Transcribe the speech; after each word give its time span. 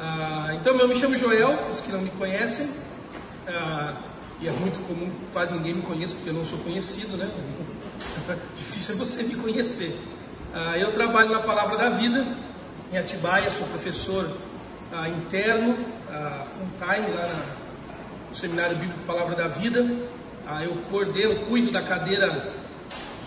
Ah, 0.00 0.50
então, 0.54 0.76
eu 0.76 0.86
me 0.86 0.94
chamo 0.94 1.16
Joel, 1.16 1.68
os 1.70 1.80
que 1.80 1.90
não 1.90 2.00
me 2.00 2.10
conhecem, 2.10 2.70
ah, 3.48 4.00
e 4.40 4.46
é 4.46 4.52
muito 4.52 4.78
comum, 4.86 5.10
quase 5.32 5.52
ninguém 5.52 5.74
me 5.74 5.82
conheça, 5.82 6.14
porque 6.14 6.30
eu 6.30 6.34
não 6.34 6.44
sou 6.44 6.58
conhecido, 6.60 7.16
né? 7.16 7.28
Difícil 8.56 8.94
é 8.94 8.98
você 8.98 9.24
me 9.24 9.34
conhecer. 9.34 9.98
Ah, 10.54 10.78
eu 10.78 10.92
trabalho 10.92 11.30
na 11.30 11.40
Palavra 11.40 11.76
da 11.76 11.90
Vida, 11.90 12.36
em 12.92 12.96
Atibaia, 12.96 13.50
sou 13.50 13.66
professor 13.66 14.30
ah, 14.92 15.08
interno, 15.08 15.76
ah, 16.08 16.46
full 16.46 16.68
time, 16.78 17.08
lá 17.16 17.28
no 18.28 18.36
Seminário 18.36 18.76
Bíblico 18.76 19.00
Palavra 19.00 19.34
da 19.34 19.48
Vida. 19.48 19.84
Ah, 20.46 20.64
eu 20.64 20.76
coordeno, 20.90 21.46
cuido 21.46 21.72
da 21.72 21.82
cadeira 21.82 22.52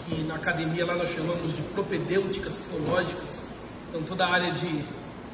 que 0.07 0.23
na 0.23 0.35
academia 0.35 0.85
lá 0.85 0.95
nós 0.95 1.09
chamamos 1.09 1.53
de 1.53 1.61
propedêuticas 1.61 2.57
teológicas, 2.57 3.43
então 3.89 4.01
toda 4.03 4.25
a 4.25 4.31
área 4.31 4.51
de 4.51 4.85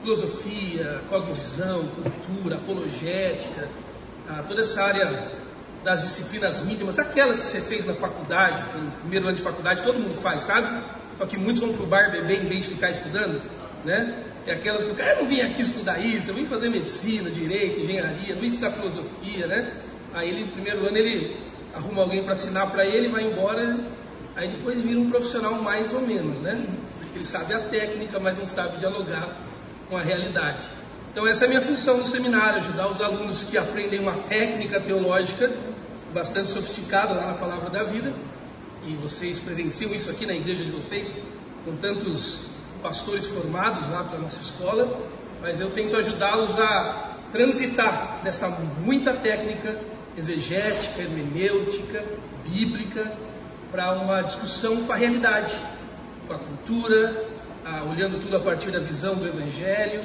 filosofia, 0.01 1.01
cosmovisão, 1.09 1.87
cultura, 1.87 2.55
apologética, 2.55 3.67
ah, 4.29 4.43
toda 4.47 4.61
essa 4.61 4.83
área 4.83 5.31
das 5.83 6.01
disciplinas 6.01 6.63
mínimas, 6.63 6.99
aquelas 6.99 7.41
que 7.41 7.49
você 7.49 7.61
fez 7.61 7.85
na 7.85 7.93
faculdade, 7.93 8.61
no 8.77 8.91
primeiro 8.91 9.27
ano 9.27 9.37
de 9.37 9.41
faculdade, 9.41 9.81
todo 9.81 9.99
mundo 9.99 10.15
faz, 10.15 10.43
sabe? 10.43 10.83
Só 11.17 11.25
que 11.25 11.37
muitos 11.37 11.61
vão 11.61 11.73
para 11.73 11.83
o 11.83 11.87
bar 11.87 12.11
beber 12.11 12.43
em 12.43 12.47
vez 12.47 12.65
de 12.65 12.73
ficar 12.73 12.91
estudando, 12.91 13.41
né? 13.85 14.23
É 14.45 14.53
aquelas 14.53 14.83
que 14.83 14.91
o 14.91 14.95
cara, 14.95 15.11
eu 15.11 15.23
não 15.23 15.27
vim 15.27 15.41
aqui 15.41 15.61
estudar 15.61 15.99
isso, 15.99 16.29
eu 16.29 16.35
vim 16.35 16.45
fazer 16.45 16.69
medicina, 16.69 17.29
direito, 17.29 17.81
engenharia, 17.81 18.33
não 18.33 18.41
vim 18.41 18.47
estudar 18.47 18.71
filosofia, 18.71 19.47
né? 19.47 19.73
Aí 20.13 20.29
ele, 20.29 20.45
no 20.45 20.51
primeiro 20.51 20.85
ano, 20.85 20.97
ele 20.97 21.37
arruma 21.73 22.01
alguém 22.01 22.23
para 22.23 22.33
assinar 22.33 22.69
para 22.71 22.85
ele, 22.85 23.09
vai 23.09 23.23
embora, 23.23 23.77
aí 24.35 24.49
depois 24.49 24.81
vira 24.81 24.99
um 24.99 25.09
profissional 25.09 25.53
mais 25.61 25.93
ou 25.93 26.01
menos, 26.01 26.37
né? 26.39 26.65
Porque 26.99 27.17
ele 27.17 27.25
sabe 27.25 27.53
a 27.53 27.59
técnica, 27.59 28.19
mas 28.19 28.37
não 28.37 28.45
sabe 28.45 28.77
dialogar 28.77 29.46
com 29.89 29.97
a 29.97 30.01
realidade. 30.01 30.67
Então 31.11 31.25
essa 31.25 31.43
é 31.43 31.47
a 31.47 31.49
minha 31.49 31.61
função 31.61 31.97
no 31.97 32.05
seminário, 32.05 32.57
ajudar 32.57 32.89
os 32.89 33.01
alunos 33.01 33.43
que 33.43 33.57
aprendem 33.57 33.99
uma 33.99 34.13
técnica 34.13 34.79
teológica 34.79 35.51
bastante 36.13 36.49
sofisticada 36.49 37.13
lá 37.13 37.27
na 37.27 37.33
Palavra 37.33 37.69
da 37.69 37.83
Vida, 37.83 38.13
e 38.85 38.95
vocês 38.95 39.39
presenciam 39.39 39.93
isso 39.93 40.09
aqui 40.09 40.25
na 40.25 40.33
igreja 40.33 40.63
de 40.63 40.71
vocês, 40.71 41.11
com 41.65 41.75
tantos 41.75 42.45
pastores 42.81 43.25
formados 43.25 43.89
lá 43.89 44.03
pela 44.03 44.21
nossa 44.21 44.39
escola, 44.39 44.97
mas 45.41 45.59
eu 45.59 45.69
tento 45.71 45.95
ajudá-los 45.97 46.57
a 46.57 47.15
transitar 47.31 48.19
desta 48.23 48.47
muita 48.49 49.13
técnica 49.13 49.79
exegética, 50.17 51.01
hermenêutica, 51.01 52.05
bíblica, 52.47 53.11
para 53.71 53.93
uma 53.93 54.21
discussão 54.21 54.83
com 54.83 54.93
a 54.93 54.95
realidade, 54.95 55.53
com 56.27 56.33
a 56.33 56.37
cultura, 56.37 57.25
ah, 57.69 57.83
olhando 57.83 58.17
tudo 58.21 58.37
a 58.37 58.39
partir 58.39 58.71
da 58.71 58.79
visão 58.79 59.15
do 59.15 59.27
Evangelho, 59.27 60.01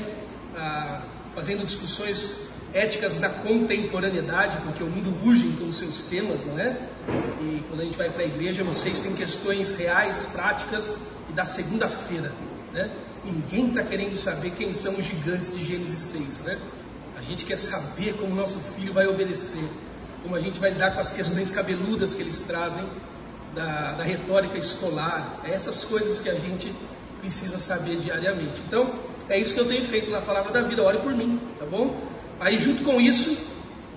ah, 0.56 1.02
fazendo 1.32 1.64
discussões 1.64 2.48
éticas 2.74 3.14
da 3.14 3.28
contemporaneidade, 3.28 4.56
porque 4.64 4.82
o 4.82 4.88
mundo 4.88 5.16
urge 5.24 5.48
com 5.52 5.68
os 5.68 5.76
seus 5.76 6.02
temas, 6.02 6.44
não 6.44 6.58
é? 6.58 6.76
E 7.40 7.62
quando 7.68 7.80
a 7.80 7.84
gente 7.84 7.96
vai 7.96 8.10
para 8.10 8.22
a 8.22 8.26
igreja, 8.26 8.64
vocês 8.64 8.98
têm 8.98 9.14
questões 9.14 9.76
reais, 9.76 10.28
práticas 10.32 10.92
e 11.30 11.32
da 11.32 11.44
segunda-feira, 11.44 12.32
né? 12.72 12.90
Ninguém 13.24 13.68
está 13.68 13.84
querendo 13.84 14.16
saber 14.16 14.50
quem 14.50 14.72
são 14.72 14.96
os 14.96 15.04
gigantes 15.04 15.56
de 15.56 15.64
Gênesis 15.64 16.00
6, 16.00 16.40
né? 16.40 16.58
A 17.16 17.20
gente 17.20 17.44
quer 17.44 17.56
saber 17.56 18.14
como 18.14 18.34
nosso 18.34 18.58
filho 18.74 18.92
vai 18.92 19.06
obedecer, 19.06 19.68
como 20.24 20.34
a 20.34 20.40
gente 20.40 20.58
vai 20.58 20.70
lidar 20.70 20.94
com 20.94 21.00
as 21.00 21.12
questões 21.12 21.52
cabeludas 21.52 22.12
que 22.12 22.22
eles 22.22 22.40
trazem 22.40 22.84
da, 23.54 23.92
da 23.92 24.02
retórica 24.02 24.58
escolar, 24.58 25.40
é 25.44 25.52
essas 25.52 25.84
coisas 25.84 26.20
que 26.20 26.28
a 26.28 26.34
gente 26.34 26.74
precisa 27.22 27.58
saber 27.58 27.96
diariamente. 27.98 28.60
Então, 28.66 28.92
é 29.28 29.38
isso 29.38 29.54
que 29.54 29.60
eu 29.60 29.64
tenho 29.64 29.84
feito 29.86 30.10
na 30.10 30.20
Palavra 30.20 30.52
da 30.52 30.62
Vida, 30.62 30.82
ore 30.82 30.98
por 30.98 31.14
mim, 31.14 31.40
tá 31.58 31.64
bom? 31.64 31.96
Aí, 32.40 32.58
junto 32.58 32.82
com 32.82 33.00
isso, 33.00 33.38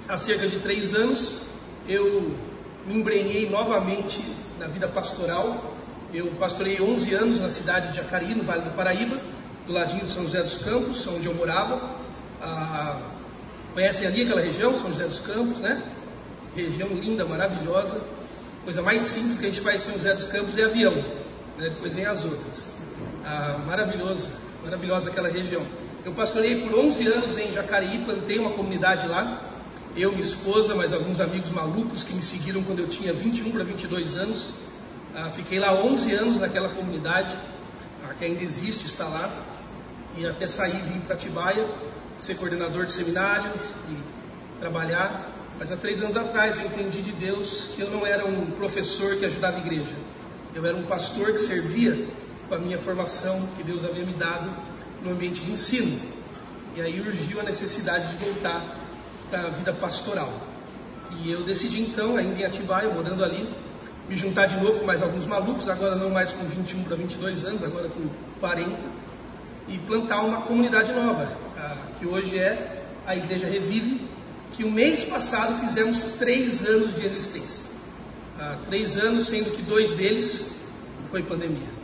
há 0.07 0.15
cerca 0.15 0.47
de 0.47 0.59
três 0.59 0.93
anos, 0.93 1.37
eu 1.89 2.35
me 2.85 2.95
embrenhei 2.95 3.49
novamente 3.49 4.23
na 4.59 4.67
vida 4.67 4.87
pastoral. 4.87 5.75
Eu 6.13 6.27
pastorei 6.39 6.79
11 6.79 7.13
anos 7.15 7.41
na 7.41 7.49
cidade 7.49 7.89
de 7.89 7.97
Jacareí, 7.97 8.35
no 8.35 8.43
Vale 8.43 8.61
do 8.61 8.75
Paraíba, 8.75 9.19
do 9.65 9.73
ladinho 9.73 10.03
de 10.03 10.11
São 10.11 10.21
José 10.21 10.43
dos 10.43 10.55
Campos, 10.57 11.05
onde 11.07 11.25
eu 11.25 11.33
morava. 11.33 11.95
Ah, 12.39 13.01
conhecem 13.73 14.07
ali 14.07 14.21
aquela 14.21 14.41
região, 14.41 14.75
São 14.75 14.89
José 14.89 15.05
dos 15.05 15.19
Campos, 15.19 15.59
né? 15.59 15.81
Região 16.55 16.89
linda, 16.89 17.25
maravilhosa. 17.25 17.99
Coisa 18.63 18.81
mais 18.83 19.01
simples 19.01 19.39
que 19.39 19.47
a 19.47 19.49
gente 19.49 19.61
faz 19.61 19.81
em 19.81 19.85
São 19.85 19.93
José 19.93 20.13
dos 20.13 20.27
Campos 20.27 20.57
é 20.57 20.63
avião. 20.63 20.93
Né? 21.57 21.69
Depois 21.69 21.95
vem 21.95 22.05
as 22.05 22.23
outras. 22.23 22.74
Ah, 23.27 23.57
maravilhoso, 23.65 24.29
maravilhosa 24.63 25.09
aquela 25.09 25.27
região. 25.27 25.65
Eu 26.05 26.13
pastorei 26.13 26.61
por 26.61 26.77
11 26.77 27.07
anos 27.07 27.35
em 27.39 27.51
Jacareí, 27.51 28.05
plantei 28.05 28.37
uma 28.37 28.51
comunidade 28.51 29.07
lá. 29.07 29.41
Eu, 29.97 30.11
minha 30.11 30.21
esposa, 30.21 30.75
mas 30.75 30.93
alguns 30.93 31.19
amigos 31.19 31.49
malucos 31.49 32.03
que 32.03 32.13
me 32.13 32.21
seguiram 32.21 32.61
quando 32.61 32.81
eu 32.81 32.87
tinha 32.87 33.11
21 33.11 33.49
para 33.49 33.63
22 33.63 34.15
anos. 34.15 34.53
Ah, 35.15 35.31
fiquei 35.31 35.57
lá 35.57 35.73
11 35.73 36.13
anos 36.13 36.37
naquela 36.37 36.69
comunidade, 36.69 37.35
ah, 38.03 38.13
que 38.13 38.25
ainda 38.25 38.43
existe, 38.43 38.85
está 38.85 39.05
lá. 39.05 39.27
E 40.15 40.27
até 40.27 40.47
sair, 40.47 40.77
vim 40.83 40.99
para 40.99 41.15
Tibaia, 41.15 41.67
ser 42.19 42.35
coordenador 42.35 42.85
de 42.85 42.91
seminário 42.91 43.53
e 43.89 44.59
trabalhar. 44.59 45.31
Mas 45.57 45.71
há 45.71 45.77
três 45.77 45.99
anos 45.99 46.15
atrás 46.15 46.57
eu 46.57 46.61
entendi 46.61 47.01
de 47.01 47.11
Deus 47.11 47.71
que 47.75 47.81
eu 47.81 47.89
não 47.89 48.05
era 48.05 48.23
um 48.23 48.51
professor 48.51 49.15
que 49.15 49.25
ajudava 49.25 49.57
a 49.57 49.61
igreja. 49.61 49.95
Eu 50.53 50.63
era 50.63 50.77
um 50.77 50.83
pastor 50.83 51.31
que 51.31 51.39
servia 51.39 52.07
com 52.47 52.55
a 52.55 52.57
minha 52.57 52.77
formação 52.77 53.47
que 53.55 53.63
Deus 53.63 53.83
havia 53.83 54.05
me 54.05 54.13
dado 54.13 54.49
no 55.03 55.11
ambiente 55.11 55.41
de 55.41 55.51
ensino. 55.51 55.99
E 56.75 56.81
aí 56.81 56.99
urgiu 56.99 57.39
a 57.39 57.43
necessidade 57.43 58.09
de 58.09 58.23
voltar 58.23 58.63
para 59.29 59.47
a 59.47 59.49
vida 59.49 59.73
pastoral. 59.73 60.31
E 61.11 61.31
eu 61.31 61.43
decidi 61.43 61.81
então, 61.81 62.17
ainda 62.17 62.39
em 62.39 62.43
Atibaia, 62.43 62.89
morando 62.89 63.23
ali, 63.23 63.49
me 64.09 64.15
juntar 64.15 64.47
de 64.47 64.57
novo 64.57 64.79
com 64.79 64.85
mais 64.85 65.01
alguns 65.01 65.25
malucos, 65.25 65.67
agora 65.69 65.95
não 65.95 66.09
mais 66.09 66.31
com 66.31 66.45
21 66.45 66.83
para 66.83 66.95
22 66.95 67.45
anos, 67.45 67.63
agora 67.63 67.89
com 67.89 68.07
40, 68.39 68.77
e 69.67 69.77
plantar 69.79 70.21
uma 70.23 70.41
comunidade 70.41 70.91
nova, 70.93 71.35
que 71.97 72.05
hoje 72.05 72.37
é 72.37 72.83
a 73.07 73.15
Igreja 73.15 73.47
Revive, 73.47 74.07
que 74.51 74.63
o 74.63 74.71
mês 74.71 75.03
passado 75.03 75.59
fizemos 75.65 76.05
três 76.17 76.65
anos 76.67 76.93
de 76.93 77.05
existência. 77.05 77.65
três 78.67 78.97
anos, 78.97 79.27
sendo 79.27 79.51
que 79.55 79.61
dois 79.61 79.93
deles 79.93 80.55
foi 81.09 81.23
pandemia. 81.23 81.74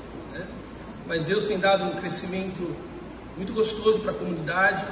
Mas 1.07 1.25
Deus 1.25 1.43
tem 1.43 1.59
dado 1.59 1.83
um 1.83 1.95
crescimento 1.95 2.75
muito 3.35 3.53
gostoso 3.53 3.99
para 3.99 4.11
a 4.11 4.13
comunidade. 4.13 4.85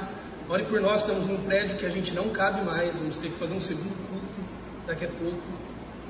Ore 0.48 0.64
por 0.64 0.80
nós, 0.80 1.02
estamos 1.02 1.26
num 1.26 1.38
prédio 1.44 1.76
que 1.76 1.86
a 1.86 1.90
gente 1.90 2.14
não 2.14 2.28
cabe 2.30 2.62
mais, 2.62 2.96
vamos 2.96 3.16
ter 3.16 3.28
que 3.28 3.36
fazer 3.36 3.54
um 3.54 3.60
segundo 3.60 3.94
culto 4.08 4.40
daqui 4.86 5.04
a 5.04 5.08
pouco. 5.08 5.42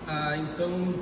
Ah, 0.07 0.37
então, 0.37 0.95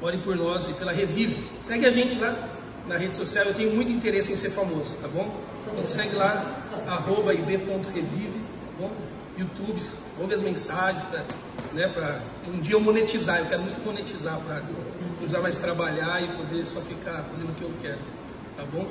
ore 0.00 0.18
por 0.18 0.36
nós 0.36 0.68
e 0.68 0.72
pela 0.74 0.92
Revive. 0.92 1.42
Segue 1.64 1.86
a 1.86 1.90
gente 1.90 2.18
lá 2.18 2.56
na 2.86 2.96
rede 2.96 3.16
social, 3.16 3.44
eu 3.46 3.54
tenho 3.54 3.74
muito 3.74 3.90
interesse 3.90 4.32
em 4.32 4.36
ser 4.36 4.50
famoso, 4.50 4.94
tá 5.02 5.08
bom? 5.08 5.40
Então 5.66 5.86
segue 5.86 6.14
lá, 6.14 6.62
arroba 6.86 7.34
ib.revive, 7.34 8.38
tá 8.38 8.72
bom? 8.78 8.92
YouTube, 9.36 9.82
ouve 10.18 10.34
as 10.34 10.40
mensagens, 10.40 11.02
para 11.04 11.22
né, 11.74 12.22
um 12.46 12.60
dia 12.60 12.74
eu 12.74 12.80
monetizar, 12.80 13.38
eu 13.38 13.46
quero 13.46 13.62
muito 13.62 13.84
monetizar 13.84 14.38
para 14.40 14.60
não 14.60 15.16
precisar 15.16 15.40
mais 15.40 15.58
trabalhar 15.58 16.22
e 16.22 16.28
poder 16.28 16.64
só 16.64 16.80
ficar 16.80 17.24
fazendo 17.30 17.50
o 17.50 17.54
que 17.54 17.62
eu 17.62 17.72
quero, 17.82 17.98
tá 18.56 18.64
bom? 18.72 18.86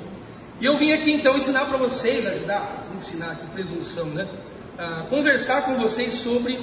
E 0.60 0.64
eu 0.64 0.78
vim 0.78 0.92
aqui 0.92 1.12
então 1.12 1.36
ensinar 1.36 1.66
para 1.66 1.76
vocês, 1.76 2.26
ajudar, 2.26 2.86
ensinar 2.94 3.32
aqui, 3.32 3.46
presunção, 3.48 4.06
né? 4.06 4.26
Ah, 4.78 5.06
conversar 5.10 5.62
com 5.62 5.76
vocês 5.76 6.14
sobre 6.14 6.58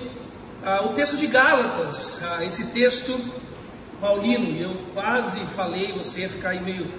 ah, 0.63 0.85
o 0.85 0.89
texto 0.93 1.15
de 1.15 1.27
Gálatas, 1.27 2.19
ah, 2.23 2.43
esse 2.43 2.67
texto 2.71 3.19
paulino. 4.01 4.57
Eu 4.57 4.75
quase 4.93 5.39
falei, 5.55 5.93
você 5.93 6.21
ia 6.21 6.29
ficar 6.29 6.49
aí 6.49 6.61
meio 6.61 6.91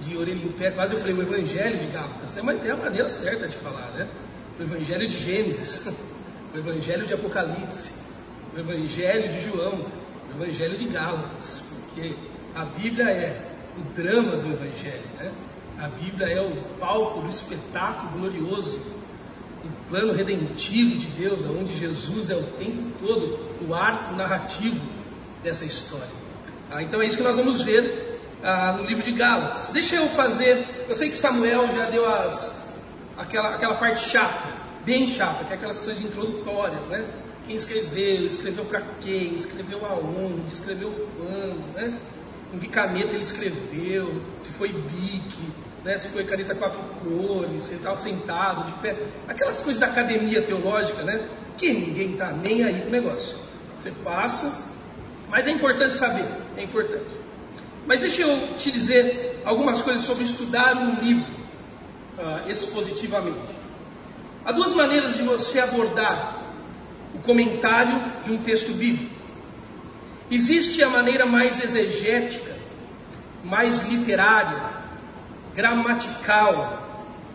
de 0.00 0.16
orelha 0.16 0.42
em 0.42 0.52
pé, 0.52 0.70
quase 0.70 0.94
eu 0.94 1.00
falei 1.00 1.14
o 1.14 1.22
Evangelho 1.22 1.78
de 1.78 1.86
Gálatas, 1.86 2.32
né? 2.32 2.42
mas 2.42 2.64
é 2.64 2.70
a 2.70 2.76
maneira 2.76 3.08
certa 3.08 3.46
de 3.46 3.56
falar, 3.56 3.90
né? 3.92 4.08
O 4.58 4.62
Evangelho 4.62 5.06
de 5.06 5.18
Gênesis, 5.18 5.86
o 6.54 6.58
Evangelho 6.58 7.04
de 7.04 7.12
Apocalipse, 7.12 7.92
o 8.56 8.58
Evangelho 8.58 9.28
de 9.28 9.40
João, 9.42 9.86
o 10.30 10.42
Evangelho 10.42 10.76
de 10.76 10.84
Gálatas, 10.86 11.62
porque 11.68 12.14
a 12.54 12.64
Bíblia 12.64 13.10
é 13.10 13.50
o 13.76 13.80
drama 13.94 14.36
do 14.36 14.52
Evangelho, 14.52 15.04
né? 15.18 15.30
A 15.80 15.86
Bíblia 15.86 16.26
é 16.26 16.40
o 16.40 16.56
palco 16.80 17.20
do 17.20 17.28
espetáculo 17.28 18.10
glorioso, 18.18 18.78
do 18.78 19.88
plano 19.88 20.12
redentivo 20.12 20.96
de 20.96 21.06
Deus, 21.06 21.44
onde 21.44 21.76
Jesus 21.76 22.30
é 22.30 22.34
o 22.34 22.42
tempo 22.58 22.82
todo 22.98 23.38
o 23.66 23.72
arco 23.72 24.14
narrativo 24.16 24.80
dessa 25.42 25.64
história. 25.64 26.08
Ah, 26.68 26.82
então 26.82 27.00
é 27.00 27.06
isso 27.06 27.16
que 27.16 27.22
nós 27.22 27.36
vamos 27.36 27.62
ver 27.62 28.20
ah, 28.42 28.72
no 28.72 28.84
livro 28.84 29.04
de 29.04 29.12
Gálatas. 29.12 29.70
Deixa 29.70 29.94
eu 29.94 30.08
fazer. 30.08 30.86
Eu 30.88 30.96
sei 30.96 31.10
que 31.10 31.16
Samuel 31.16 31.70
já 31.70 31.88
deu 31.88 32.04
as, 32.06 32.68
aquela, 33.16 33.54
aquela 33.54 33.76
parte 33.76 34.00
chata, 34.00 34.52
bem 34.84 35.06
chata, 35.06 35.44
que 35.44 35.52
é 35.52 35.56
aquelas 35.56 35.78
questões 35.78 36.00
introdutórias, 36.00 36.86
né? 36.88 37.08
Quem 37.46 37.54
escreveu, 37.54 38.26
escreveu 38.26 38.64
para 38.64 38.82
quem, 39.00 39.32
escreveu 39.32 39.86
aonde, 39.86 40.52
escreveu 40.52 41.08
quando, 41.16 41.72
né? 41.74 41.98
com 42.50 42.58
que 42.58 42.68
caneta 42.68 43.10
ele 43.10 43.20
escreveu, 43.20 44.22
se 44.42 44.50
foi 44.50 44.72
bique, 44.72 45.52
né, 45.84 45.98
se 45.98 46.08
foi 46.08 46.24
caneta 46.24 46.54
quatro 46.54 46.80
cores, 47.02 47.68
ele 47.68 47.76
estava 47.76 47.94
sentado, 47.94 48.64
de 48.64 48.72
pé. 48.80 48.96
Aquelas 49.28 49.60
coisas 49.60 49.78
da 49.78 49.86
academia 49.86 50.42
teológica, 50.42 51.02
né? 51.02 51.28
Que 51.56 51.72
ninguém 51.72 52.12
está 52.12 52.32
nem 52.32 52.64
aí 52.64 52.80
com 52.80 52.88
o 52.88 52.90
negócio. 52.90 53.36
Você 53.78 53.90
passa, 54.02 54.52
mas 55.28 55.46
é 55.46 55.50
importante 55.50 55.94
saber, 55.94 56.26
é 56.56 56.62
importante. 56.62 57.06
Mas 57.86 58.00
deixa 58.00 58.22
eu 58.22 58.56
te 58.58 58.70
dizer 58.70 59.40
algumas 59.44 59.80
coisas 59.80 60.02
sobre 60.02 60.24
estudar 60.24 60.76
um 60.76 61.00
livro 61.00 61.32
uh, 62.18 62.50
expositivamente. 62.50 63.56
Há 64.44 64.52
duas 64.52 64.72
maneiras 64.74 65.16
de 65.16 65.22
você 65.22 65.60
abordar 65.60 66.42
o 67.14 67.18
comentário 67.20 68.22
de 68.24 68.32
um 68.32 68.38
texto 68.38 68.72
bíblico. 68.72 69.14
Existe 70.30 70.82
a 70.82 70.90
maneira 70.90 71.24
mais 71.24 71.62
exegética, 71.62 72.54
mais 73.42 73.88
literária, 73.88 74.78
gramatical 75.54 76.86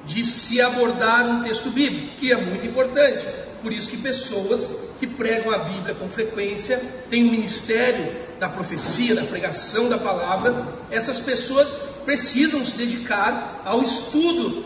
de 0.06 0.24
se 0.24 0.62
abordar 0.62 1.26
um 1.26 1.42
texto 1.42 1.70
bíblico, 1.70 2.18
que 2.18 2.32
é 2.32 2.36
muito 2.36 2.66
importante. 2.66 3.26
Por 3.62 3.72
isso 3.72 3.90
que 3.90 3.98
pessoas 3.98 4.70
que 5.00 5.08
pregam 5.08 5.54
a 5.54 5.60
Bíblia 5.60 5.96
com 5.96 6.10
frequência 6.10 6.78
têm 7.10 7.26
um 7.26 7.32
ministério 7.32 8.14
da 8.40 8.50
profecia, 8.50 9.16
da 9.16 9.24
pregação 9.24 9.88
da 9.88 9.98
palavra. 9.98 10.68
Essas 10.92 11.20
pessoas 11.20 11.74
precisam 12.04 12.64
se 12.66 12.76
dedicar 12.76 13.62
ao 13.64 13.82
estudo 13.82 14.66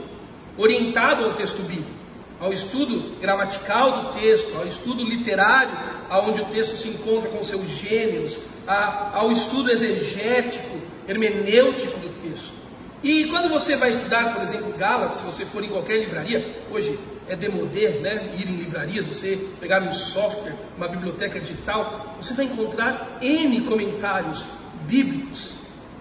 orientado 0.57 1.25
ao 1.25 1.33
texto 1.33 1.61
bíblico 1.61 1.97
ao 2.39 2.53
estudo 2.53 3.19
gramatical 3.19 4.03
do 4.03 4.19
texto, 4.19 4.55
ao 4.55 4.67
estudo 4.67 5.03
literário, 5.03 5.75
aonde 6.09 6.41
o 6.41 6.45
texto 6.45 6.75
se 6.75 6.87
encontra 6.87 7.29
com 7.29 7.43
seus 7.43 7.67
gêneros, 7.69 8.37
ao 8.67 9.31
estudo 9.31 9.71
exegético, 9.71 10.77
hermenêutico 11.07 11.97
do 11.99 12.09
texto. 12.21 12.56
E 13.03 13.25
quando 13.25 13.47
você 13.47 13.75
vai 13.75 13.91
estudar, 13.91 14.33
por 14.33 14.41
exemplo, 14.41 14.73
Gálatas, 14.75 15.17
se 15.17 15.23
você 15.23 15.45
for 15.45 15.63
em 15.63 15.69
qualquer 15.69 15.99
livraria, 15.99 16.63
hoje 16.71 16.97
é 17.27 17.35
demodé, 17.35 17.99
né? 17.99 18.35
Ir 18.37 18.49
em 18.49 18.55
livrarias, 18.55 19.05
você 19.05 19.37
pegar 19.59 19.83
um 19.83 19.91
software, 19.91 20.55
uma 20.75 20.87
biblioteca 20.87 21.39
digital, 21.39 22.15
você 22.19 22.33
vai 22.33 22.45
encontrar 22.45 23.19
N 23.21 23.61
comentários 23.61 24.45
bíblicos 24.87 25.53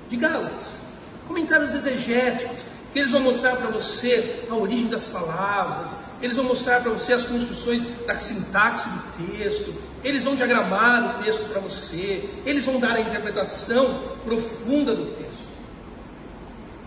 de 0.09 0.17
Gálatas, 0.17 0.81
comentários 1.29 1.75
exegéticos, 1.75 2.65
que 2.93 3.01
eles 3.01 3.11
vão 3.11 3.21
mostrar 3.21 3.57
para 3.57 3.69
você 3.69 4.45
a 4.49 4.55
origem 4.55 4.87
das 4.87 5.05
palavras, 5.05 5.99
eles 6.23 6.37
vão 6.37 6.47
mostrar 6.47 6.81
para 6.81 6.91
você 6.91 7.13
as 7.13 7.27
construções 7.27 7.85
da 8.07 8.19
sintaxe 8.19 8.89
do 8.89 9.29
texto, 9.37 9.75
eles 10.03 10.25
vão 10.25 10.35
diagramar 10.35 11.19
o 11.19 11.23
texto 11.23 11.47
para 11.47 11.61
você, 11.61 12.27
eles 12.47 12.65
vão 12.65 12.81
dar 12.81 12.93
a 12.93 13.01
interpretação 13.01 14.03
profunda 14.25 14.95
do 14.95 15.07
texto. 15.07 15.36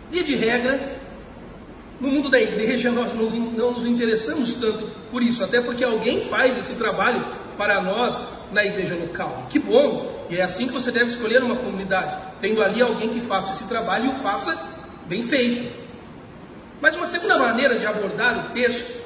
Via 0.09 0.23
de 0.23 0.35
regra, 0.35 0.99
no 1.99 2.09
mundo 2.09 2.29
da 2.29 2.39
igreja 2.39 2.91
nós 2.91 3.13
não 3.13 3.71
nos 3.71 3.85
interessamos 3.85 4.53
tanto 4.55 4.89
por 5.11 5.21
isso, 5.21 5.43
até 5.43 5.61
porque 5.61 5.83
alguém 5.83 6.21
faz 6.21 6.57
esse 6.57 6.73
trabalho 6.75 7.25
para 7.57 7.81
nós 7.81 8.23
na 8.51 8.63
igreja 8.63 8.95
local. 8.95 9.47
Que 9.49 9.59
bom! 9.59 10.27
E 10.29 10.37
é 10.37 10.43
assim 10.43 10.67
que 10.67 10.73
você 10.73 10.91
deve 10.91 11.07
escolher 11.07 11.43
uma 11.43 11.57
comunidade, 11.57 12.15
tendo 12.39 12.61
ali 12.61 12.81
alguém 12.81 13.09
que 13.09 13.19
faça 13.19 13.51
esse 13.51 13.67
trabalho 13.67 14.05
e 14.05 14.09
o 14.09 14.13
faça 14.13 14.57
bem 15.07 15.23
feito. 15.23 15.69
Mas 16.81 16.95
uma 16.95 17.05
segunda 17.05 17.37
maneira 17.37 17.77
de 17.77 17.85
abordar 17.85 18.47
o 18.47 18.53
texto 18.53 18.97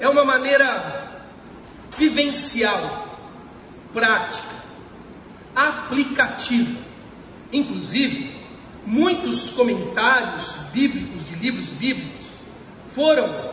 é 0.00 0.08
uma 0.08 0.24
maneira 0.24 1.22
vivencial, 1.96 3.18
prática, 3.92 4.54
aplicativa. 5.54 6.80
Inclusive, 7.52 8.34
muitos 8.86 9.50
comentários 9.50 10.56
bíblicos 10.72 11.24
de 11.24 11.34
livros 11.36 11.66
bíblicos 11.66 12.26
foram 12.92 13.52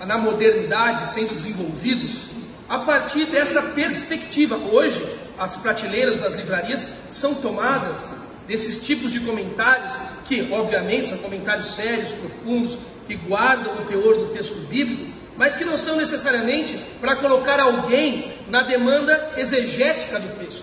na 0.00 0.18
modernidade 0.18 1.08
sendo 1.08 1.34
desenvolvidos 1.34 2.26
a 2.68 2.80
partir 2.80 3.26
desta 3.26 3.62
perspectiva. 3.62 4.56
Hoje, 4.56 5.02
as 5.38 5.56
prateleiras 5.56 6.18
das 6.18 6.34
livrarias 6.34 6.88
são 7.10 7.34
tomadas 7.34 8.14
desses 8.46 8.84
tipos 8.84 9.12
de 9.12 9.20
comentários, 9.20 9.92
que 10.26 10.52
obviamente 10.52 11.08
são 11.08 11.18
comentários 11.18 11.66
sérios, 11.66 12.12
profundos, 12.12 12.78
que 13.06 13.14
guardam 13.14 13.78
o 13.78 13.84
teor 13.84 14.16
do 14.16 14.26
texto 14.26 14.66
bíblico, 14.68 15.12
mas 15.36 15.56
que 15.56 15.64
não 15.64 15.78
são 15.78 15.96
necessariamente 15.96 16.78
para 17.00 17.16
colocar 17.16 17.60
alguém 17.60 18.32
na 18.48 18.62
demanda 18.62 19.32
exegética 19.36 20.18
do 20.18 20.38
texto, 20.38 20.61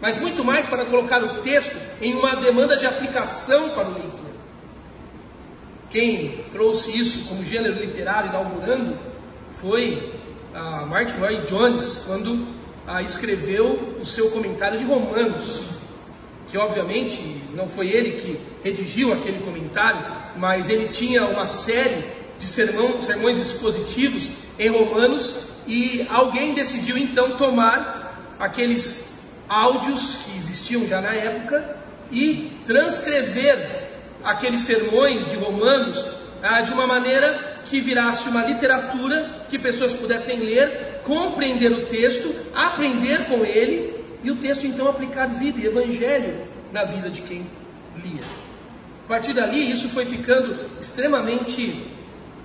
mas 0.00 0.18
muito 0.18 0.44
mais 0.44 0.66
para 0.66 0.84
colocar 0.84 1.22
o 1.22 1.42
texto 1.42 1.76
em 2.00 2.14
uma 2.14 2.36
demanda 2.36 2.76
de 2.76 2.86
aplicação 2.86 3.70
para 3.70 3.88
o 3.88 3.94
leitor. 3.94 4.26
Quem 5.88 6.44
trouxe 6.52 6.98
isso 6.98 7.28
como 7.28 7.44
gênero 7.44 7.78
literário 7.80 8.28
inaugurando 8.28 8.98
foi 9.52 10.12
a 10.54 10.84
Martin 10.84 11.18
Lloyd 11.18 11.46
Jones, 11.46 12.02
quando 12.06 12.46
a, 12.86 13.02
escreveu 13.02 13.96
o 14.00 14.04
seu 14.04 14.30
comentário 14.30 14.78
de 14.78 14.84
Romanos, 14.84 15.64
que 16.48 16.58
obviamente 16.58 17.42
não 17.54 17.68
foi 17.68 17.88
ele 17.88 18.12
que 18.12 18.40
redigiu 18.62 19.12
aquele 19.12 19.40
comentário, 19.40 20.04
mas 20.36 20.68
ele 20.68 20.88
tinha 20.88 21.24
uma 21.26 21.46
série 21.46 22.04
de 22.38 22.46
sermão, 22.46 23.00
sermões 23.02 23.38
expositivos 23.38 24.30
em 24.58 24.68
Romanos 24.68 25.46
e 25.66 26.06
alguém 26.10 26.54
decidiu 26.54 26.96
então 26.96 27.36
tomar 27.36 28.34
aqueles 28.38 29.15
áudios 29.48 30.18
que 30.24 30.36
existiam 30.38 30.86
já 30.86 31.00
na 31.00 31.14
época 31.14 31.76
e 32.10 32.52
transcrever 32.66 33.86
aqueles 34.24 34.62
sermões 34.62 35.28
de 35.30 35.36
Romanos 35.36 36.04
ah, 36.42 36.60
de 36.60 36.72
uma 36.72 36.86
maneira 36.86 37.60
que 37.64 37.80
virasse 37.80 38.28
uma 38.28 38.44
literatura 38.44 39.46
que 39.48 39.58
pessoas 39.58 39.92
pudessem 39.92 40.38
ler, 40.40 41.00
compreender 41.04 41.72
o 41.72 41.86
texto, 41.86 42.34
aprender 42.54 43.26
com 43.26 43.44
ele 43.44 44.04
e 44.22 44.30
o 44.30 44.36
texto 44.36 44.66
então 44.66 44.88
aplicar 44.88 45.26
vida 45.26 45.60
e 45.60 45.66
evangelho 45.66 46.46
na 46.72 46.84
vida 46.84 47.10
de 47.10 47.22
quem 47.22 47.46
lia. 47.96 48.22
A 49.04 49.08
partir 49.08 49.32
dali, 49.32 49.70
isso 49.70 49.88
foi 49.88 50.04
ficando 50.04 50.68
extremamente 50.80 51.84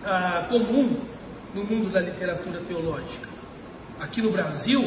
ah, 0.06 0.46
comum 0.50 1.00
no 1.54 1.64
mundo 1.64 1.90
da 1.90 2.00
literatura 2.00 2.60
teológica. 2.60 3.30
Aqui 4.00 4.22
no 4.22 4.32
Brasil, 4.32 4.84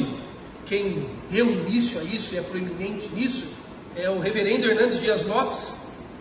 quem 0.66 1.08
deu 1.30 1.50
início 1.50 2.00
a 2.00 2.04
isso 2.04 2.34
e 2.34 2.38
é 2.38 2.42
proeminente 2.42 3.08
nisso 3.14 3.46
é 3.96 4.10
o 4.10 4.18
reverendo 4.18 4.66
Hernandes 4.66 5.00
Dias 5.00 5.24
Lopes, 5.24 5.74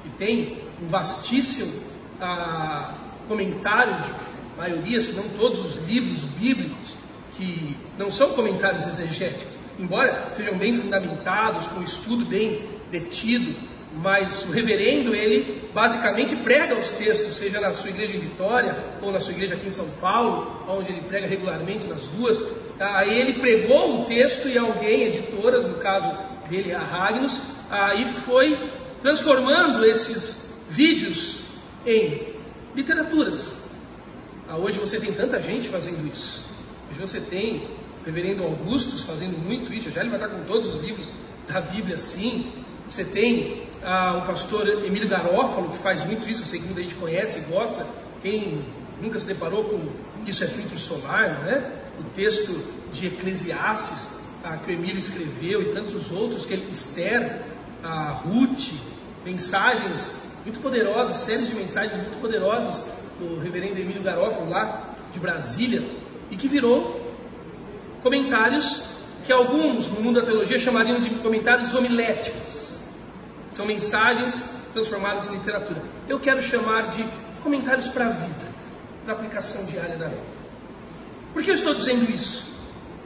que 0.04 0.10
tem 0.10 0.60
um 0.81 0.88
vastíssimo 0.88 1.74
ah, 2.22 2.94
comentário 3.28 4.02
de 4.04 4.12
maioria, 4.57 5.02
se 5.02 5.14
não 5.14 5.23
todos 5.30 5.59
os 5.59 5.76
livros 5.88 6.23
bíblicos, 6.23 6.95
que 7.35 7.76
não 7.97 8.12
são 8.12 8.30
comentários 8.33 8.85
exegéticos, 8.85 9.57
embora 9.80 10.28
sejam 10.31 10.56
bem 10.56 10.76
fundamentados, 10.76 11.66
com 11.68 11.81
estudo 11.81 12.26
bem 12.26 12.62
detido, 12.92 13.56
mas 13.95 14.44
o 14.45 14.52
reverendo, 14.52 15.14
ele 15.14 15.69
basicamente 15.73 16.35
prega 16.35 16.76
os 16.76 16.92
textos, 16.92 17.35
seja 17.35 17.59
na 17.59 17.73
sua 17.73 17.90
igreja 17.90 18.16
em 18.16 18.19
Vitória 18.19 18.76
ou 19.02 19.12
na 19.12 19.19
sua 19.19 19.33
igreja 19.33 19.56
aqui 19.56 19.68
em 19.68 19.71
São 19.71 19.88
Paulo, 20.02 20.64
onde 20.68 20.92
ele 20.92 21.02
prega 21.02 21.28
regularmente 21.28 21.85
nas 21.85 22.07
duas. 22.07 22.44
Aí 22.80 23.19
ele 23.19 23.33
pregou 23.33 24.01
o 24.01 24.06
texto 24.06 24.47
e 24.49 24.57
alguém, 24.57 25.03
editoras, 25.03 25.65
no 25.65 25.75
caso 25.75 26.18
dele, 26.49 26.73
a 26.73 26.80
Ragnos, 26.80 27.39
aí 27.69 28.07
foi 28.07 28.71
transformando 29.01 29.85
esses 29.85 30.49
vídeos 30.69 31.39
em 31.85 32.33
literaturas. 32.75 33.51
Ah, 34.47 34.57
hoje 34.57 34.80
você 34.80 34.99
tem 34.99 35.13
tanta 35.13 35.42
gente 35.42 35.69
fazendo 35.69 36.06
isso. 36.11 36.42
Hoje 36.89 36.99
você 36.99 37.19
tem 37.19 37.68
o 38.01 38.06
reverendo 38.06 38.44
Augustus 38.44 39.01
fazendo 39.01 39.37
muito 39.37 39.73
isso, 39.73 39.89
já 39.92 40.01
ele 40.01 40.09
vai 40.09 40.19
estar 40.19 40.30
com 40.30 40.44
todos 40.45 40.75
os 40.75 40.81
livros 40.81 41.07
da 41.47 41.61
Bíblia 41.61 41.95
assim. 41.95 42.51
Você 42.89 43.03
tem 43.03 43.63
ah, 43.83 44.21
o 44.23 44.27
pastor 44.27 44.68
Emílio 44.85 45.07
Garófalo, 45.07 45.71
que 45.71 45.77
faz 45.77 46.03
muito 46.03 46.30
isso, 46.30 46.44
eu 46.44 46.47
sei 46.47 46.59
que 46.59 46.65
muita 46.65 46.81
gente 46.81 46.95
conhece 46.95 47.39
e 47.39 47.42
gosta. 47.42 47.85
Quem 48.21 48.65
nunca 49.01 49.19
se 49.19 49.25
deparou 49.25 49.63
com 49.65 49.80
Isso 50.25 50.44
é 50.44 50.47
Filtro 50.47 50.77
Solar, 50.77 51.44
né? 51.44 51.82
O 52.00 52.04
texto 52.16 52.59
de 52.92 53.07
Eclesiastes 53.07 54.09
ah, 54.44 54.57
que 54.57 54.71
o 54.71 54.73
Emílio 54.73 54.97
escreveu 54.97 55.62
e 55.62 55.66
tantos 55.71 56.12
outros, 56.12 56.45
que 56.45 56.54
ele, 56.54 56.69
Esther, 56.69 57.42
a 57.81 58.09
Ruth, 58.12 58.73
mensagens 59.26 60.21
muito 60.44 60.59
poderosas, 60.59 61.18
séries 61.18 61.47
de 61.47 61.56
mensagens 61.56 61.95
muito 61.95 62.19
poderosas 62.19 62.83
do 63.19 63.40
reverendo 63.40 63.80
Emílio 63.80 64.04
Garófalo 64.04 64.50
lá 64.50 64.95
de 65.14 65.19
Brasília, 65.19 65.81
e 66.30 66.35
que 66.35 66.47
virou 66.47 67.00
comentários 68.02 68.83
que 69.23 69.31
alguns 69.31 69.88
no 69.88 70.02
mundo 70.02 70.19
da 70.19 70.26
teologia 70.26 70.59
chamariam 70.59 71.00
de 71.00 71.09
comentários 71.12 71.73
homiléticos. 71.73 72.80
São 73.50 73.66
mensagens 73.66 74.44
transformadas 74.73 75.26
em 75.28 75.31
literatura. 75.31 75.81
Eu 76.09 76.19
quero 76.19 76.42
chamar 76.42 76.90
de 76.90 77.06
comentários 77.42 77.88
para 77.88 78.07
a 78.07 78.09
vida, 78.09 78.45
para 79.06 79.14
aplicação 79.14 79.64
diária 79.66 79.95
da 79.95 80.07
vida. 80.07 80.32
Por 81.33 81.44
que 81.44 81.49
eu 81.49 81.56
estou 81.56 81.73
dizendo 81.73 82.09
isso? 82.11 82.54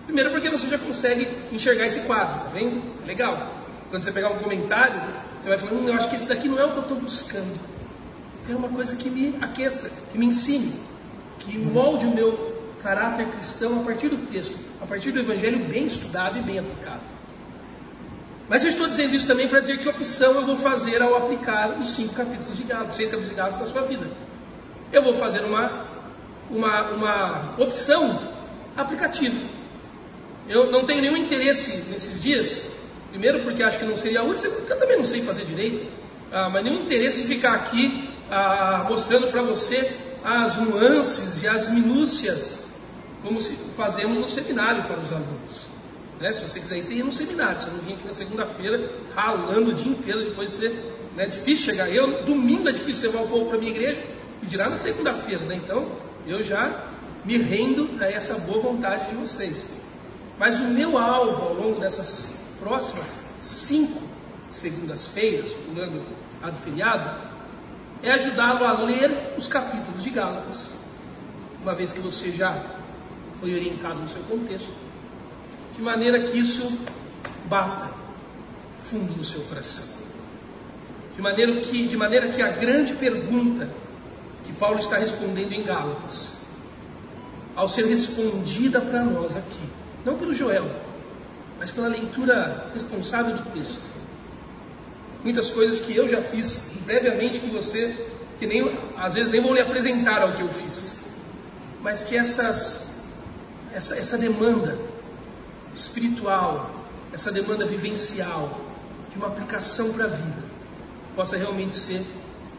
Primeiro, 0.06 0.32
porque 0.32 0.50
você 0.50 0.68
já 0.68 0.78
consegue 0.78 1.28
enxergar 1.52 1.86
esse 1.86 2.02
quadro, 2.02 2.46
tá 2.46 2.50
vendo? 2.50 2.82
Legal. 3.06 3.56
Quando 3.90 4.04
você 4.04 4.12
pegar 4.12 4.30
um 4.30 4.38
comentário, 4.38 5.02
você 5.40 5.50
vai 5.50 5.58
falando, 5.58 5.82
hum, 5.82 5.88
eu 5.88 5.94
acho 5.94 6.10
que 6.10 6.16
esse 6.16 6.28
daqui 6.28 6.48
não 6.48 6.60
é 6.60 6.66
o 6.66 6.72
que 6.72 6.78
eu 6.78 6.84
estou 6.84 6.98
buscando. 6.98 7.52
Eu 7.52 8.46
quero 8.46 8.58
uma 8.60 8.70
coisa 8.70 8.96
que 8.96 9.10
me 9.10 9.36
aqueça, 9.42 9.90
que 10.12 10.18
me 10.18 10.26
ensine, 10.26 10.74
que 11.40 11.58
molde 11.58 12.06
o 12.06 12.12
meu 12.14 12.58
caráter 12.82 13.28
cristão 13.28 13.82
a 13.82 13.84
partir 13.84 14.10
do 14.10 14.18
texto, 14.28 14.56
a 14.82 14.86
partir 14.86 15.12
do 15.12 15.20
evangelho 15.20 15.66
bem 15.66 15.86
estudado 15.86 16.38
e 16.38 16.42
bem 16.42 16.60
aplicado. 16.60 17.02
Mas 18.50 18.64
eu 18.64 18.70
estou 18.70 18.88
dizendo 18.88 19.14
isso 19.14 19.28
também 19.28 19.48
para 19.48 19.60
dizer 19.60 19.78
que 19.78 19.90
opção 19.90 20.36
eu 20.36 20.46
vou 20.46 20.56
fazer 20.56 21.02
ao 21.02 21.16
aplicar 21.18 21.78
os 21.80 21.92
cinco 21.92 22.14
capítulos 22.14 22.56
de 22.56 22.64
Gálatas, 22.64 22.96
seis 22.96 23.10
capítulos 23.10 23.30
de 23.30 23.36
Gálatas 23.36 23.60
na 23.60 23.66
sua 23.68 23.82
vida. 23.82 24.08
Eu 24.92 25.04
vou 25.04 25.14
fazer 25.14 25.42
uma, 25.42 25.87
uma, 26.50 26.92
uma 26.92 27.56
opção 27.58 28.20
aplicativa. 28.76 29.38
Eu 30.48 30.72
não 30.72 30.86
tenho 30.86 31.02
nenhum 31.02 31.18
interesse 31.18 31.90
nesses 31.90 32.22
dias, 32.22 32.64
primeiro 33.10 33.44
porque 33.44 33.62
acho 33.64 33.80
que 33.80 33.86
não 33.86 33.96
seria 33.96 34.24
útil, 34.24 34.38
segundo 34.38 34.60
porque 34.60 34.74
eu 34.74 34.78
também 34.78 34.98
não 34.98 35.04
sei 35.04 35.22
fazer 35.22 35.44
direito, 35.44 35.86
ah, 36.32 36.50
mas 36.50 36.64
nenhum 36.64 36.84
interesse 36.84 37.22
em 37.22 37.26
ficar 37.26 37.54
aqui 37.54 38.10
ah, 38.30 38.86
mostrando 38.88 39.28
para 39.28 39.42
você 39.42 39.92
as 40.24 40.58
nuances 40.58 41.44
e 41.44 41.48
as 41.48 41.70
minúcias, 41.70 42.66
como 43.24 43.40
fazemos 43.76 44.20
no 44.20 44.28
seminário 44.28 44.84
para 44.84 45.00
os 45.00 45.12
alunos. 45.12 45.68
Né? 46.20 46.32
Se 46.34 46.42
você 46.42 46.60
quiser 46.60 46.78
ir, 46.78 46.82
você 46.82 46.94
ia 46.96 47.04
no 47.04 47.12
seminário, 47.12 47.60
você 47.60 47.70
não 47.70 47.80
vinha 47.80 47.96
aqui 47.96 48.06
na 48.06 48.14
segunda-feira 48.14 48.92
ralando 49.16 49.72
o 49.72 49.74
dia 49.74 49.92
inteiro, 49.92 50.24
depois 50.24 50.50
de 50.50 50.56
ser 50.56 50.96
né, 51.16 51.28
difícil 51.28 51.66
chegar. 51.66 51.90
Eu, 51.90 52.24
domingo 52.24 52.68
é 52.70 52.72
difícil 52.72 53.12
levar 53.12 53.24
o 53.24 53.28
povo 53.28 53.46
para 53.48 53.58
a 53.58 53.60
minha 53.60 53.72
igreja, 53.72 54.04
e 54.42 54.46
dirá 54.46 54.70
na 54.70 54.76
segunda-feira, 54.76 55.46
né? 55.46 55.56
Então, 55.56 55.88
eu 56.28 56.44
já 56.44 56.86
me 57.24 57.38
rendo 57.38 58.02
a 58.02 58.10
essa 58.10 58.38
boa 58.40 58.62
vontade 58.62 59.10
de 59.10 59.16
vocês. 59.16 59.70
Mas 60.38 60.60
o 60.60 60.66
meu 60.66 60.98
alvo 60.98 61.42
ao 61.42 61.54
longo 61.54 61.80
dessas 61.80 62.38
próximas 62.60 63.18
cinco 63.42 64.02
segundas-feiras, 64.50 65.52
pulando 65.52 66.06
a 66.42 66.50
do 66.50 66.58
feriado, 66.58 67.28
é 68.04 68.12
ajudá-lo 68.12 68.64
a 68.64 68.74
ler 68.84 69.34
os 69.38 69.48
capítulos 69.48 70.04
de 70.04 70.10
Gálatas, 70.10 70.76
uma 71.62 71.74
vez 71.74 71.92
que 71.92 72.00
você 72.00 72.32
já 72.32 72.64
foi 73.40 73.54
orientado 73.54 74.00
no 74.00 74.08
seu 74.08 74.22
contexto, 74.24 74.72
de 75.76 75.82
maneira 75.82 76.22
que 76.22 76.40
isso 76.40 76.86
bata 77.46 77.92
fundo 78.84 79.16
no 79.16 79.24
seu 79.24 79.42
coração. 79.42 79.98
De 81.16 81.22
maneira 81.22 81.60
que, 81.62 81.88
de 81.88 81.98
maneira 81.98 82.30
que 82.30 82.42
a 82.42 82.52
grande 82.52 82.94
pergunta 82.94 83.70
que 84.48 84.54
Paulo 84.54 84.80
está 84.80 84.96
respondendo 84.98 85.52
em 85.52 85.62
Gálatas, 85.62 86.38
ao 87.54 87.68
ser 87.68 87.86
respondida 87.86 88.80
para 88.80 89.04
nós 89.04 89.36
aqui, 89.36 89.62
não 90.06 90.18
pelo 90.18 90.34
Joel, 90.34 90.72
mas 91.60 91.70
pela 91.70 91.90
leitura 91.90 92.70
responsável 92.74 93.36
do 93.36 93.52
texto. 93.52 93.82
Muitas 95.22 95.52
coisas 95.52 95.82
que 95.82 95.94
eu 95.94 96.08
já 96.08 96.22
fiz 96.22 96.72
previamente 96.86 97.40
que 97.40 97.48
você, 97.48 98.08
que 98.40 98.48
nem 98.48 98.80
às 98.96 99.16
vezes 99.16 99.30
nem 99.30 99.42
vou 99.42 99.54
lhe 99.54 99.60
apresentar 99.60 100.22
ao 100.22 100.34
que 100.34 100.42
eu 100.42 100.50
fiz, 100.50 101.08
mas 101.82 102.04
que 102.04 102.16
essas, 102.16 103.02
essa, 103.74 103.98
essa 103.98 104.18
demanda 104.18 104.80
espiritual, 105.74 106.72
essa 107.12 107.34
demanda 107.34 107.66
vivencial, 107.66 108.62
de 109.12 109.18
uma 109.18 109.28
aplicação 109.28 109.92
para 109.92 110.06
a 110.06 110.08
vida, 110.08 110.44
possa 111.18 111.36
realmente 111.36 111.74
ser 111.74 112.02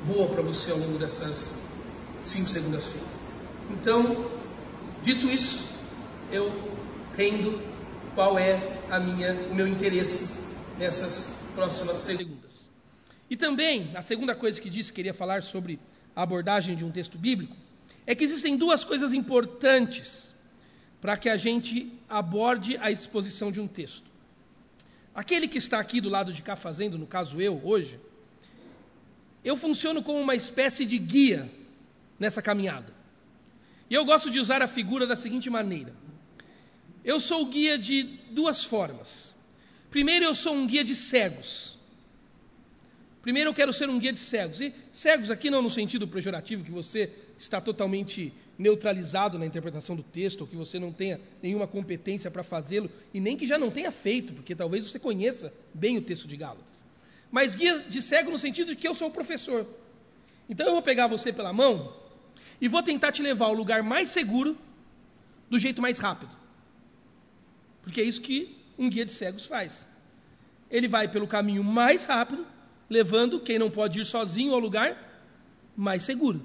boa 0.04 0.28
para 0.28 0.42
você 0.42 0.70
ao 0.70 0.76
longo 0.76 0.98
dessas 0.98 1.57
cinco 2.22 2.48
segundas-feiras. 2.48 3.08
Então, 3.70 4.30
dito 5.02 5.28
isso, 5.28 5.64
eu 6.30 6.52
rendo 7.16 7.62
qual 8.14 8.38
é 8.38 8.80
a 8.90 8.98
minha, 8.98 9.32
o 9.50 9.54
meu 9.54 9.66
interesse 9.66 10.38
nessas 10.78 11.28
próximas 11.54 11.98
segundas. 11.98 12.66
E 13.30 13.36
também, 13.36 13.90
a 13.94 14.02
segunda 14.02 14.34
coisa 14.34 14.60
que 14.60 14.70
disse 14.70 14.90
que 14.92 14.96
queria 14.96 15.14
falar 15.14 15.42
sobre 15.42 15.78
a 16.16 16.22
abordagem 16.22 16.74
de 16.74 16.84
um 16.84 16.90
texto 16.90 17.18
bíblico, 17.18 17.54
é 18.06 18.14
que 18.14 18.24
existem 18.24 18.56
duas 18.56 18.84
coisas 18.84 19.12
importantes 19.12 20.32
para 21.00 21.16
que 21.16 21.28
a 21.28 21.36
gente 21.36 21.92
aborde 22.08 22.76
a 22.78 22.90
exposição 22.90 23.52
de 23.52 23.60
um 23.60 23.68
texto. 23.68 24.10
Aquele 25.14 25.46
que 25.46 25.58
está 25.58 25.78
aqui 25.78 26.00
do 26.00 26.08
lado 26.08 26.32
de 26.32 26.42
cá 26.42 26.56
fazendo, 26.56 26.96
no 26.96 27.06
caso 27.06 27.40
eu, 27.40 27.60
hoje, 27.62 28.00
eu 29.44 29.56
funciono 29.56 30.02
como 30.02 30.18
uma 30.18 30.34
espécie 30.34 30.84
de 30.84 30.98
guia 30.98 31.50
nessa 32.18 32.42
caminhada. 32.42 32.92
E 33.90 33.94
eu 33.94 34.04
gosto 34.04 34.30
de 34.30 34.38
usar 34.38 34.62
a 34.62 34.68
figura 34.68 35.06
da 35.06 35.16
seguinte 35.16 35.48
maneira: 35.48 35.94
eu 37.04 37.18
sou 37.20 37.46
guia 37.46 37.78
de 37.78 38.02
duas 38.30 38.64
formas. 38.64 39.34
Primeiro, 39.90 40.24
eu 40.24 40.34
sou 40.34 40.54
um 40.54 40.66
guia 40.66 40.84
de 40.84 40.94
cegos. 40.94 41.78
Primeiro, 43.22 43.50
eu 43.50 43.54
quero 43.54 43.72
ser 43.72 43.88
um 43.88 43.98
guia 43.98 44.12
de 44.12 44.18
cegos. 44.18 44.60
E 44.60 44.74
cegos 44.92 45.30
aqui 45.30 45.50
não 45.50 45.62
no 45.62 45.70
sentido 45.70 46.06
pejorativo, 46.06 46.64
que 46.64 46.70
você 46.70 47.10
está 47.38 47.60
totalmente 47.60 48.32
neutralizado 48.58 49.38
na 49.38 49.46
interpretação 49.46 49.94
do 49.96 50.02
texto, 50.02 50.42
ou 50.42 50.46
que 50.46 50.56
você 50.56 50.78
não 50.78 50.92
tenha 50.92 51.20
nenhuma 51.42 51.66
competência 51.66 52.30
para 52.30 52.42
fazê-lo, 52.42 52.90
e 53.14 53.20
nem 53.20 53.36
que 53.36 53.46
já 53.46 53.56
não 53.56 53.70
tenha 53.70 53.90
feito, 53.90 54.34
porque 54.34 54.54
talvez 54.54 54.84
você 54.84 54.98
conheça 54.98 55.52
bem 55.72 55.96
o 55.96 56.02
texto 56.02 56.26
de 56.26 56.36
Gálatas. 56.36 56.84
Mas 57.30 57.54
guia 57.54 57.78
de 57.80 58.02
cego 58.02 58.30
no 58.30 58.38
sentido 58.38 58.68
de 58.68 58.76
que 58.76 58.88
eu 58.88 58.94
sou 58.94 59.08
o 59.08 59.12
professor. 59.12 59.66
Então 60.48 60.66
eu 60.66 60.72
vou 60.72 60.82
pegar 60.82 61.06
você 61.06 61.32
pela 61.32 61.52
mão 61.52 61.94
e 62.60 62.68
vou 62.68 62.82
tentar 62.82 63.12
te 63.12 63.22
levar 63.22 63.46
ao 63.46 63.54
lugar 63.54 63.82
mais 63.82 64.08
seguro 64.08 64.56
do 65.48 65.58
jeito 65.58 65.80
mais 65.80 65.98
rápido. 65.98 66.30
Porque 67.82 68.00
é 68.00 68.04
isso 68.04 68.20
que 68.20 68.56
um 68.76 68.90
guia 68.90 69.04
de 69.04 69.12
cegos 69.12 69.46
faz. 69.46 69.88
Ele 70.70 70.88
vai 70.88 71.08
pelo 71.08 71.26
caminho 71.26 71.64
mais 71.64 72.04
rápido, 72.04 72.46
levando 72.90 73.40
quem 73.40 73.58
não 73.58 73.70
pode 73.70 74.00
ir 74.00 74.04
sozinho 74.04 74.52
ao 74.52 74.58
lugar 74.58 75.24
mais 75.76 76.02
seguro. 76.02 76.42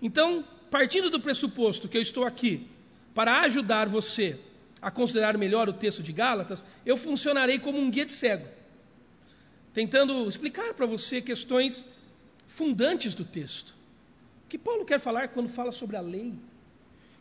Então, 0.00 0.44
partindo 0.70 1.08
do 1.08 1.20
pressuposto 1.20 1.88
que 1.88 1.96
eu 1.96 2.02
estou 2.02 2.24
aqui 2.24 2.66
para 3.14 3.40
ajudar 3.42 3.88
você 3.88 4.38
a 4.80 4.90
considerar 4.90 5.38
melhor 5.38 5.68
o 5.68 5.72
texto 5.72 6.02
de 6.02 6.12
Gálatas, 6.12 6.64
eu 6.84 6.96
funcionarei 6.96 7.58
como 7.58 7.78
um 7.78 7.88
guia 7.88 8.04
de 8.04 8.10
cego, 8.10 8.46
tentando 9.72 10.28
explicar 10.28 10.74
para 10.74 10.86
você 10.86 11.22
questões 11.22 11.88
fundantes 12.48 13.14
do 13.14 13.24
texto 13.24 13.81
que 14.52 14.58
Paulo 14.58 14.84
quer 14.84 15.00
falar 15.00 15.28
quando 15.28 15.48
fala 15.48 15.72
sobre 15.72 15.96
a 15.96 16.02
lei? 16.02 16.34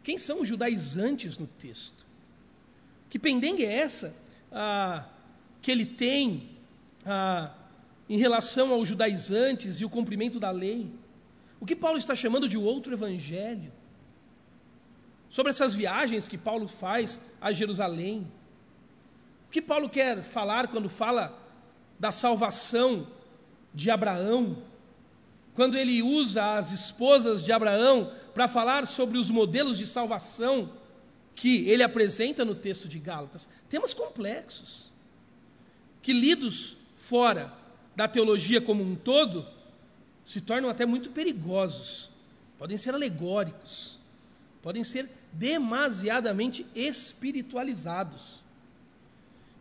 Quem 0.04 0.18
são 0.18 0.42
os 0.42 0.48
judaizantes 0.50 1.38
no 1.38 1.48
texto? 1.48 2.06
Que 3.10 3.18
pendengue 3.18 3.64
é 3.64 3.74
essa 3.74 4.14
ah, 4.52 5.06
que 5.62 5.72
ele 5.72 5.86
tem 5.86 6.50
ah, 7.06 7.54
em 8.10 8.18
relação 8.18 8.74
aos 8.74 8.86
judaizantes 8.86 9.80
e 9.80 9.86
o 9.86 9.90
cumprimento 9.90 10.42
da 10.42 10.52
lei? 10.52 10.92
O 11.58 11.66
que 11.66 11.74
Paulo 11.74 11.98
está 11.98 12.14
chamando 12.14 12.50
de 12.50 12.58
outro 12.58 12.92
evangelho? 12.92 13.72
Sobre 15.30 15.52
essas 15.52 15.74
viagens 15.74 16.28
que 16.28 16.38
Paulo 16.38 16.68
faz 16.68 17.18
a 17.40 17.54
Jerusalém? 17.54 18.30
O 19.48 19.52
que 19.52 19.62
Paulo 19.62 19.90
quer 19.90 20.22
falar 20.22 20.68
quando 20.68 20.90
fala 20.90 21.40
da 21.98 22.12
salvação 22.12 23.08
de 23.74 23.90
Abraão? 23.90 24.70
Quando 25.62 25.78
ele 25.78 26.02
usa 26.02 26.58
as 26.58 26.72
esposas 26.72 27.46
de 27.46 27.52
Abraão 27.52 28.12
para 28.34 28.48
falar 28.48 28.88
sobre 28.88 29.20
os 29.20 29.30
modelos 29.30 29.78
de 29.78 29.86
salvação 29.86 30.72
que 31.36 31.70
ele 31.70 31.84
apresenta 31.84 32.44
no 32.44 32.56
texto 32.56 32.88
de 32.88 32.98
Gálatas, 32.98 33.48
temas 33.70 33.94
complexos, 33.94 34.92
que 36.02 36.14
lidos 36.14 36.76
fora 36.98 37.54
da 37.96 38.08
teologia 38.08 38.60
como 38.60 38.84
um 38.84 38.96
todo, 38.96 39.46
se 40.26 40.42
tornam 40.42 40.68
até 40.68 40.84
muito 40.84 41.12
perigosos, 41.12 42.10
podem 42.58 42.76
ser 42.76 42.96
alegóricos, 42.96 44.00
podem 44.64 44.84
ser 44.84 45.12
demasiadamente 45.32 46.66
espiritualizados. 46.74 48.42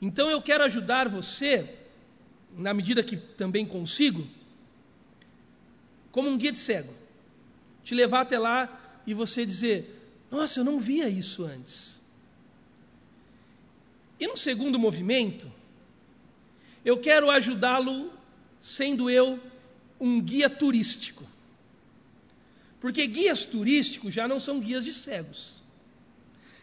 Então 0.01 0.31
eu 0.31 0.41
quero 0.41 0.65
ajudar 0.65 1.11
você, 1.11 1.75
na 2.57 2.73
medida 2.73 3.03
que 3.03 3.19
também 3.19 3.67
consigo, 3.67 4.40
como 6.11 6.29
um 6.29 6.37
guia 6.37 6.53
de 6.53 6.59
cego. 6.59 6.93
Te 7.83 7.95
levar 7.95 8.23
até 8.23 8.39
lá 8.39 9.03
e 9.07 9.15
você 9.15 9.47
dizer: 9.47 10.25
Nossa, 10.31 10.61
eu 10.61 10.65
não 10.65 10.79
via 10.79 11.09
isso 11.09 11.45
antes. 11.45 12.01
E 14.19 14.27
no 14.27 14.37
segundo 14.37 14.79
movimento, 14.79 15.51
eu 16.85 16.99
quero 16.99 17.31
ajudá-lo 17.31 18.13
sendo 18.61 19.09
eu 19.09 19.41
um 19.99 20.21
guia 20.21 20.51
turístico. 20.51 21.25
Porque 22.81 23.07
guias 23.07 23.45
turísticos 23.45 24.13
já 24.13 24.27
não 24.27 24.41
são 24.41 24.61
guias 24.61 24.85
de 24.85 24.93
cegos. 24.93 25.63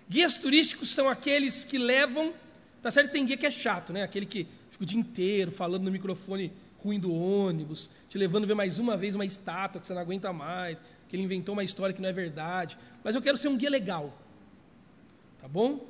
Guias 0.09 0.37
turísticos 0.37 0.89
são 0.89 1.09
aqueles 1.09 1.63
que 1.63 1.77
levam. 1.77 2.33
Tá 2.81 2.89
certo? 2.89 3.11
Tem 3.11 3.25
guia 3.25 3.37
que 3.37 3.45
é 3.45 3.51
chato, 3.51 3.91
né? 3.91 4.03
Aquele 4.03 4.25
que 4.25 4.47
fica 4.71 4.83
o 4.83 4.87
dia 4.87 4.99
inteiro 4.99 5.51
falando 5.51 5.83
no 5.83 5.91
microfone 5.91 6.51
ruim 6.87 6.99
do 6.99 7.13
ônibus, 7.13 7.89
te 8.09 8.17
levando 8.17 8.43
a 8.45 8.47
ver 8.47 8.55
mais 8.55 8.79
uma 8.79 8.97
vez 8.97 9.15
uma 9.15 9.25
estátua 9.25 9.79
que 9.79 9.87
você 9.87 9.93
não 9.93 10.01
aguenta 10.01 10.33
mais, 10.33 10.83
que 11.07 11.15
ele 11.15 11.23
inventou 11.23 11.53
uma 11.53 11.63
história 11.63 11.93
que 11.93 12.01
não 12.01 12.09
é 12.09 12.13
verdade. 12.13 12.77
Mas 13.03 13.15
eu 13.15 13.21
quero 13.21 13.37
ser 13.37 13.47
um 13.47 13.57
guia 13.57 13.69
legal. 13.69 14.13
Tá 15.41 15.47
bom? 15.47 15.85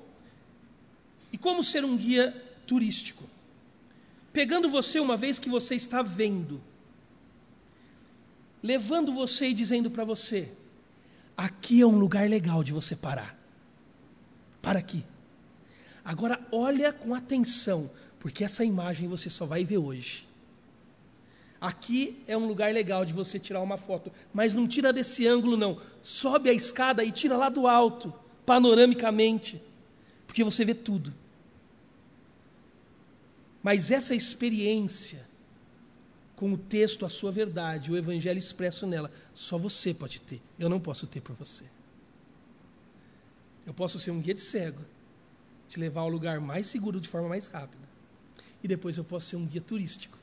E 1.32 1.38
como 1.38 1.63
ser 1.63 1.84
um 1.84 1.96
guia 1.96 2.36
turístico? 2.66 3.24
pegando 4.38 4.70
você 4.70 5.00
uma 5.00 5.18
vez 5.18 5.39
que 5.39 5.50
você 5.50 5.74
está 5.74 6.04
vendo, 6.04 6.62
levando 8.62 9.12
você 9.12 9.48
e 9.48 9.54
dizendo 9.54 9.89
para 9.89 10.04
você: 10.04 10.51
aqui 11.36 11.82
é 11.82 11.88
um 11.88 11.98
lugar 11.98 12.30
legal 12.30 12.63
de 12.63 12.72
você 12.72 12.96
parar. 12.96 13.36
Para 14.62 14.77
aqui. 14.77 15.04
Agora 16.06 16.39
olha 16.51 16.94
com 16.94 17.16
atenção, 17.16 17.89
porque 18.20 18.44
essa 18.44 18.63
imagem 18.63 19.08
você 19.08 19.27
só 19.27 19.44
vai 19.44 19.66
ver 19.66 19.80
hoje. 19.80 20.27
Aqui 21.60 22.24
é 22.28 22.38
um 22.38 22.46
lugar 22.46 22.72
legal 22.72 23.04
de 23.04 23.14
você 23.14 23.40
tirar 23.40 23.62
uma 23.62 23.78
foto, 23.78 24.12
mas 24.32 24.54
não 24.54 24.68
tira 24.68 24.94
desse 24.94 25.28
ângulo 25.28 25.58
não. 25.58 25.82
Sobe 26.04 26.50
a 26.50 26.54
escada 26.54 27.04
e 27.04 27.12
tira 27.12 27.36
lá 27.36 27.50
do 27.50 27.68
alto, 27.68 28.14
panoramicamente, 28.46 29.62
porque 30.28 30.44
você 30.44 30.64
vê 30.64 30.76
tudo. 30.76 31.14
Mas 33.64 33.90
essa 33.90 34.14
experiência 34.14 35.26
com 36.36 36.54
o 36.54 36.58
texto, 36.58 37.04
a 37.04 37.10
sua 37.10 37.32
verdade, 37.32 37.92
o 37.92 37.98
evangelho 37.98 38.38
expresso 38.38 38.86
nela, 38.86 39.12
só 39.34 39.58
você 39.58 39.92
pode 39.92 40.22
ter. 40.22 40.40
Eu 40.60 40.70
não 40.70 40.80
posso 40.80 41.08
ter 41.08 41.20
por 41.20 41.36
você. 41.36 41.66
Eu 43.66 43.74
posso 43.74 44.00
ser 44.00 44.12
um 44.12 44.22
guia 44.22 44.36
de 44.36 44.42
cego, 44.42 44.82
te 45.68 45.80
levar 45.80 46.02
ao 46.02 46.10
lugar 46.10 46.40
mais 46.40 46.68
seguro 46.68 47.02
de 47.02 47.10
forma 47.10 47.28
mais 47.28 47.48
rápida. 47.48 47.88
E 48.64 48.68
depois 48.68 48.98
eu 48.98 49.04
posso 49.04 49.30
ser 49.30 49.36
um 49.36 49.46
guia 49.48 49.60
turístico 49.60 50.17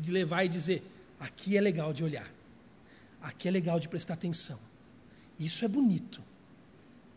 de 0.00 0.10
levar 0.10 0.44
e 0.44 0.48
dizer: 0.48 0.82
aqui 1.18 1.56
é 1.56 1.60
legal 1.60 1.92
de 1.92 2.04
olhar, 2.04 2.30
aqui 3.22 3.48
é 3.48 3.50
legal 3.50 3.78
de 3.80 3.88
prestar 3.88 4.14
atenção. 4.14 4.58
Isso 5.38 5.64
é 5.64 5.68
bonito. 5.68 6.22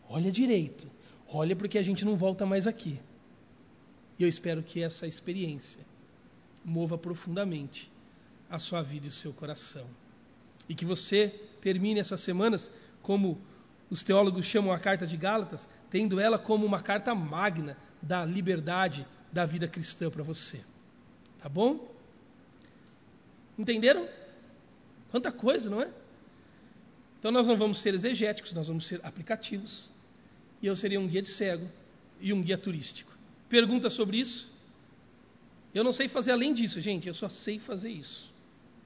Olha 0.08 0.32
direito, 0.32 0.90
olha 1.28 1.54
porque 1.54 1.78
a 1.78 1.82
gente 1.82 2.04
não 2.04 2.16
volta 2.16 2.46
mais 2.46 2.66
aqui. 2.66 3.00
E 4.18 4.22
eu 4.22 4.28
espero 4.28 4.62
que 4.62 4.82
essa 4.82 5.06
experiência 5.06 5.84
mova 6.64 6.98
profundamente 6.98 7.90
a 8.50 8.58
sua 8.58 8.82
vida 8.82 9.06
e 9.06 9.08
o 9.08 9.12
seu 9.12 9.32
coração. 9.32 9.86
E 10.68 10.74
que 10.74 10.84
você 10.84 11.28
termine 11.60 12.00
essas 12.00 12.20
semanas 12.20 12.70
como 13.02 13.38
os 13.90 14.02
teólogos 14.02 14.44
chamam 14.44 14.72
a 14.72 14.78
carta 14.78 15.06
de 15.06 15.16
Gálatas, 15.16 15.68
tendo 15.90 16.20
ela 16.20 16.38
como 16.38 16.66
uma 16.66 16.80
carta 16.80 17.14
magna 17.14 17.76
da 18.02 18.24
liberdade 18.24 19.06
da 19.32 19.46
vida 19.46 19.68
cristã 19.68 20.10
para 20.10 20.22
você. 20.22 20.60
Tá 21.40 21.48
bom? 21.48 21.97
Entenderam? 23.58 24.08
Quanta 25.10 25.32
coisa, 25.32 25.68
não 25.68 25.82
é? 25.82 25.88
Então 27.18 27.32
nós 27.32 27.48
não 27.48 27.56
vamos 27.56 27.80
ser 27.80 27.94
exegéticos, 27.94 28.52
nós 28.52 28.68
vamos 28.68 28.86
ser 28.86 29.00
aplicativos. 29.02 29.90
E 30.62 30.66
eu 30.66 30.76
seria 30.76 31.00
um 31.00 31.08
guia 31.08 31.22
de 31.22 31.28
cego 31.28 31.68
e 32.20 32.32
um 32.32 32.40
guia 32.40 32.56
turístico. 32.56 33.16
Pergunta 33.48 33.90
sobre 33.90 34.18
isso? 34.18 34.50
Eu 35.74 35.82
não 35.82 35.92
sei 35.92 36.08
fazer 36.08 36.32
além 36.32 36.52
disso, 36.52 36.80
gente, 36.80 37.08
eu 37.08 37.14
só 37.14 37.28
sei 37.28 37.58
fazer 37.58 37.90
isso. 37.90 38.32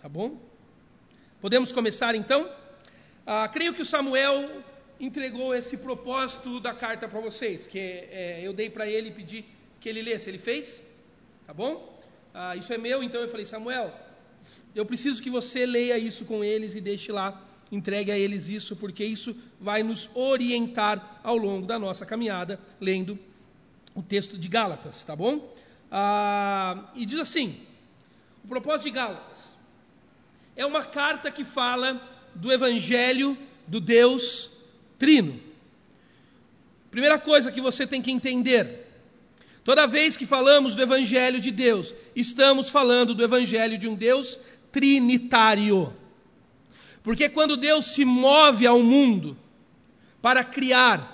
Tá 0.00 0.08
bom? 0.08 0.40
Podemos 1.40 1.72
começar 1.72 2.14
então? 2.14 2.50
Ah, 3.26 3.48
creio 3.48 3.74
que 3.74 3.82
o 3.82 3.84
Samuel 3.84 4.62
entregou 4.98 5.54
esse 5.54 5.76
propósito 5.76 6.60
da 6.60 6.74
carta 6.74 7.08
para 7.08 7.20
vocês, 7.20 7.66
que 7.66 7.78
é, 7.78 8.40
eu 8.42 8.52
dei 8.52 8.70
para 8.70 8.86
ele 8.86 9.08
e 9.08 9.12
pedi 9.12 9.44
que 9.80 9.88
ele 9.88 10.02
lesse. 10.02 10.30
Ele 10.30 10.38
fez? 10.38 10.82
Tá 11.46 11.52
bom? 11.52 12.00
Ah, 12.32 12.56
isso 12.56 12.72
é 12.72 12.78
meu, 12.78 13.02
então 13.02 13.20
eu 13.20 13.28
falei, 13.28 13.44
Samuel, 13.44 13.92
eu 14.74 14.86
preciso 14.86 15.22
que 15.22 15.30
você 15.30 15.66
leia 15.66 15.98
isso 15.98 16.24
com 16.24 16.42
eles 16.42 16.74
e 16.74 16.80
deixe 16.80 17.12
lá, 17.12 17.40
entregue 17.70 18.10
a 18.10 18.18
eles 18.18 18.48
isso, 18.48 18.76
porque 18.76 19.04
isso 19.04 19.36
vai 19.60 19.82
nos 19.82 20.10
orientar 20.14 21.20
ao 21.22 21.36
longo 21.36 21.66
da 21.66 21.78
nossa 21.78 22.04
caminhada, 22.04 22.60
lendo 22.80 23.18
o 23.94 24.02
texto 24.02 24.38
de 24.38 24.48
Gálatas, 24.48 25.04
tá 25.04 25.14
bom? 25.14 25.54
Ah, 25.90 26.90
e 26.94 27.04
diz 27.04 27.18
assim: 27.18 27.60
o 28.44 28.48
propósito 28.48 28.84
de 28.84 28.90
Gálatas 28.90 29.56
é 30.56 30.64
uma 30.64 30.84
carta 30.84 31.30
que 31.30 31.44
fala 31.44 32.00
do 32.34 32.52
Evangelho 32.52 33.36
do 33.66 33.80
Deus 33.80 34.50
Trino. 34.98 35.40
Primeira 36.90 37.18
coisa 37.18 37.52
que 37.52 37.60
você 37.60 37.86
tem 37.86 38.02
que 38.02 38.10
entender: 38.10 38.81
toda 39.64 39.86
vez 39.86 40.16
que 40.16 40.26
falamos 40.26 40.74
do 40.74 40.82
Evangelho 40.82 41.40
de 41.40 41.50
Deus, 41.50 41.94
estamos 42.14 42.68
falando 42.68 43.14
do 43.14 43.24
Evangelho 43.24 43.78
de 43.78 43.88
um 43.88 43.94
Deus 43.94 44.38
trinitário. 44.70 45.92
Porque 47.02 47.28
quando 47.28 47.56
Deus 47.56 47.86
se 47.86 48.04
move 48.04 48.66
ao 48.66 48.82
mundo 48.82 49.36
para 50.20 50.44
criar, 50.44 51.12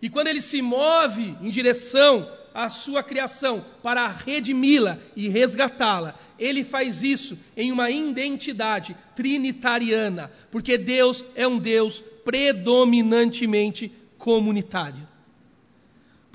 e 0.00 0.08
quando 0.08 0.28
ele 0.28 0.40
se 0.40 0.62
move 0.62 1.36
em 1.40 1.50
direção 1.50 2.30
à 2.54 2.68
sua 2.68 3.02
criação 3.02 3.64
para 3.82 4.08
redimi-la 4.08 4.98
e 5.14 5.28
resgatá-la, 5.28 6.14
ele 6.38 6.64
faz 6.64 7.02
isso 7.02 7.38
em 7.56 7.70
uma 7.70 7.90
identidade 7.90 8.96
trinitariana, 9.14 10.30
porque 10.50 10.78
Deus 10.78 11.24
é 11.34 11.46
um 11.46 11.58
Deus 11.58 12.02
predominantemente 12.24 13.92
comunitário. 14.16 15.06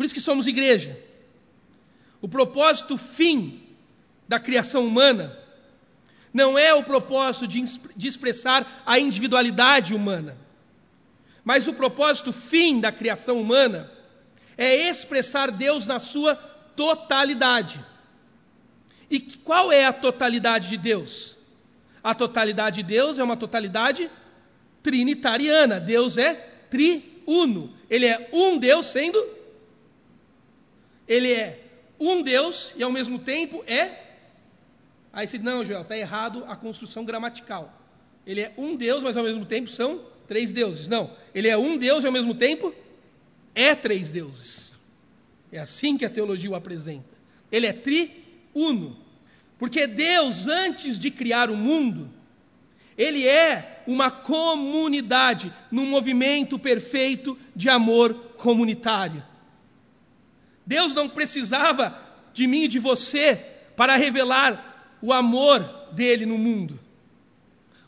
Por 0.03 0.07
isso 0.07 0.15
que 0.15 0.19
somos 0.19 0.47
igreja. 0.47 0.99
O 2.19 2.27
propósito 2.27 2.97
fim 2.97 3.63
da 4.27 4.37
criação 4.37 4.85
humana 4.85 5.39
não 6.33 6.59
é 6.59 6.73
o 6.73 6.83
propósito 6.83 7.47
de, 7.47 7.63
de 7.95 8.05
expressar 8.09 8.83
a 8.85 8.99
individualidade 8.99 9.95
humana, 9.95 10.37
mas 11.41 11.69
o 11.69 11.73
propósito 11.73 12.33
fim 12.33 12.81
da 12.81 12.91
criação 12.91 13.39
humana 13.39 13.89
é 14.57 14.89
expressar 14.89 15.49
Deus 15.49 15.85
na 15.85 15.99
sua 15.99 16.35
totalidade. 16.35 17.79
E 19.09 19.21
qual 19.21 19.71
é 19.71 19.85
a 19.85 19.93
totalidade 19.93 20.67
de 20.67 20.75
Deus? 20.75 21.37
A 22.03 22.13
totalidade 22.13 22.83
de 22.83 22.83
Deus 22.83 23.19
é 23.19 23.23
uma 23.23 23.37
totalidade 23.37 24.11
trinitariana. 24.83 25.79
Deus 25.79 26.17
é 26.17 26.33
triuno. 26.69 27.73
Ele 27.89 28.05
é 28.05 28.29
um 28.33 28.57
Deus 28.57 28.87
sendo 28.87 29.42
ele 31.13 31.31
é 31.31 31.59
um 31.99 32.21
Deus 32.21 32.71
e 32.75 32.83
ao 32.83 32.91
mesmo 32.91 33.19
tempo 33.19 33.63
é 33.67 34.03
Aí 35.13 35.27
você 35.27 35.37
diz, 35.37 35.45
não, 35.45 35.63
Joel, 35.63 35.83
está 35.83 35.95
errado 35.95 36.43
a 36.47 36.55
construção 36.55 37.05
gramatical. 37.05 37.71
Ele 38.25 38.41
é 38.41 38.51
um 38.57 38.75
Deus, 38.75 39.03
mas 39.03 39.15
ao 39.15 39.23
mesmo 39.23 39.45
tempo 39.45 39.69
são 39.69 40.01
três 40.27 40.51
deuses. 40.51 40.87
Não, 40.87 41.11
ele 41.35 41.47
é 41.47 41.55
um 41.55 41.77
Deus 41.77 42.03
e 42.03 42.07
ao 42.07 42.11
mesmo 42.11 42.33
tempo 42.33 42.73
é 43.53 43.75
três 43.75 44.09
deuses. 44.09 44.73
É 45.51 45.59
assim 45.59 45.95
que 45.99 46.03
a 46.03 46.09
teologia 46.09 46.49
o 46.49 46.55
apresenta. 46.55 47.13
Ele 47.51 47.67
é 47.67 47.73
triuno. 47.73 48.97
Porque 49.59 49.85
Deus, 49.85 50.47
antes 50.47 50.97
de 50.97 51.11
criar 51.11 51.51
o 51.51 51.55
mundo, 51.55 52.09
ele 52.97 53.27
é 53.27 53.83
uma 53.85 54.09
comunidade 54.09 55.53
num 55.69 55.85
movimento 55.85 56.57
perfeito 56.57 57.37
de 57.55 57.69
amor 57.69 58.15
comunitário. 58.35 59.23
Deus 60.65 60.93
não 60.93 61.09
precisava 61.09 61.97
de 62.33 62.47
mim 62.47 62.63
e 62.63 62.67
de 62.67 62.79
você 62.79 63.35
para 63.75 63.95
revelar 63.95 64.97
o 65.01 65.11
amor 65.11 65.89
dele 65.91 66.25
no 66.25 66.37
mundo. 66.37 66.79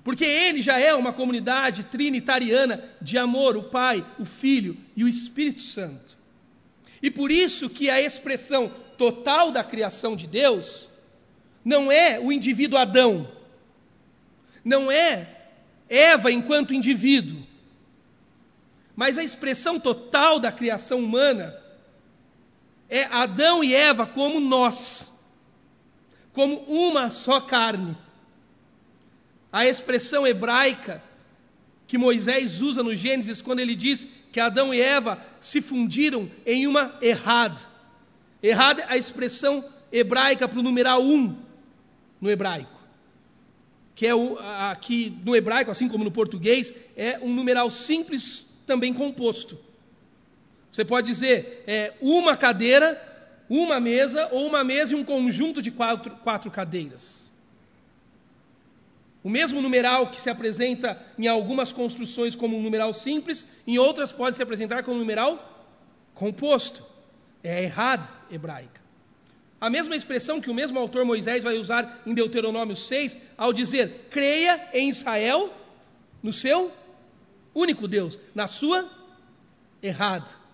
Porque 0.04 0.26
ele 0.26 0.62
já 0.62 0.80
é 0.80 0.94
uma 0.94 1.12
comunidade 1.12 1.86
trinitariana 1.86 2.84
de 3.02 3.18
amor, 3.18 3.58
o 3.58 3.64
Pai, 3.64 4.06
o 4.20 4.26
Filho 4.26 4.78
e 4.96 5.04
o 5.04 5.08
Espírito 5.08 5.62
Santo. 5.62 6.16
E 7.02 7.10
por 7.10 7.32
isso 7.32 7.70
que 7.70 7.90
a 7.90 8.00
expressão 8.00 8.72
total 8.98 9.52
da 9.52 9.64
criação 9.64 10.16
de 10.16 10.28
Deus 10.28 10.90
não 11.64 11.92
é 11.92 12.20
o 12.20 12.32
indivíduo 12.32 12.78
Adão, 12.78 13.28
não 14.64 14.92
é 14.92 15.28
Eva 15.90 16.32
enquanto 16.32 16.74
indivíduo, 16.74 17.44
mas 18.96 19.18
a 19.18 19.24
expressão 19.24 19.80
total 19.80 20.40
da 20.40 20.52
criação 20.52 21.00
humana 21.00 21.56
é 22.90 23.04
Adão 23.06 23.64
e 23.64 23.74
Eva 23.74 24.06
como 24.06 24.40
nós 24.40 25.10
como 26.36 26.58
uma 26.68 27.10
só 27.10 27.40
carne. 27.40 27.98
A 29.52 29.66
expressão 29.66 30.28
hebraica 30.28 31.02
que 31.88 31.98
Moisés 31.98 32.62
usa 32.62 32.84
no 32.84 32.94
Gênesis 32.94 33.42
quando 33.42 33.62
ele 33.62 33.74
diz 33.74 34.06
que 34.34 34.40
Adão 34.40 34.74
e 34.74 34.82
Eva 34.82 35.18
se 35.40 35.62
fundiram 35.62 36.30
em 36.46 36.68
uma 36.68 36.98
errad. 37.02 37.58
Errad 38.44 38.80
é 38.80 38.86
a 38.90 38.98
expressão 38.98 39.64
hebraica 39.90 40.46
para 40.46 40.60
o 40.60 40.64
numeral 40.64 41.02
um 41.02 41.38
no 42.20 42.30
hebraico. 42.30 42.76
Que 43.96 44.08
é 44.08 44.14
o, 44.14 44.38
aqui 44.70 45.18
no 45.24 45.34
hebraico, 45.34 45.72
assim 45.72 45.88
como 45.88 46.04
no 46.04 46.12
português, 46.12 46.74
é 46.98 47.18
um 47.22 47.34
numeral 47.34 47.70
simples 47.72 48.46
também 48.66 48.94
composto. 48.94 49.58
Você 50.76 50.84
pode 50.84 51.08
dizer 51.08 51.64
é, 51.66 51.94
uma 52.02 52.36
cadeira 52.36 53.02
uma 53.50 53.80
mesa 53.80 54.28
ou 54.30 54.46
uma 54.46 54.62
mesa 54.62 54.92
e 54.92 54.96
um 54.96 55.06
conjunto 55.06 55.62
de 55.62 55.72
quatro, 55.72 56.12
quatro 56.18 56.52
cadeiras. 56.52 57.32
O 59.24 59.30
mesmo 59.30 59.62
numeral 59.62 60.12
que 60.12 60.20
se 60.20 60.30
apresenta 60.30 61.02
em 61.18 61.28
algumas 61.28 61.72
construções 61.72 62.36
como 62.36 62.58
um 62.58 62.62
numeral 62.62 62.94
simples, 62.94 63.46
em 63.66 63.78
outras 63.78 64.12
pode 64.12 64.36
se 64.36 64.44
apresentar 64.44 64.84
como 64.84 64.98
um 64.98 65.00
numeral 65.00 65.72
composto. 66.14 66.84
É 67.42 67.56
a 67.56 67.62
errad 67.62 68.04
hebraica. 68.30 68.82
A 69.62 69.70
mesma 69.70 69.96
expressão 69.96 70.42
que 70.42 70.50
o 70.50 70.54
mesmo 70.54 70.78
autor 70.78 71.06
Moisés 71.06 71.42
vai 71.42 71.58
usar 71.58 72.02
em 72.06 72.14
Deuteronômio 72.14 72.76
6, 72.76 73.18
ao 73.38 73.54
dizer: 73.54 74.08
creia 74.10 74.68
em 74.74 74.90
Israel, 74.90 75.54
no 76.22 76.34
seu 76.34 76.70
único 77.54 77.88
Deus, 77.88 78.20
na 78.34 78.46
sua 78.46 78.92
errado. 79.82 80.45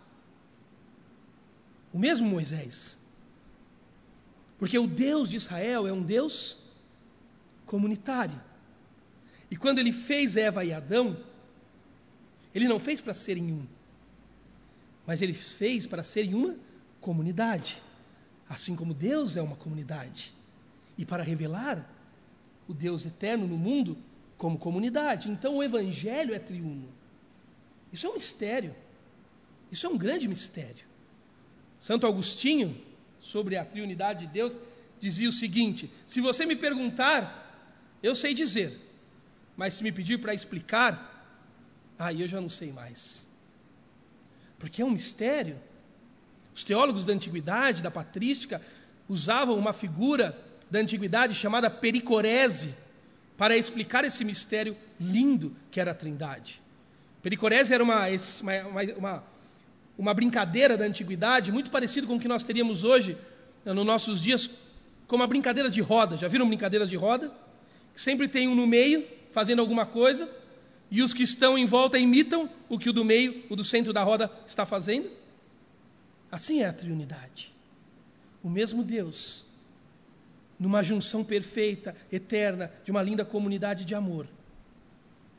O 1.93 1.99
mesmo 1.99 2.27
Moisés. 2.27 2.97
Porque 4.57 4.77
o 4.77 4.87
Deus 4.87 5.29
de 5.29 5.37
Israel 5.37 5.87
é 5.87 5.91
um 5.91 6.03
Deus 6.03 6.57
comunitário. 7.65 8.39
E 9.49 9.57
quando 9.57 9.79
ele 9.79 9.91
fez 9.91 10.37
Eva 10.37 10.63
e 10.63 10.71
Adão, 10.71 11.17
ele 12.53 12.67
não 12.67 12.79
fez 12.79 13.01
para 13.01 13.13
serem 13.13 13.51
um, 13.51 13.65
mas 15.05 15.21
ele 15.21 15.33
fez 15.33 15.85
para 15.87 16.03
serem 16.03 16.33
uma 16.33 16.55
comunidade, 16.99 17.81
assim 18.47 18.75
como 18.75 18.93
Deus 18.93 19.35
é 19.35 19.41
uma 19.41 19.55
comunidade, 19.55 20.33
e 20.97 21.05
para 21.05 21.23
revelar 21.23 21.89
o 22.67 22.73
Deus 22.73 23.05
eterno 23.05 23.47
no 23.47 23.57
mundo 23.57 23.97
como 24.37 24.57
comunidade. 24.57 25.29
Então 25.29 25.57
o 25.57 25.63
Evangelho 25.63 26.33
é 26.33 26.39
triuno. 26.39 26.89
Isso 27.91 28.07
é 28.07 28.09
um 28.09 28.13
mistério, 28.13 28.75
isso 29.71 29.85
é 29.85 29.89
um 29.89 29.97
grande 29.97 30.27
mistério. 30.27 30.90
Santo 31.81 32.05
Agostinho, 32.05 32.79
sobre 33.19 33.57
a 33.57 33.65
triunidade 33.65 34.27
de 34.27 34.31
Deus, 34.31 34.57
dizia 34.99 35.27
o 35.27 35.33
seguinte: 35.33 35.91
se 36.05 36.21
você 36.21 36.45
me 36.45 36.55
perguntar, 36.55 37.97
eu 38.01 38.15
sei 38.15 38.35
dizer, 38.35 38.79
mas 39.57 39.73
se 39.73 39.83
me 39.83 39.91
pedir 39.91 40.19
para 40.19 40.33
explicar, 40.33 40.95
aí 41.97 42.21
eu 42.21 42.27
já 42.27 42.39
não 42.39 42.49
sei 42.49 42.71
mais. 42.71 43.29
Porque 44.59 44.83
é 44.83 44.85
um 44.85 44.91
mistério. 44.91 45.59
Os 46.53 46.63
teólogos 46.63 47.03
da 47.03 47.13
antiguidade, 47.13 47.81
da 47.81 47.89
patrística, 47.89 48.61
usavam 49.09 49.57
uma 49.57 49.73
figura 49.73 50.37
da 50.69 50.79
antiguidade 50.79 51.33
chamada 51.33 51.69
pericorese 51.69 52.75
para 53.37 53.57
explicar 53.57 54.05
esse 54.05 54.23
mistério 54.23 54.77
lindo 54.99 55.55
que 55.71 55.79
era 55.79 55.91
a 55.91 55.95
Trindade. 55.95 56.61
Pericorese 57.23 57.73
era 57.73 57.83
uma, 57.83 58.05
uma, 58.41 58.83
uma, 58.97 59.23
uma 60.01 60.15
brincadeira 60.15 60.75
da 60.75 60.83
antiguidade, 60.83 61.51
muito 61.51 61.69
parecido 61.69 62.07
com 62.07 62.15
o 62.15 62.19
que 62.19 62.27
nós 62.27 62.43
teríamos 62.43 62.83
hoje, 62.83 63.15
né, 63.63 63.71
nos 63.71 63.85
nossos 63.85 64.19
dias, 64.19 64.49
como 65.05 65.21
a 65.21 65.27
brincadeira 65.27 65.69
de 65.69 65.79
roda. 65.79 66.17
Já 66.17 66.27
viram 66.27 66.47
brincadeiras 66.47 66.89
de 66.89 66.95
roda? 66.95 67.31
Sempre 67.95 68.27
tem 68.27 68.47
um 68.47 68.55
no 68.55 68.65
meio 68.65 69.05
fazendo 69.31 69.59
alguma 69.59 69.85
coisa, 69.85 70.27
e 70.89 71.03
os 71.03 71.13
que 71.13 71.21
estão 71.21 71.55
em 71.55 71.67
volta 71.67 71.99
imitam 71.99 72.49
o 72.67 72.79
que 72.79 72.89
o 72.89 72.93
do 72.93 73.05
meio, 73.05 73.43
o 73.47 73.55
do 73.55 73.63
centro 73.63 73.93
da 73.93 74.01
roda 74.01 74.31
está 74.47 74.65
fazendo? 74.65 75.07
Assim 76.31 76.63
é 76.63 76.65
a 76.65 76.73
triunidade. 76.73 77.53
O 78.43 78.49
mesmo 78.49 78.83
Deus, 78.83 79.45
numa 80.59 80.81
junção 80.81 81.23
perfeita, 81.23 81.95
eterna, 82.11 82.71
de 82.83 82.89
uma 82.89 83.03
linda 83.03 83.23
comunidade 83.23 83.85
de 83.85 83.93
amor, 83.93 84.27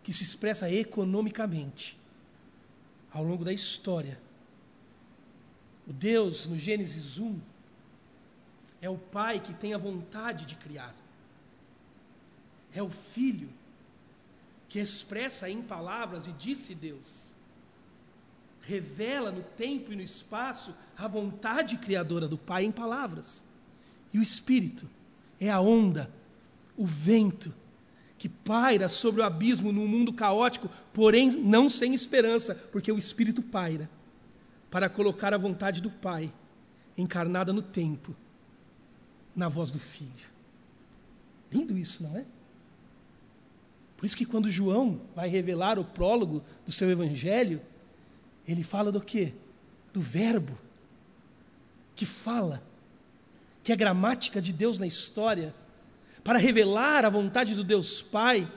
que 0.04 0.12
se 0.12 0.22
expressa 0.22 0.70
economicamente 0.70 1.98
ao 3.12 3.24
longo 3.24 3.44
da 3.44 3.52
história. 3.52 4.18
O 5.86 5.92
Deus, 5.92 6.46
no 6.46 6.56
Gênesis 6.56 7.18
1, 7.18 7.38
é 8.80 8.88
o 8.88 8.96
Pai 8.96 9.40
que 9.40 9.54
tem 9.54 9.74
a 9.74 9.78
vontade 9.78 10.46
de 10.46 10.56
criar. 10.56 10.94
É 12.74 12.82
o 12.82 12.90
Filho 12.90 13.48
que 14.68 14.78
expressa 14.78 15.50
em 15.50 15.60
palavras 15.60 16.26
e 16.26 16.32
disse 16.32 16.74
Deus, 16.74 17.34
revela 18.62 19.30
no 19.30 19.42
tempo 19.42 19.92
e 19.92 19.96
no 19.96 20.02
espaço 20.02 20.74
a 20.96 21.06
vontade 21.06 21.76
criadora 21.76 22.26
do 22.26 22.38
Pai 22.38 22.64
em 22.64 22.72
palavras. 22.72 23.44
E 24.12 24.18
o 24.18 24.22
Espírito 24.22 24.88
é 25.38 25.50
a 25.50 25.60
onda, 25.60 26.10
o 26.76 26.86
vento 26.86 27.52
que 28.16 28.28
paira 28.28 28.88
sobre 28.88 29.20
o 29.20 29.24
abismo 29.24 29.72
num 29.72 29.86
mundo 29.86 30.12
caótico, 30.12 30.70
porém 30.92 31.28
não 31.32 31.68
sem 31.68 31.92
esperança, 31.92 32.54
porque 32.54 32.90
o 32.90 32.98
Espírito 32.98 33.42
paira 33.42 33.90
para 34.72 34.88
colocar 34.88 35.34
a 35.34 35.38
vontade 35.38 35.82
do 35.82 35.90
Pai 35.90 36.32
encarnada 36.96 37.52
no 37.52 37.60
tempo, 37.60 38.16
na 39.36 39.46
voz 39.46 39.70
do 39.70 39.78
Filho. 39.78 40.32
Lindo 41.52 41.76
isso, 41.76 42.02
não 42.02 42.16
é? 42.16 42.24
Por 43.98 44.06
isso 44.06 44.16
que 44.16 44.24
quando 44.24 44.48
João 44.48 45.02
vai 45.14 45.28
revelar 45.28 45.78
o 45.78 45.84
prólogo 45.84 46.42
do 46.64 46.72
seu 46.72 46.90
evangelho, 46.90 47.60
ele 48.48 48.62
fala 48.62 48.90
do 48.90 49.00
quê? 49.00 49.34
Do 49.92 50.00
verbo 50.00 50.58
que 51.94 52.06
fala, 52.06 52.62
que 53.62 53.74
é 53.74 53.76
gramática 53.76 54.40
de 54.40 54.54
Deus 54.54 54.78
na 54.78 54.86
história, 54.86 55.54
para 56.24 56.38
revelar 56.38 57.04
a 57.04 57.10
vontade 57.10 57.54
do 57.54 57.62
Deus 57.62 58.00
Pai 58.00 58.50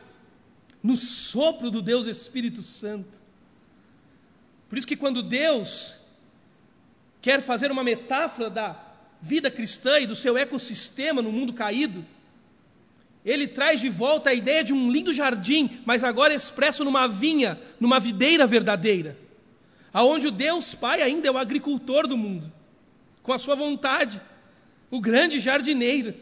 no 0.82 0.96
sopro 0.96 1.70
do 1.70 1.82
Deus 1.82 2.08
Espírito 2.08 2.64
Santo. 2.64 3.20
Por 4.70 4.78
isso 4.78 4.88
que 4.88 4.96
quando 4.96 5.22
Deus 5.22 6.05
quer 7.26 7.42
fazer 7.42 7.72
uma 7.72 7.84
metáfora 7.84 8.52
da 8.52 8.80
vida 9.20 9.50
cristã 9.50 10.00
e 10.00 10.06
do 10.06 10.16
seu 10.16 10.38
ecossistema 10.38 11.24
no 11.24 11.32
mundo 11.32 11.54
caído, 11.54 12.06
ele 13.26 13.48
traz 13.48 13.82
de 13.82 13.90
volta 13.90 14.30
a 14.30 14.34
ideia 14.36 14.64
de 14.64 14.72
um 14.72 14.92
lindo 14.92 15.12
jardim, 15.12 15.82
mas 15.88 16.04
agora 16.04 16.36
expresso 16.36 16.86
numa 16.86 17.08
vinha, 17.08 17.60
numa 17.80 18.00
videira 18.00 18.46
verdadeira, 18.46 19.18
aonde 19.92 20.28
o 20.28 20.32
Deus 20.32 20.76
Pai 20.76 21.02
ainda 21.02 21.28
é 21.28 21.32
o 21.32 21.38
agricultor 21.40 22.06
do 22.08 22.16
mundo, 22.16 22.54
com 23.24 23.34
a 23.34 23.40
sua 23.40 23.56
vontade, 23.56 24.22
o 24.92 25.02
grande 25.02 25.40
jardineiro, 25.40 26.14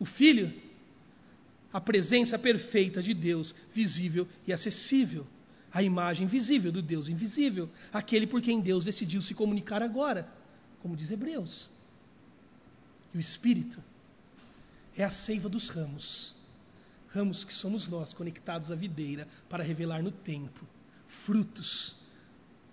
o 0.00 0.04
Filho, 0.04 0.52
a 1.72 1.80
presença 1.80 2.36
perfeita 2.36 3.00
de 3.00 3.14
Deus, 3.14 3.54
visível 3.72 4.26
e 4.44 4.52
acessível, 4.52 5.24
a 5.74 5.82
imagem 5.82 6.24
visível 6.24 6.70
do 6.70 6.80
Deus 6.80 7.08
invisível, 7.08 7.68
aquele 7.92 8.28
por 8.28 8.40
quem 8.40 8.60
Deus 8.60 8.84
decidiu 8.84 9.20
se 9.20 9.34
comunicar 9.34 9.82
agora, 9.82 10.32
como 10.80 10.96
diz 10.96 11.10
Hebreus. 11.10 11.68
E 13.12 13.16
o 13.16 13.20
Espírito 13.20 13.82
é 14.96 15.02
a 15.02 15.10
seiva 15.10 15.48
dos 15.48 15.66
ramos. 15.66 16.36
Ramos 17.08 17.42
que 17.44 17.52
somos 17.52 17.88
nós, 17.88 18.12
conectados 18.12 18.70
à 18.70 18.76
videira, 18.76 19.26
para 19.48 19.64
revelar 19.64 20.00
no 20.00 20.12
tempo 20.12 20.64
frutos 21.08 21.96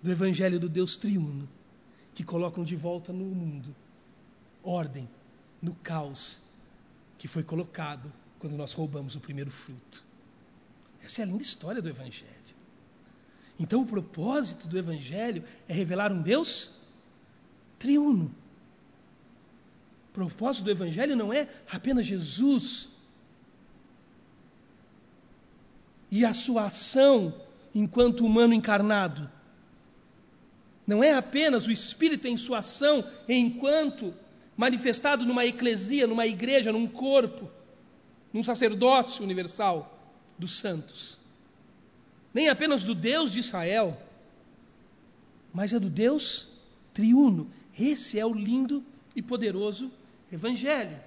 do 0.00 0.10
Evangelho 0.10 0.60
do 0.60 0.68
Deus 0.68 0.96
triuno, 0.96 1.48
que 2.14 2.22
colocam 2.22 2.62
de 2.62 2.76
volta 2.76 3.12
no 3.12 3.24
mundo 3.24 3.74
ordem 4.62 5.08
no 5.60 5.74
caos 5.74 6.38
que 7.18 7.26
foi 7.26 7.42
colocado 7.42 8.12
quando 8.38 8.56
nós 8.56 8.72
roubamos 8.72 9.16
o 9.16 9.20
primeiro 9.20 9.50
fruto. 9.50 10.04
Essa 11.02 11.22
é 11.22 11.24
a 11.24 11.26
linda 11.26 11.42
história 11.42 11.82
do 11.82 11.88
Evangelho. 11.88 12.41
Então, 13.62 13.80
o 13.80 13.86
propósito 13.86 14.68
do 14.68 14.76
Evangelho 14.76 15.42
é 15.66 15.72
revelar 15.72 16.12
um 16.12 16.20
Deus 16.20 16.72
triuno 17.78 18.34
o 20.12 20.14
propósito 20.14 20.64
do 20.64 20.70
Evangelho 20.70 21.16
não 21.16 21.32
é 21.32 21.48
apenas 21.70 22.04
Jesus 22.04 22.90
e 26.10 26.22
a 26.22 26.34
sua 26.34 26.66
ação 26.66 27.34
enquanto 27.74 28.26
humano 28.26 28.52
encarnado. 28.52 29.30
Não 30.86 31.02
é 31.02 31.14
apenas 31.14 31.66
o 31.66 31.72
Espírito 31.72 32.28
em 32.28 32.36
sua 32.36 32.58
ação 32.58 33.08
enquanto 33.26 34.12
manifestado 34.54 35.24
numa 35.24 35.46
eclesia, 35.46 36.06
numa 36.06 36.26
igreja, 36.26 36.70
num 36.70 36.86
corpo, 36.86 37.50
num 38.34 38.44
sacerdócio 38.44 39.24
universal 39.24 39.98
dos 40.38 40.58
santos. 40.58 41.16
Nem 42.32 42.48
apenas 42.48 42.84
do 42.84 42.94
Deus 42.94 43.32
de 43.32 43.40
Israel, 43.40 44.00
mas 45.52 45.72
é 45.72 45.78
do 45.78 45.90
Deus 45.90 46.48
triuno. 46.94 47.50
Esse 47.78 48.18
é 48.18 48.24
o 48.24 48.32
lindo 48.32 48.84
e 49.14 49.22
poderoso 49.22 49.90
Evangelho. 50.30 50.98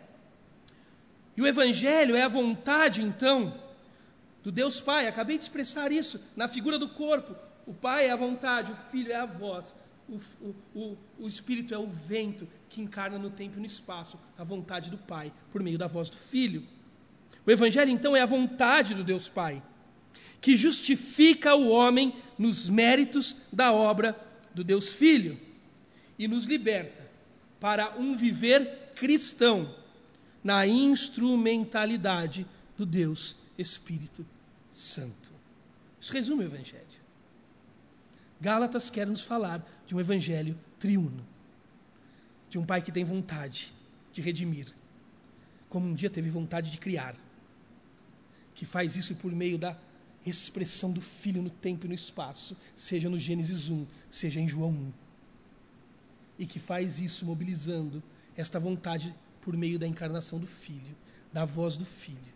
E 1.36 1.42
o 1.42 1.48
Evangelho 1.48 2.16
é 2.16 2.22
a 2.22 2.28
vontade, 2.28 3.02
então, 3.02 3.60
do 4.44 4.52
Deus 4.52 4.80
Pai. 4.80 5.08
Acabei 5.08 5.38
de 5.38 5.44
expressar 5.44 5.92
isso 5.92 6.24
na 6.36 6.48
figura 6.48 6.78
do 6.78 6.90
corpo. 6.90 7.36
O 7.66 7.74
Pai 7.74 8.08
é 8.08 8.12
a 8.12 8.16
vontade, 8.16 8.72
o 8.72 8.76
Filho 8.76 9.12
é 9.12 9.16
a 9.16 9.26
voz, 9.26 9.76
o, 10.08 10.20
o, 10.76 10.98
o, 11.18 11.28
Espírito 11.28 11.74
é 11.74 11.80
o 11.80 11.88
vento 11.88 12.48
que 12.70 12.80
encarna 12.80 13.18
no 13.18 13.32
tempo 13.32 13.58
e 13.58 13.60
no 13.60 13.66
espaço 13.66 14.20
a 14.38 14.44
vontade 14.44 14.92
do 14.92 15.00
Pai 15.00 15.34
por 15.52 15.64
meio 15.64 15.78
da 15.78 15.88
voz 15.88 16.10
do 16.10 16.18
Filho. 16.18 16.64
O 17.46 17.50
Evangelho, 17.50 17.90
então, 17.90 18.16
é 18.16 18.22
a 18.22 18.26
vontade 18.26 18.94
do 18.94 19.04
Deus 19.04 19.28
Pai, 19.28 19.64
que 20.42 20.56
justifica 20.56 21.56
o 21.56 21.70
homem 21.70 22.14
nos 22.38 22.70
méritos 22.70 23.36
da 23.52 23.72
obra 23.72 24.16
do 24.54 24.64
Deus 24.64 24.94
Filho 24.94 25.40
e 26.18 26.28
nos 26.28 26.46
liberta 26.46 27.06
para 27.60 27.96
um 27.98 28.16
viver 28.16 28.92
cristão 28.96 29.74
na 30.44 30.68
instrumentalidade 30.68 32.46
do 32.78 32.86
Deus 32.86 33.36
Espírito 33.58 34.26
Santo. 34.72 35.32
Isso 36.00 36.14
resume 36.14 36.44
o 36.44 36.48
Evangelho. 36.48 36.86
Gálatas 38.40 38.90
quer 38.90 39.08
nos 39.08 39.22
falar 39.22 39.66
de 39.88 39.96
um 39.96 40.00
Evangelho 40.00 40.58
triuno, 40.80 41.26
de 42.50 42.60
um 42.60 42.66
Pai 42.66 42.82
que 42.82 42.92
tem 42.92 43.04
vontade 43.04 43.74
de 44.12 44.22
redimir, 44.22 44.68
como 45.68 45.88
um 45.88 45.94
dia 45.94 46.10
teve 46.10 46.30
vontade 46.30 46.70
de 46.70 46.78
criar, 46.78 47.16
que 48.54 48.66
faz 48.66 48.96
isso 48.96 49.16
por 49.16 49.32
meio 49.32 49.58
da 49.58 49.76
expressão 50.26 50.92
do 50.92 51.02
Filho 51.02 51.42
no 51.42 51.50
tempo 51.50 51.86
e 51.86 51.90
no 51.90 51.94
espaço, 51.94 52.58
seja 52.76 53.10
no 53.10 53.20
Gênesis 53.20 53.70
1, 53.70 53.86
seja 54.10 54.40
em 54.40 54.48
João 54.48 54.72
1. 54.72 54.94
E 56.40 56.46
que 56.46 56.60
faz 56.60 57.00
isso 57.00 57.26
mobilizando 57.26 58.02
esta 58.36 58.60
vontade 58.60 59.16
por 59.42 59.56
meio 59.56 59.78
da 59.78 59.88
encarnação 59.88 60.40
do 60.40 60.48
Filho, 60.48 60.96
da 61.32 61.46
voz 61.46 61.78
do 61.78 61.86
Filho, 61.86 62.34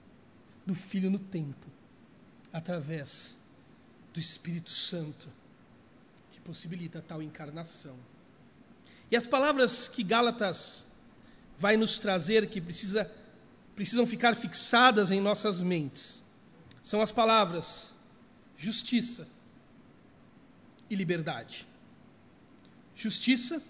do 0.65 0.75
Filho 0.75 1.10
no 1.10 1.19
tempo, 1.19 1.67
através 2.54 3.38
do 4.13 4.19
Espírito 4.19 4.69
Santo, 4.69 5.30
que 6.32 6.39
possibilita 6.39 7.04
tal 7.06 7.21
encarnação. 7.21 7.95
E 9.12 9.15
as 9.15 9.25
palavras 9.25 9.88
que 9.88 10.04
Gálatas 10.04 10.86
vai 11.58 11.75
nos 11.75 11.99
trazer, 11.99 12.47
que 12.47 12.62
precisa, 12.62 13.10
precisam 13.75 14.06
ficar 14.06 14.36
fixadas 14.36 15.12
em 15.12 15.19
nossas 15.19 15.62
mentes, 15.62 16.21
são 16.89 17.02
as 17.04 17.12
palavras 17.12 17.93
justiça 18.58 19.28
e 20.89 20.95
liberdade. 20.95 21.67
Justiça 22.95 23.62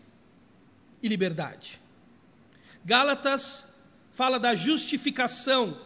e 1.04 1.08
liberdade. 1.10 1.82
Gálatas 2.86 3.68
fala 4.14 4.40
da 4.40 4.56
justificação 4.56 5.78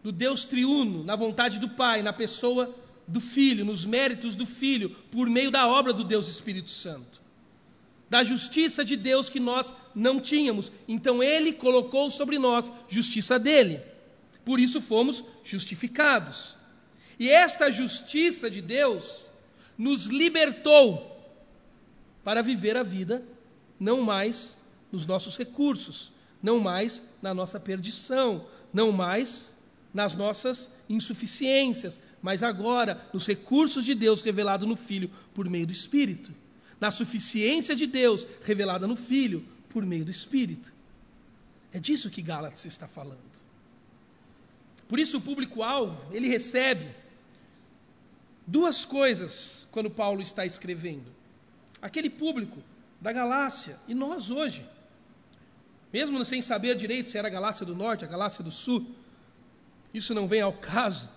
do 0.00 0.12
Deus 0.12 0.44
triuno, 0.44 1.02
na 1.02 1.16
vontade 1.16 1.58
do 1.58 1.68
Pai, 1.68 2.00
na 2.00 2.12
pessoa 2.12 2.72
do 3.08 3.20
Filho, 3.20 3.64
nos 3.64 3.84
méritos 3.84 4.36
do 4.36 4.46
Filho, 4.46 4.90
por 5.10 5.28
meio 5.28 5.50
da 5.50 5.66
obra 5.66 5.92
do 5.92 6.04
Deus 6.04 6.28
Espírito 6.28 6.70
Santo. 6.70 7.20
Da 8.08 8.22
justiça 8.22 8.84
de 8.84 8.94
Deus 8.94 9.28
que 9.28 9.40
nós 9.40 9.74
não 9.96 10.20
tínhamos. 10.20 10.70
Então 10.86 11.20
ele 11.20 11.52
colocou 11.52 12.08
sobre 12.08 12.38
nós 12.38 12.70
justiça 12.88 13.36
dele. 13.36 13.97
Por 14.48 14.58
isso 14.58 14.80
fomos 14.80 15.22
justificados. 15.44 16.56
E 17.18 17.28
esta 17.28 17.70
justiça 17.70 18.50
de 18.50 18.62
Deus 18.62 19.26
nos 19.76 20.06
libertou 20.06 21.22
para 22.24 22.40
viver 22.40 22.74
a 22.74 22.82
vida 22.82 23.22
não 23.78 24.00
mais 24.00 24.56
nos 24.90 25.04
nossos 25.04 25.36
recursos, 25.36 26.14
não 26.42 26.58
mais 26.60 27.02
na 27.20 27.34
nossa 27.34 27.60
perdição, 27.60 28.46
não 28.72 28.90
mais 28.90 29.54
nas 29.92 30.16
nossas 30.16 30.70
insuficiências, 30.88 32.00
mas 32.22 32.42
agora 32.42 33.06
nos 33.12 33.26
recursos 33.26 33.84
de 33.84 33.94
Deus 33.94 34.22
revelado 34.22 34.66
no 34.66 34.76
Filho 34.76 35.10
por 35.34 35.46
meio 35.46 35.66
do 35.66 35.74
Espírito, 35.74 36.32
na 36.80 36.90
suficiência 36.90 37.76
de 37.76 37.86
Deus 37.86 38.26
revelada 38.42 38.86
no 38.86 38.96
Filho 38.96 39.44
por 39.68 39.84
meio 39.84 40.06
do 40.06 40.10
Espírito. 40.10 40.72
É 41.70 41.78
disso 41.78 42.08
que 42.08 42.22
Gálatas 42.22 42.64
está 42.64 42.88
falando. 42.88 43.47
Por 44.88 44.98
isso 44.98 45.18
o 45.18 45.20
público-alvo, 45.20 46.00
ele 46.14 46.28
recebe 46.28 46.86
duas 48.46 48.84
coisas 48.84 49.66
quando 49.70 49.90
Paulo 49.90 50.22
está 50.22 50.46
escrevendo. 50.46 51.12
Aquele 51.82 52.08
público 52.08 52.62
da 53.00 53.12
Galácia 53.12 53.78
e 53.86 53.94
nós 53.94 54.30
hoje, 54.30 54.66
mesmo 55.92 56.24
sem 56.24 56.40
saber 56.40 56.74
direito 56.74 57.10
se 57.10 57.18
era 57.18 57.28
a 57.28 57.30
Galácia 57.30 57.66
do 57.66 57.76
Norte, 57.76 58.04
a 58.04 58.08
Galácia 58.08 58.42
do 58.42 58.50
Sul, 58.50 58.86
isso 59.92 60.14
não 60.14 60.26
vem 60.26 60.40
ao 60.40 60.54
caso. 60.54 61.08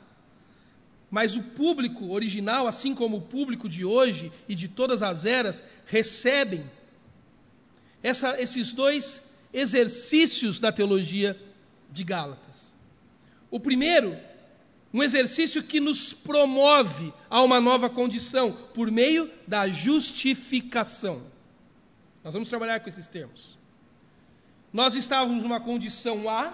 Mas 1.09 1.35
o 1.35 1.43
público 1.43 2.11
original, 2.11 2.67
assim 2.67 2.93
como 2.93 3.17
o 3.17 3.21
público 3.21 3.67
de 3.67 3.83
hoje 3.83 4.31
e 4.47 4.55
de 4.55 4.67
todas 4.67 5.01
as 5.01 5.25
eras, 5.25 5.63
recebem 5.85 6.69
essa, 8.03 8.39
esses 8.41 8.73
dois 8.73 9.23
exercícios 9.53 10.59
da 10.59 10.71
teologia 10.71 11.37
de 11.89 12.03
Gálatas. 12.03 12.70
O 13.51 13.59
primeiro, 13.59 14.17
um 14.93 15.03
exercício 15.03 15.61
que 15.61 15.79
nos 15.79 16.13
promove 16.13 17.13
a 17.29 17.41
uma 17.43 17.59
nova 17.59 17.89
condição 17.89 18.53
por 18.73 18.89
meio 18.89 19.29
da 19.45 19.67
justificação. 19.67 21.23
Nós 22.23 22.33
vamos 22.33 22.49
trabalhar 22.49 22.79
com 22.79 22.89
esses 22.89 23.07
termos. 23.07 23.57
Nós 24.71 24.95
estávamos 24.95 25.43
numa 25.43 25.59
condição 25.59 26.29
A, 26.29 26.53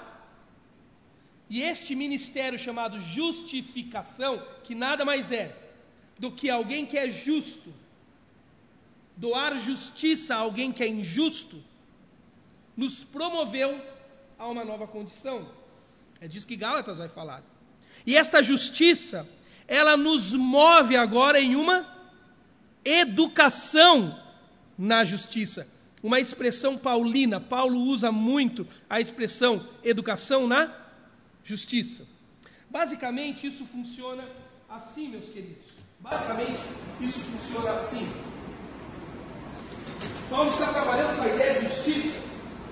e 1.50 1.62
este 1.62 1.96
ministério 1.96 2.60
chamado 2.60 3.00
justificação, 3.00 4.46
que 4.64 4.76
nada 4.76 5.06
mais 5.06 5.32
é 5.32 5.56
do 6.20 6.32
que 6.32 6.50
alguém 6.50 6.86
que 6.86 6.98
é 6.98 7.10
justo, 7.10 7.74
doar 9.16 9.58
justiça 9.58 10.36
a 10.36 10.40
alguém 10.40 10.72
que 10.72 10.84
é 10.84 10.88
injusto, 10.88 11.64
nos 12.76 13.04
promoveu 13.04 13.82
a 14.38 14.48
uma 14.48 14.66
nova 14.66 14.88
condição. 14.88 15.50
É 16.20 16.28
disso 16.28 16.48
que 16.48 16.56
Gálatas 16.56 16.98
vai 16.98 17.10
falar. 17.10 17.44
E 18.06 18.16
esta 18.16 18.42
justiça, 18.42 19.28
ela 19.68 19.98
nos 19.98 20.34
move 20.34 20.96
agora 20.96 21.40
em 21.40 21.56
uma 21.56 21.86
educação 22.84 24.18
na 24.78 25.04
justiça. 25.04 25.68
Uma 26.02 26.20
expressão 26.20 26.78
paulina. 26.78 27.40
Paulo 27.40 27.80
usa 27.80 28.12
muito 28.12 28.68
a 28.90 29.02
expressão 29.02 29.68
educação 29.84 30.48
na 30.48 30.74
justiça. 31.44 32.06
Basicamente, 32.70 33.48
isso 33.48 33.66
funciona 33.66 34.24
assim, 34.70 35.10
meus 35.10 35.26
queridos. 35.26 35.66
Basicamente, 36.00 36.60
isso 37.02 37.20
funciona 37.20 37.72
assim. 37.72 38.08
Paulo 40.30 40.52
está 40.52 40.72
trabalhando 40.74 41.18
com 41.18 41.24
a 41.24 41.28
ideia 41.28 41.62
de 41.62 41.68
justiça 41.68 42.20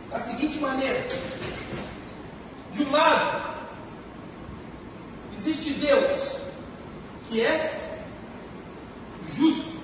da 0.10 0.20
seguinte 0.20 0.60
maneira: 0.60 1.08
de 2.76 2.84
um 2.84 2.92
lado, 2.92 3.56
existe 5.34 5.72
Deus, 5.72 6.38
que 7.30 7.42
é 7.42 8.02
justo. 9.38 9.76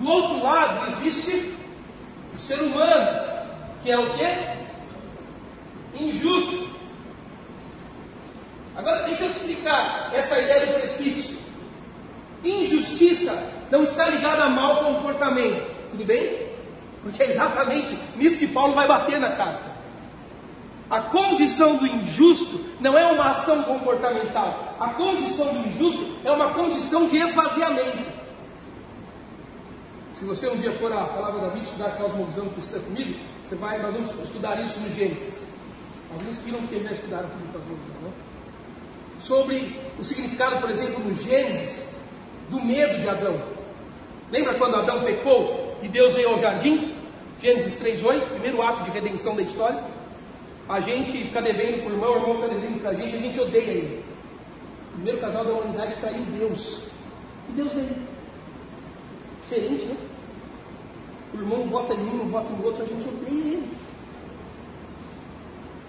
Do 0.00 0.10
outro 0.10 0.42
lado 0.42 0.86
existe 0.88 1.54
o 2.34 2.38
ser 2.38 2.60
humano, 2.62 3.20
que 3.82 3.90
é 3.90 3.98
o 3.98 4.14
que? 4.14 6.02
Injusto. 6.02 6.72
Agora 8.74 9.02
deixa 9.02 9.24
eu 9.24 9.30
te 9.30 9.36
explicar 9.36 10.10
essa 10.14 10.40
ideia 10.40 10.66
do 10.66 10.72
prefixo. 10.74 11.38
Injustiça 12.42 13.36
não 13.70 13.84
está 13.84 14.08
ligada 14.08 14.44
a 14.44 14.48
mau 14.48 14.82
comportamento, 14.82 15.90
tudo 15.90 16.04
bem? 16.06 16.48
Porque 17.02 17.22
é 17.22 17.26
exatamente 17.26 17.98
nisso 18.16 18.38
que 18.38 18.46
Paulo 18.46 18.74
vai 18.74 18.88
bater 18.88 19.20
na 19.20 19.32
carta. 19.32 19.71
A 20.92 21.00
condição 21.00 21.76
do 21.76 21.86
injusto 21.86 22.60
não 22.78 22.98
é 22.98 23.06
uma 23.06 23.30
ação 23.30 23.62
comportamental. 23.62 24.76
A 24.78 24.90
condição 24.90 25.46
do 25.54 25.66
injusto 25.66 26.06
é 26.22 26.30
uma 26.30 26.52
condição 26.52 27.06
de 27.06 27.16
esvaziamento. 27.16 28.12
Se 30.12 30.22
você 30.22 30.50
um 30.50 30.56
dia 30.56 30.70
for 30.72 30.92
à 30.92 31.06
palavra 31.06 31.40
da 31.40 31.48
vida 31.48 31.64
estudar 31.64 31.86
a 31.86 31.90
cosmovisão 31.92 32.46
cristã 32.50 32.78
comigo, 32.78 33.18
você 33.42 33.54
vai, 33.54 33.80
nós 33.80 33.94
vamos 33.94 34.14
estudar 34.22 34.62
isso 34.62 34.78
no 34.80 34.90
Gênesis. 34.90 35.46
Alguns 36.12 36.36
que 36.36 36.52
não 36.52 36.60
já 36.60 36.92
estudaram 36.92 37.30
comigo 37.30 37.52
cosmovisão, 37.54 37.94
não? 38.02 38.12
Sobre 39.18 39.80
o 39.98 40.04
significado, 40.04 40.60
por 40.60 40.68
exemplo, 40.68 41.02
no 41.02 41.14
Gênesis, 41.14 41.88
do 42.50 42.62
medo 42.62 43.00
de 43.00 43.08
Adão. 43.08 43.40
Lembra 44.30 44.56
quando 44.56 44.76
Adão 44.76 45.02
pecou 45.04 45.74
e 45.82 45.88
Deus 45.88 46.12
veio 46.12 46.28
ao 46.28 46.38
jardim? 46.38 46.94
Gênesis 47.40 47.80
3,8, 47.80 48.28
primeiro 48.28 48.60
ato 48.60 48.84
de 48.84 48.90
redenção 48.90 49.34
da 49.34 49.40
história. 49.40 50.01
A 50.68 50.80
gente 50.80 51.12
fica 51.12 51.42
devendo 51.42 51.82
para 51.82 51.90
o 51.90 51.94
irmão, 51.94 52.12
o 52.12 52.16
irmão 52.16 52.34
fica 52.36 52.48
devendo 52.48 52.80
para 52.80 52.90
a 52.90 52.94
gente, 52.94 53.14
a 53.14 53.18
gente 53.18 53.40
odeia 53.40 53.70
ele. 53.70 54.04
O 54.90 54.94
primeiro 54.94 55.20
casal 55.20 55.44
da 55.44 55.52
humanidade 55.52 55.96
traiu 55.96 56.24
Deus. 56.24 56.84
E 57.48 57.52
Deus 57.52 57.72
veio. 57.72 57.96
Diferente, 59.42 59.84
né? 59.86 59.96
O 61.34 61.36
irmão 61.38 61.64
vota 61.64 61.94
em 61.94 62.00
um, 62.00 62.28
vota 62.28 62.52
no 62.52 62.64
outro, 62.64 62.82
a 62.82 62.86
gente 62.86 63.08
odeia 63.08 63.54
ele. 63.54 63.68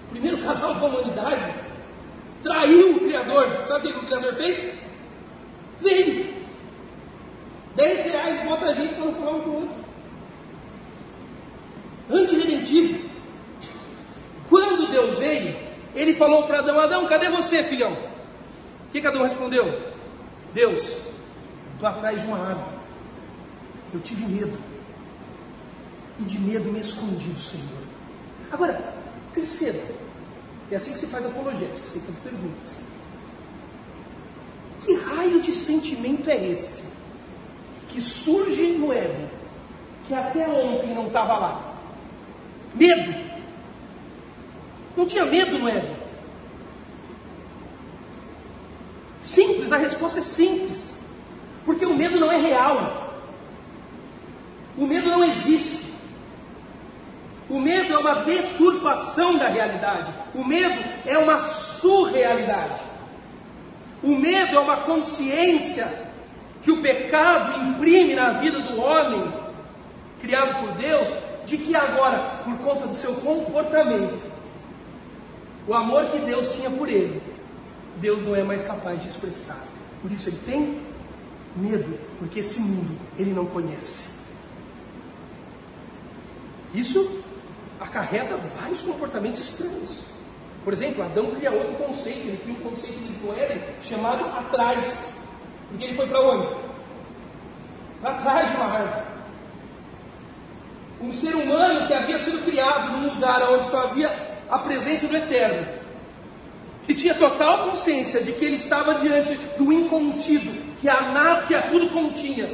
O 0.08 0.10
primeiro 0.12 0.38
casal 0.44 0.74
da 0.76 0.86
humanidade 0.86 1.54
traiu 2.42 2.96
o 2.96 3.00
Criador. 3.00 3.66
Sabe 3.66 3.88
o 3.88 3.94
que 3.94 4.00
o 4.00 4.08
Criador 4.08 4.34
fez? 4.36 4.74
Veio. 5.80 6.34
Dez 7.76 8.06
reais 8.06 8.44
bota 8.44 8.66
a 8.66 8.74
gente 8.74 8.94
para 8.94 9.06
não 9.06 9.14
falar 9.14 9.32
um 9.32 9.42
com 9.42 9.50
o 9.50 9.56
outro. 9.62 9.76
Antirredentivo. 12.12 13.13
Quando 14.54 14.92
Deus 14.92 15.18
veio, 15.18 15.56
ele 15.96 16.14
falou 16.14 16.44
para 16.44 16.60
Adão: 16.60 16.80
Adão, 16.80 17.08
cadê 17.08 17.28
você, 17.28 17.64
filhão? 17.64 17.94
O 17.94 18.92
que, 18.92 19.02
que 19.02 19.08
Adão 19.08 19.24
respondeu? 19.24 19.92
Deus, 20.54 20.84
estou 21.74 21.90
atrás 21.90 22.22
de 22.22 22.28
uma 22.28 22.38
árvore. 22.38 22.78
Eu 23.92 24.00
tive 24.02 24.28
medo 24.28 24.56
e 26.20 26.24
de 26.24 26.38
medo 26.38 26.72
me 26.72 26.82
escondi 26.82 27.30
do 27.30 27.40
Senhor. 27.40 27.82
Agora, 28.52 28.94
perceba, 29.34 29.82
é 30.70 30.76
assim 30.76 30.94
que 30.94 31.00
se 31.00 31.08
faz 31.08 31.26
apologética, 31.26 31.84
você 31.84 32.00
faz 32.02 32.16
perguntas. 32.20 32.84
Que 34.82 34.94
raio 34.98 35.42
de 35.42 35.52
sentimento 35.52 36.30
é 36.30 36.50
esse 36.50 36.84
que 37.90 38.00
surge 38.00 38.74
no 38.74 38.94
ego, 38.94 39.28
que 40.06 40.14
até 40.14 40.48
ontem 40.48 40.94
não 40.94 41.08
estava 41.08 41.40
lá? 41.40 41.74
Medo. 42.76 43.33
Não 44.96 45.06
tinha 45.06 45.26
medo 45.26 45.58
no 45.58 45.68
Éden. 45.68 45.96
Simples, 49.22 49.72
a 49.72 49.78
resposta 49.78 50.20
é 50.20 50.22
simples. 50.22 50.96
Porque 51.66 51.86
o 51.86 51.96
medo 51.96 52.20
não 52.20 52.32
é 52.32 52.38
real. 52.38 53.14
O 54.78 54.86
medo 54.86 55.10
não 55.10 55.24
existe. 55.24 55.94
O 57.50 57.60
medo 57.60 57.94
é 57.94 57.98
uma 57.98 58.16
deturpação 58.16 59.38
da 59.38 59.48
realidade. 59.48 60.14
O 60.34 60.44
medo 60.44 60.84
é 61.06 61.18
uma 61.18 61.40
surrealidade. 61.40 62.82
O 64.02 64.16
medo 64.16 64.56
é 64.56 64.60
uma 64.60 64.78
consciência 64.78 66.12
que 66.62 66.72
o 66.72 66.82
pecado 66.82 67.62
imprime 67.70 68.16
na 68.16 68.32
vida 68.34 68.60
do 68.60 68.80
homem, 68.80 69.34
criado 70.22 70.60
por 70.60 70.72
Deus, 70.76 71.08
de 71.46 71.58
que 71.58 71.76
agora, 71.76 72.42
por 72.44 72.58
conta 72.60 72.88
do 72.88 72.96
seu 72.96 73.16
comportamento, 73.16 74.26
o 75.68 75.74
amor 75.74 76.08
que 76.08 76.20
Deus 76.20 76.56
tinha 76.56 76.70
por 76.70 76.90
ele, 76.90 77.22
Deus 77.98 78.24
não 78.24 78.36
é 78.36 78.44
mais 78.44 78.64
capaz 78.64 79.02
de 79.02 79.08
expressar. 79.08 79.60
Por 80.02 80.12
isso 80.12 80.30
ele 80.30 80.40
tem 80.46 80.82
medo, 81.56 81.98
porque 82.20 82.40
esse 82.40 82.60
mundo 82.60 83.00
ele 83.18 83.32
não 83.32 83.46
conhece. 83.46 84.10
Isso 86.74 87.24
acarreta 87.80 88.38
vários 88.60 88.82
comportamentos 88.82 89.40
estranhos. 89.40 90.02
Por 90.64 90.74
exemplo, 90.74 91.04
Adão 91.04 91.32
cria 91.36 91.52
outro 91.52 91.76
conceito, 91.76 92.28
ele 92.28 92.38
cria 92.38 92.54
um 92.54 92.70
conceito 92.70 92.98
de 92.98 93.40
Éden 93.40 93.62
chamado 93.82 94.26
atrás. 94.26 95.14
Porque 95.70 95.86
ele 95.86 95.94
foi 95.94 96.08
para 96.08 96.22
onde? 96.22 96.56
Para 98.02 98.14
trás 98.16 98.50
de 98.50 98.56
uma 98.58 98.66
árvore. 98.66 99.06
Um 101.02 101.12
ser 101.12 101.36
humano 101.36 101.88
que 101.88 101.94
havia 101.94 102.18
sido 102.18 102.44
criado 102.46 102.92
num 102.92 103.14
lugar 103.14 103.42
onde 103.52 103.66
só 103.66 103.84
havia 103.84 104.33
a 104.54 104.60
presença 104.60 105.08
do 105.08 105.18
Eterno, 105.18 105.66
que 106.86 106.94
tinha 106.94 107.16
total 107.16 107.72
consciência 107.72 108.22
de 108.22 108.34
que 108.34 108.46
ele 108.46 108.58
estava 108.58 108.96
diante 108.96 109.34
do 109.58 109.74
incontido, 109.74 110.78
que 110.80 110.88
a 110.88 111.12
nada, 111.12 111.48
que 111.48 111.56
a 111.56 111.64
tudo 111.64 111.90
continha, 111.90 112.50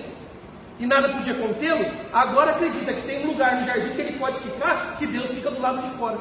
e 0.80 0.88
nada 0.88 1.10
podia 1.10 1.34
contê-lo, 1.34 1.86
agora 2.14 2.52
acredita 2.52 2.94
que 2.94 3.02
tem 3.02 3.26
um 3.26 3.32
lugar 3.32 3.60
no 3.60 3.66
jardim 3.66 3.90
que 3.90 4.02
ele 4.02 4.18
pode 4.18 4.40
ficar, 4.40 4.96
que 4.98 5.06
Deus 5.08 5.30
fica 5.30 5.52
do 5.52 5.60
lado 5.60 5.82
de 5.82 5.90
fora. 5.98 6.20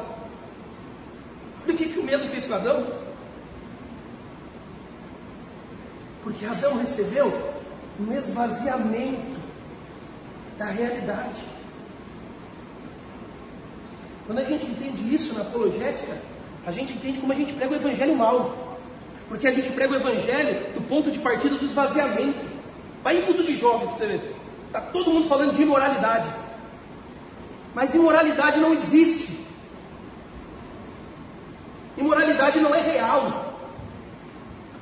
Olha 1.62 1.74
o 1.74 1.76
que, 1.76 1.90
que 1.90 2.00
o 2.00 2.02
medo 2.02 2.28
fez 2.28 2.44
com 2.44 2.54
Adão. 2.54 2.84
Porque 6.24 6.44
Adão 6.44 6.76
recebeu 6.78 7.52
um 8.00 8.12
esvaziamento 8.12 9.38
da 10.58 10.64
realidade. 10.64 11.44
Quando 14.28 14.40
a 14.40 14.44
gente 14.44 14.66
entende 14.66 15.14
isso 15.14 15.32
na 15.34 15.40
apologética, 15.40 16.20
a 16.66 16.70
gente 16.70 16.92
entende 16.92 17.18
como 17.18 17.32
a 17.32 17.34
gente 17.34 17.54
prega 17.54 17.72
o 17.72 17.76
evangelho 17.76 18.14
mal. 18.14 18.78
Porque 19.26 19.48
a 19.48 19.50
gente 19.50 19.70
prega 19.70 19.94
o 19.94 19.96
evangelho 19.96 20.74
do 20.74 20.82
ponto 20.82 21.10
de 21.10 21.18
partida 21.18 21.56
do 21.56 21.64
esvaziamento. 21.64 22.46
Vai 23.02 23.16
em 23.16 23.22
culto 23.22 23.42
de 23.42 23.56
jovens 23.56 23.88
você 23.92 24.06
ver. 24.06 24.36
Está 24.66 24.82
todo 24.82 25.10
mundo 25.10 25.28
falando 25.28 25.56
de 25.56 25.62
imoralidade. 25.62 26.28
Mas 27.74 27.94
imoralidade 27.94 28.60
não 28.60 28.74
existe. 28.74 29.40
Imoralidade 31.96 32.60
não 32.60 32.74
é 32.74 32.82
real. 32.82 33.54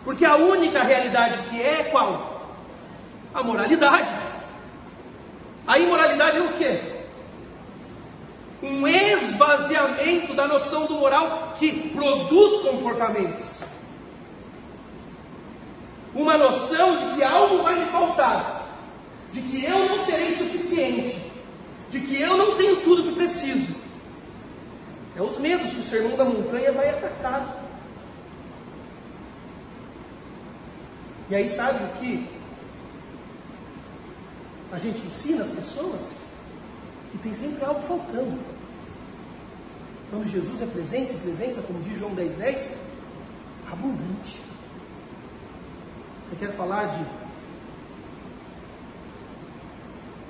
Porque 0.04 0.24
a 0.24 0.34
única 0.34 0.82
realidade 0.82 1.38
que 1.50 1.62
é 1.62 1.84
qual? 1.84 2.50
A 3.32 3.44
moralidade. 3.44 4.12
A 5.68 5.78
imoralidade 5.78 6.36
é 6.36 6.42
o 6.42 6.52
quê? 6.54 6.95
Um 8.62 8.86
esvaziamento 8.86 10.34
da 10.34 10.48
noção 10.48 10.86
do 10.86 10.94
moral 10.94 11.54
que 11.58 11.90
produz 11.90 12.62
comportamentos. 12.62 13.62
Uma 16.14 16.38
noção 16.38 16.96
de 16.96 17.16
que 17.16 17.24
algo 17.24 17.62
vai 17.62 17.84
me 17.84 17.90
faltar 17.90 18.56
de 19.36 19.42
que 19.42 19.64
eu 19.64 19.88
não 19.90 19.98
serei 20.04 20.34
suficiente, 20.34 21.20
de 21.90 22.00
que 22.00 22.20
eu 22.20 22.36
não 22.38 22.56
tenho 22.56 22.80
tudo 22.82 23.02
que 23.02 23.14
preciso. 23.14 23.74
É 25.14 25.20
os 25.20 25.38
medos 25.38 25.72
que 25.72 25.80
o 25.80 25.82
sermão 25.82 26.16
da 26.16 26.24
montanha 26.24 26.72
vai 26.72 26.88
atacar. 26.88 27.64
E 31.28 31.34
aí 31.34 31.48
sabe 31.48 31.84
o 31.84 31.88
que 31.98 32.30
a 34.72 34.78
gente 34.78 35.06
ensina 35.06 35.44
as 35.44 35.50
pessoas? 35.50 36.25
Que 37.16 37.22
tem 37.22 37.34
sempre 37.34 37.64
algo 37.64 37.80
faltando. 37.80 38.38
Quando 40.10 40.28
Jesus 40.28 40.60
é 40.60 40.66
presença 40.66 41.14
e 41.14 41.18
presença, 41.18 41.62
como 41.62 41.80
diz 41.80 41.98
João 41.98 42.14
10, 42.14 42.36
10, 42.36 42.76
abundante. 43.72 44.40
Você 46.28 46.36
quer 46.36 46.52
falar 46.52 46.86
de 46.86 47.04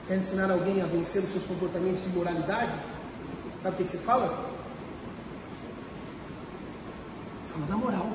Quer 0.06 0.18
ensinar 0.18 0.48
alguém 0.52 0.80
a 0.80 0.86
vencer 0.86 1.20
os 1.24 1.30
seus 1.30 1.44
comportamentos 1.44 2.04
de 2.04 2.10
moralidade? 2.10 2.78
Sabe 3.60 3.74
o 3.74 3.78
que, 3.78 3.82
que 3.82 3.90
você 3.90 3.98
fala? 3.98 4.48
Fala 7.52 7.66
da 7.66 7.76
moral. 7.76 8.12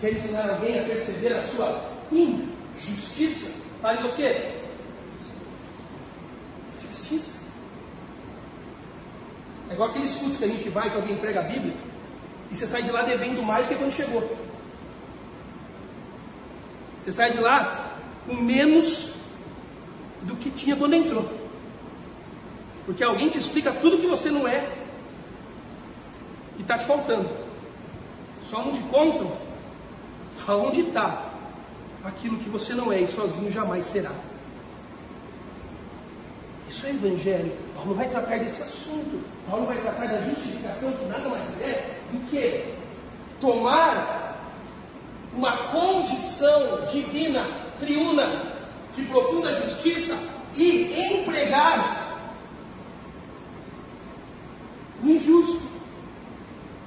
Quer 0.00 0.14
ensinar 0.14 0.50
alguém 0.50 0.80
a 0.80 0.84
perceber 0.84 1.34
a 1.34 1.42
sua 1.42 1.88
injustiça? 2.10 3.48
Fale 3.80 4.02
do 4.02 4.16
quê? 4.16 4.65
Justiça. 6.96 7.40
É 9.68 9.74
igual 9.74 9.90
aqueles 9.90 10.16
cultos 10.16 10.38
que 10.38 10.44
a 10.44 10.48
gente 10.48 10.68
vai 10.70 10.90
que 10.90 10.96
alguém 10.96 11.18
prega 11.18 11.40
a 11.40 11.42
Bíblia 11.42 11.76
e 12.50 12.56
você 12.56 12.66
sai 12.66 12.82
de 12.82 12.90
lá 12.90 13.02
devendo 13.02 13.42
mais 13.42 13.66
do 13.66 13.68
que 13.68 13.74
quando 13.74 13.92
chegou. 13.92 14.36
Você 17.02 17.12
sai 17.12 17.32
de 17.32 17.38
lá 17.38 17.98
com 18.26 18.34
menos 18.34 19.12
do 20.22 20.36
que 20.36 20.50
tinha 20.50 20.74
quando 20.74 20.94
entrou. 20.94 21.28
Porque 22.86 23.04
alguém 23.04 23.28
te 23.28 23.38
explica 23.38 23.72
tudo 23.72 23.98
que 23.98 24.06
você 24.06 24.30
não 24.30 24.46
é 24.48 24.72
e 26.58 26.62
está 26.62 26.78
te 26.78 26.84
faltando. 26.84 27.28
Só 28.44 28.64
não 28.64 28.72
te 28.72 28.80
contam 28.84 29.36
aonde 30.46 30.80
está 30.82 31.32
aquilo 32.04 32.38
que 32.38 32.48
você 32.48 32.72
não 32.74 32.92
é 32.92 33.00
e 33.00 33.06
sozinho 33.06 33.50
jamais 33.50 33.86
será. 33.86 34.12
Isso 36.68 36.86
é 36.86 36.90
evangelho. 36.90 37.52
Paulo 37.74 37.94
vai 37.94 38.08
tratar 38.08 38.38
desse 38.38 38.62
assunto. 38.62 39.24
Paulo 39.48 39.66
vai 39.66 39.80
tratar 39.80 40.06
da 40.06 40.20
justificação, 40.20 40.92
que 40.92 41.04
nada 41.04 41.28
mais 41.28 41.60
é 41.60 42.00
do 42.12 42.20
que 42.28 42.74
tomar 43.40 44.26
uma 45.36 45.56
condição 45.68 46.84
divina, 46.86 47.46
triuna, 47.78 48.56
de 48.96 49.02
profunda 49.02 49.52
justiça 49.54 50.16
e 50.56 51.18
empregar 51.20 52.06
o 55.04 55.08
injusto, 55.08 55.60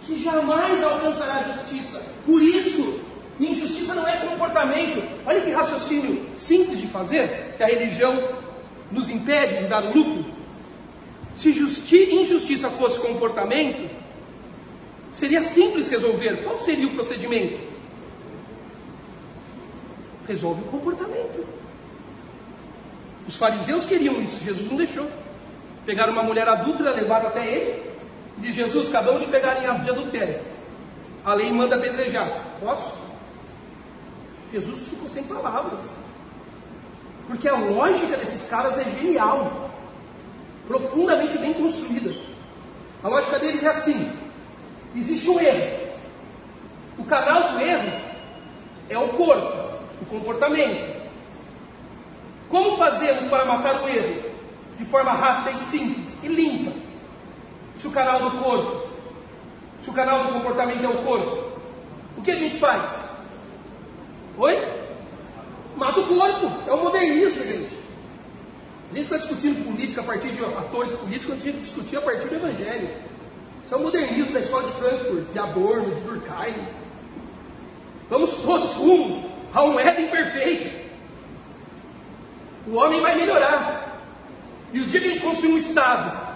que 0.01 0.17
jamais 0.17 0.83
alcançará 0.83 1.35
a 1.35 1.43
justiça. 1.43 2.01
Por 2.25 2.41
isso, 2.41 2.99
injustiça 3.39 3.93
não 3.93 4.07
é 4.07 4.17
comportamento. 4.17 5.01
Olha 5.25 5.41
que 5.41 5.51
raciocínio 5.51 6.27
simples 6.35 6.79
de 6.79 6.87
fazer, 6.87 7.53
que 7.55 7.63
a 7.63 7.67
religião 7.67 8.38
nos 8.91 9.09
impede 9.09 9.59
de 9.59 9.67
dar 9.67 9.79
lucro. 9.79 10.25
Se 11.33 11.51
justi 11.51 12.15
injustiça 12.15 12.69
fosse 12.69 12.99
comportamento, 12.99 13.89
seria 15.13 15.41
simples 15.43 15.87
resolver. 15.87 16.43
Qual 16.43 16.57
seria 16.57 16.87
o 16.87 16.91
procedimento? 16.91 17.59
Resolve 20.27 20.61
o 20.61 20.65
comportamento. 20.65 21.45
Os 23.27 23.35
fariseus 23.35 23.85
queriam 23.85 24.21
isso, 24.21 24.43
Jesus 24.43 24.69
não 24.69 24.77
deixou. 24.77 25.07
Pegaram 25.85 26.13
uma 26.13 26.23
mulher 26.23 26.47
adulta, 26.47 26.89
levaram 26.91 27.27
até 27.27 27.45
ele, 27.45 27.83
e 28.37 28.41
de 28.41 28.51
Jesus, 28.51 28.89
acabamos 28.89 29.23
de 29.23 29.29
pegar 29.29 29.61
em 29.61 29.67
ato 29.67 29.83
de 29.83 29.89
adultério. 29.89 30.41
A 31.23 31.33
lei 31.33 31.51
manda 31.51 31.75
apedrejar. 31.75 32.57
Posso? 32.59 32.97
Jesus 34.51 34.79
ficou 34.87 35.07
sem 35.09 35.23
palavras. 35.23 35.95
Porque 37.29 37.47
a 37.47 37.55
lógica 37.55 38.17
desses 38.17 38.49
caras 38.49 38.75
é 38.79 38.83
genial, 38.85 39.69
profundamente 40.67 41.37
bem 41.37 41.53
construída. 41.53 42.11
A 43.03 43.07
lógica 43.07 43.37
deles 43.37 43.63
é 43.63 43.67
assim: 43.67 44.11
existe 44.95 45.29
um 45.29 45.39
erro. 45.39 45.89
O 46.97 47.05
canal 47.05 47.51
do 47.51 47.61
erro 47.61 48.01
é 48.89 48.97
o 48.97 49.09
corpo, 49.09 49.77
o 50.01 50.05
comportamento. 50.07 51.07
Como 52.49 52.75
fazemos 52.77 53.27
para 53.27 53.45
matar 53.45 53.83
o 53.83 53.87
erro? 53.87 54.23
De 54.79 54.85
forma 54.85 55.11
rápida 55.11 55.51
e 55.51 55.57
simples 55.65 56.17
e 56.23 56.27
limpa. 56.27 56.71
Se 57.75 57.85
o 57.85 57.91
canal 57.91 58.21
do 58.21 58.39
corpo, 58.39 58.89
se 59.81 59.89
o 59.91 59.93
canal 59.93 60.23
do 60.23 60.33
comportamento 60.33 60.83
é 60.83 60.87
o 60.87 61.03
corpo, 61.03 61.59
o 62.17 62.23
que 62.23 62.31
a 62.31 62.35
gente 62.35 62.55
faz? 62.55 63.07
Oi? 64.35 64.78
Mata 65.75 65.99
o 65.99 66.07
corpo. 66.07 66.69
É 66.69 66.73
o 66.73 66.83
modernismo, 66.83 67.45
gente. 67.45 67.77
A 68.91 68.95
gente 68.95 69.05
fica 69.05 69.19
discutindo 69.19 69.63
política 69.63 70.01
a 70.01 70.03
partir 70.03 70.29
de 70.29 70.43
atores 70.43 70.93
políticos, 70.93 71.35
a 71.35 71.39
gente 71.39 71.59
discutir 71.59 71.97
a 71.97 72.01
partir 72.01 72.27
do 72.27 72.35
Evangelho. 72.35 72.89
Isso 73.63 73.75
é 73.75 73.77
o 73.77 73.81
modernismo 73.81 74.33
da 74.33 74.39
escola 74.39 74.63
de 74.63 74.71
Frankfurt, 74.71 75.31
de 75.31 75.39
Adorno, 75.39 75.93
de 75.93 76.01
Durkheim. 76.01 76.67
Vamos 78.09 78.33
todos 78.35 78.73
rumo 78.73 79.29
a 79.53 79.63
um 79.63 79.79
Éden 79.79 80.07
perfeito. 80.07 80.89
O 82.67 82.75
homem 82.77 82.99
vai 82.99 83.15
melhorar. 83.15 84.01
E 84.73 84.81
o 84.81 84.85
dia 84.87 84.99
que 84.99 85.07
a 85.07 85.09
gente 85.09 85.21
construir 85.21 85.53
um 85.53 85.57
Estado 85.57 86.29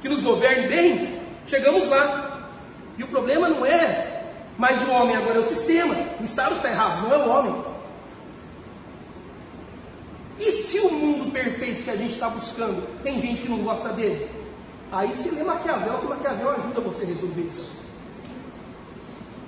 que 0.00 0.08
nos 0.08 0.20
governe 0.20 0.68
bem, 0.68 1.20
chegamos 1.46 1.88
lá. 1.88 2.48
E 2.96 3.04
o 3.04 3.08
problema 3.08 3.48
não 3.48 3.64
é 3.64 4.32
mais 4.58 4.82
o 4.82 4.90
homem, 4.90 5.16
agora 5.16 5.36
é 5.36 5.40
o 5.40 5.46
sistema. 5.46 5.94
O 6.20 6.24
Estado 6.24 6.56
está 6.56 6.70
errado, 6.70 7.02
não 7.02 7.12
é 7.12 7.18
o 7.18 7.28
homem. 7.28 7.64
E 10.44 10.50
se 10.50 10.80
o 10.80 10.92
mundo 10.92 11.30
perfeito 11.30 11.84
que 11.84 11.90
a 11.90 11.94
gente 11.94 12.10
está 12.10 12.28
buscando 12.28 13.00
tem 13.00 13.20
gente 13.20 13.42
que 13.42 13.48
não 13.48 13.58
gosta 13.62 13.90
dele? 13.90 14.28
Aí 14.90 15.14
se 15.14 15.30
lê 15.30 15.44
Maquiavel, 15.44 16.00
que 16.00 16.06
Maquiavel 16.06 16.50
ajuda 16.50 16.80
você 16.80 17.04
a 17.04 17.06
resolver 17.06 17.42
isso. 17.42 17.70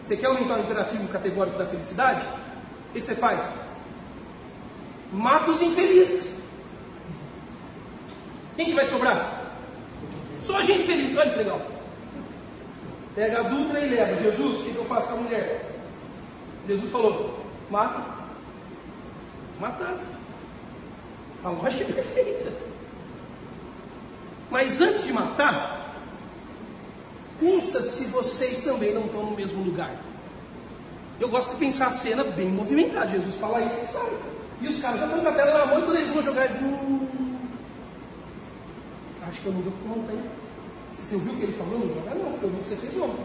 Você 0.02 0.16
quer 0.16 0.26
aumentar 0.26 0.60
o 0.60 0.62
imperativo 0.62 1.08
categórico 1.08 1.58
da 1.58 1.66
felicidade? 1.66 2.24
O 2.90 2.92
que 2.92 3.02
você 3.02 3.16
faz? 3.16 3.52
Mata 5.12 5.50
os 5.50 5.60
infelizes. 5.60 6.32
Quem 8.54 8.66
que 8.66 8.74
vai 8.74 8.84
sobrar? 8.84 9.50
Só 10.44 10.58
a 10.58 10.62
gente 10.62 10.84
feliz, 10.84 11.16
olha 11.16 11.30
que 11.30 11.38
legal. 11.38 11.60
Pega 13.16 13.40
a 13.40 13.42
Dutra 13.42 13.80
e 13.80 13.90
leva. 13.90 14.22
Jesus, 14.22 14.60
o 14.60 14.64
que 14.70 14.76
eu 14.76 14.84
faço 14.84 15.08
com 15.08 15.14
a 15.14 15.20
mulher? 15.22 15.74
Jesus 16.68 16.90
falou: 16.92 17.44
mata. 17.68 18.04
Matar. 19.60 20.13
A 21.44 21.50
lógica 21.50 21.84
é 21.84 21.92
perfeita. 21.92 22.52
Mas 24.50 24.80
antes 24.80 25.04
de 25.04 25.12
matar, 25.12 25.94
pensa 27.38 27.82
se 27.82 28.04
vocês 28.06 28.60
também 28.62 28.94
não 28.94 29.04
estão 29.04 29.24
no 29.24 29.36
mesmo 29.36 29.62
lugar. 29.62 29.94
Eu 31.20 31.28
gosto 31.28 31.50
de 31.50 31.56
pensar 31.56 31.88
a 31.88 31.90
cena 31.90 32.24
bem 32.24 32.48
movimentada. 32.48 33.08
Jesus 33.08 33.36
fala 33.36 33.60
isso 33.60 33.84
e 33.84 33.86
sai. 33.86 34.12
E 34.60 34.68
os 34.68 34.80
caras 34.80 35.00
já 35.00 35.06
estão 35.06 35.20
com 35.20 35.28
a 35.28 35.32
pedra 35.32 35.58
na 35.58 35.66
mão 35.66 35.80
e 35.80 35.82
quando 35.82 35.96
eles 35.96 36.10
vão 36.10 36.22
jogar, 36.22 36.46
eles 36.46 36.56
hum, 36.62 37.36
Acho 39.26 39.40
que 39.40 39.46
eu 39.46 39.52
não 39.52 39.60
dou 39.62 39.72
conta, 39.88 40.12
hein? 40.12 40.22
Você 40.92 41.14
ouviu 41.14 41.32
o 41.32 41.36
que 41.36 41.42
ele 41.42 41.52
falou? 41.52 41.78
Não 41.78 41.88
joga 41.88 42.14
não, 42.14 42.32
porque 42.32 42.44
eu 42.44 42.50
vi 42.50 42.56
o 42.56 42.60
que 42.60 42.68
você 42.68 42.76
fez 42.76 42.96
ontem. 42.96 43.24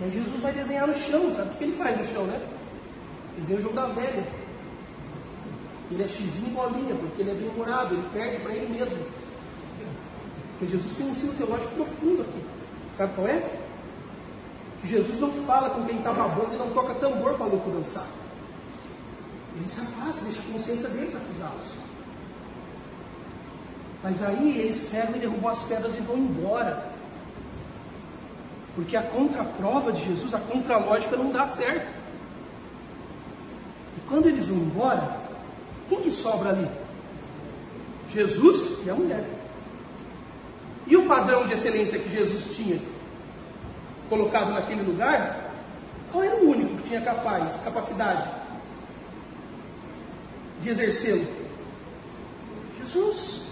E 0.00 0.04
aí 0.04 0.10
Jesus 0.10 0.40
vai 0.40 0.52
desenhar 0.52 0.86
no 0.86 0.94
chão, 0.94 1.32
sabe 1.32 1.50
o 1.50 1.54
que 1.54 1.64
ele 1.64 1.72
faz 1.72 1.96
no 1.96 2.04
chão, 2.12 2.24
né? 2.24 2.40
Desenha 3.38 3.58
o 3.58 3.62
jogo 3.62 3.74
da 3.74 3.86
velha. 3.86 4.41
Ele 5.92 6.04
é 6.04 6.08
xizinho 6.08 6.54
bolinha, 6.54 6.94
porque 6.94 7.20
ele 7.20 7.32
é 7.32 7.34
bem 7.34 7.48
humorado, 7.48 7.94
ele 7.94 8.08
perde 8.12 8.38
para 8.40 8.54
ele 8.54 8.66
mesmo. 8.78 8.98
Porque 10.52 10.66
Jesus 10.66 10.94
tem 10.94 11.06
um 11.06 11.10
ensino 11.10 11.34
teológico 11.34 11.74
profundo 11.74 12.22
aqui. 12.22 12.44
Sabe 12.96 13.14
qual 13.14 13.26
é? 13.26 13.42
Jesus 14.84 15.18
não 15.18 15.32
fala 15.32 15.70
com 15.70 15.84
quem 15.84 15.98
está 15.98 16.12
babando 16.12 16.54
e 16.54 16.56
não 16.56 16.70
toca 16.70 16.94
tambor 16.94 17.34
para 17.34 17.46
louco 17.46 17.70
dançar. 17.70 18.06
Ele 19.54 19.68
se 19.68 19.80
afasta, 19.80 20.24
deixa 20.24 20.40
a 20.40 20.52
consciência 20.52 20.88
deles 20.88 21.14
acusá-los. 21.14 21.76
Mas 24.02 24.22
aí 24.22 24.60
eles 24.60 24.82
pegam 24.84 25.14
e 25.16 25.18
derrubam 25.20 25.50
as 25.50 25.62
pedras 25.62 25.96
e 25.96 26.00
vão 26.00 26.16
embora. 26.16 26.90
Porque 28.74 28.96
a 28.96 29.02
contraprova 29.02 29.92
de 29.92 30.02
Jesus, 30.02 30.32
a 30.32 30.40
contralógica 30.40 31.16
não 31.16 31.30
dá 31.30 31.44
certo. 31.46 31.92
E 33.98 34.00
quando 34.08 34.26
eles 34.26 34.48
vão 34.48 34.56
embora, 34.56 35.21
quem 35.92 36.00
que 36.00 36.10
sobra 36.10 36.50
ali? 36.50 36.68
Jesus 38.10 38.78
e 38.86 38.90
a 38.90 38.94
mulher. 38.94 39.24
E 40.86 40.96
o 40.96 41.06
padrão 41.06 41.46
de 41.46 41.52
excelência 41.52 41.98
que 41.98 42.10
Jesus 42.10 42.56
tinha 42.56 42.80
colocado 44.08 44.52
naquele 44.52 44.82
lugar, 44.82 45.50
qual 46.10 46.24
era 46.24 46.36
o 46.36 46.50
único 46.50 46.76
que 46.78 46.88
tinha 46.88 47.00
capaz, 47.02 47.60
capacidade 47.60 48.30
de 50.60 50.70
exercê-lo? 50.70 51.26
Jesus. 52.78 53.42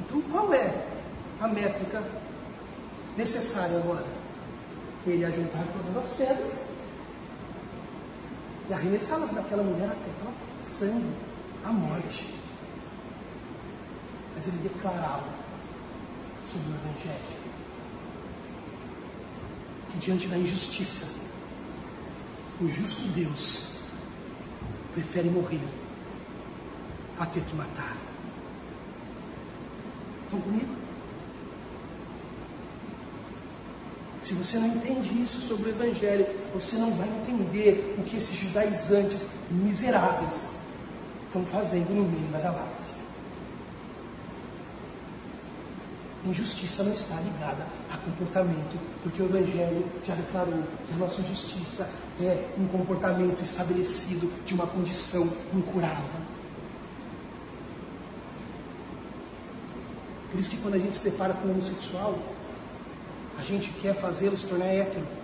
Então 0.00 0.22
qual 0.32 0.52
é 0.54 0.86
a 1.40 1.48
métrica 1.48 2.02
necessária 3.16 3.76
agora? 3.76 4.04
Ele 5.06 5.24
ajuntar 5.24 5.64
todas 5.76 6.04
as 6.04 6.16
pedras 6.16 6.64
e 8.70 8.72
arremessá-las 8.72 9.32
naquela 9.32 9.62
mulher 9.62 9.86
até 9.86 9.96
que 9.96 10.20
ela 10.22 10.43
sangue, 10.58 11.14
a 11.64 11.72
morte. 11.72 12.34
Mas 14.34 14.48
ele 14.48 14.58
declarava 14.58 15.28
sobre 16.46 16.72
o 16.72 16.74
Evangelho 16.74 17.44
que 19.94 19.98
diante 19.98 20.26
da 20.26 20.36
injustiça, 20.36 21.06
o 22.60 22.68
justo 22.68 23.02
Deus 23.12 23.78
prefere 24.92 25.30
morrer 25.30 25.60
a 27.18 27.26
ter 27.26 27.42
que 27.44 27.54
matar. 27.54 27.96
Estão 30.24 30.40
comigo? 30.40 30.74
Se 34.20 34.34
você 34.34 34.58
não 34.58 34.66
entende 34.66 35.22
isso 35.22 35.40
sobre 35.42 35.70
o 35.70 35.74
Evangelho, 35.74 36.26
você 36.54 36.76
não 36.76 36.92
vai 36.92 37.08
entender 37.08 37.96
o 37.98 38.04
que 38.04 38.16
esses 38.16 38.38
judaizantes 38.38 39.26
miseráveis 39.50 40.52
estão 41.26 41.44
fazendo 41.44 41.92
no 41.92 42.04
meio 42.04 42.28
da 42.28 42.38
galáxia. 42.38 43.02
Injustiça 46.24 46.82
não 46.84 46.94
está 46.94 47.16
ligada 47.16 47.66
a 47.92 47.98
comportamento, 47.98 48.78
porque 49.02 49.20
o 49.20 49.26
Evangelho 49.26 49.84
já 50.06 50.14
declarou 50.14 50.62
que 50.86 50.94
a 50.94 50.96
nossa 50.96 51.22
justiça 51.22 51.90
é 52.18 52.46
um 52.56 52.66
comportamento 52.66 53.42
estabelecido 53.42 54.32
de 54.46 54.54
uma 54.54 54.66
condição 54.66 55.28
incurável. 55.52 56.20
Por 60.30 60.40
isso 60.40 60.50
que 60.50 60.56
quando 60.56 60.74
a 60.74 60.78
gente 60.78 60.96
se 60.96 61.04
depara 61.04 61.34
com 61.34 61.48
um 61.48 61.50
homossexual, 61.50 62.18
a 63.38 63.42
gente 63.42 63.70
quer 63.82 63.94
fazê-lo 63.94 64.36
se 64.36 64.46
tornar 64.46 64.66
hétero. 64.66 65.23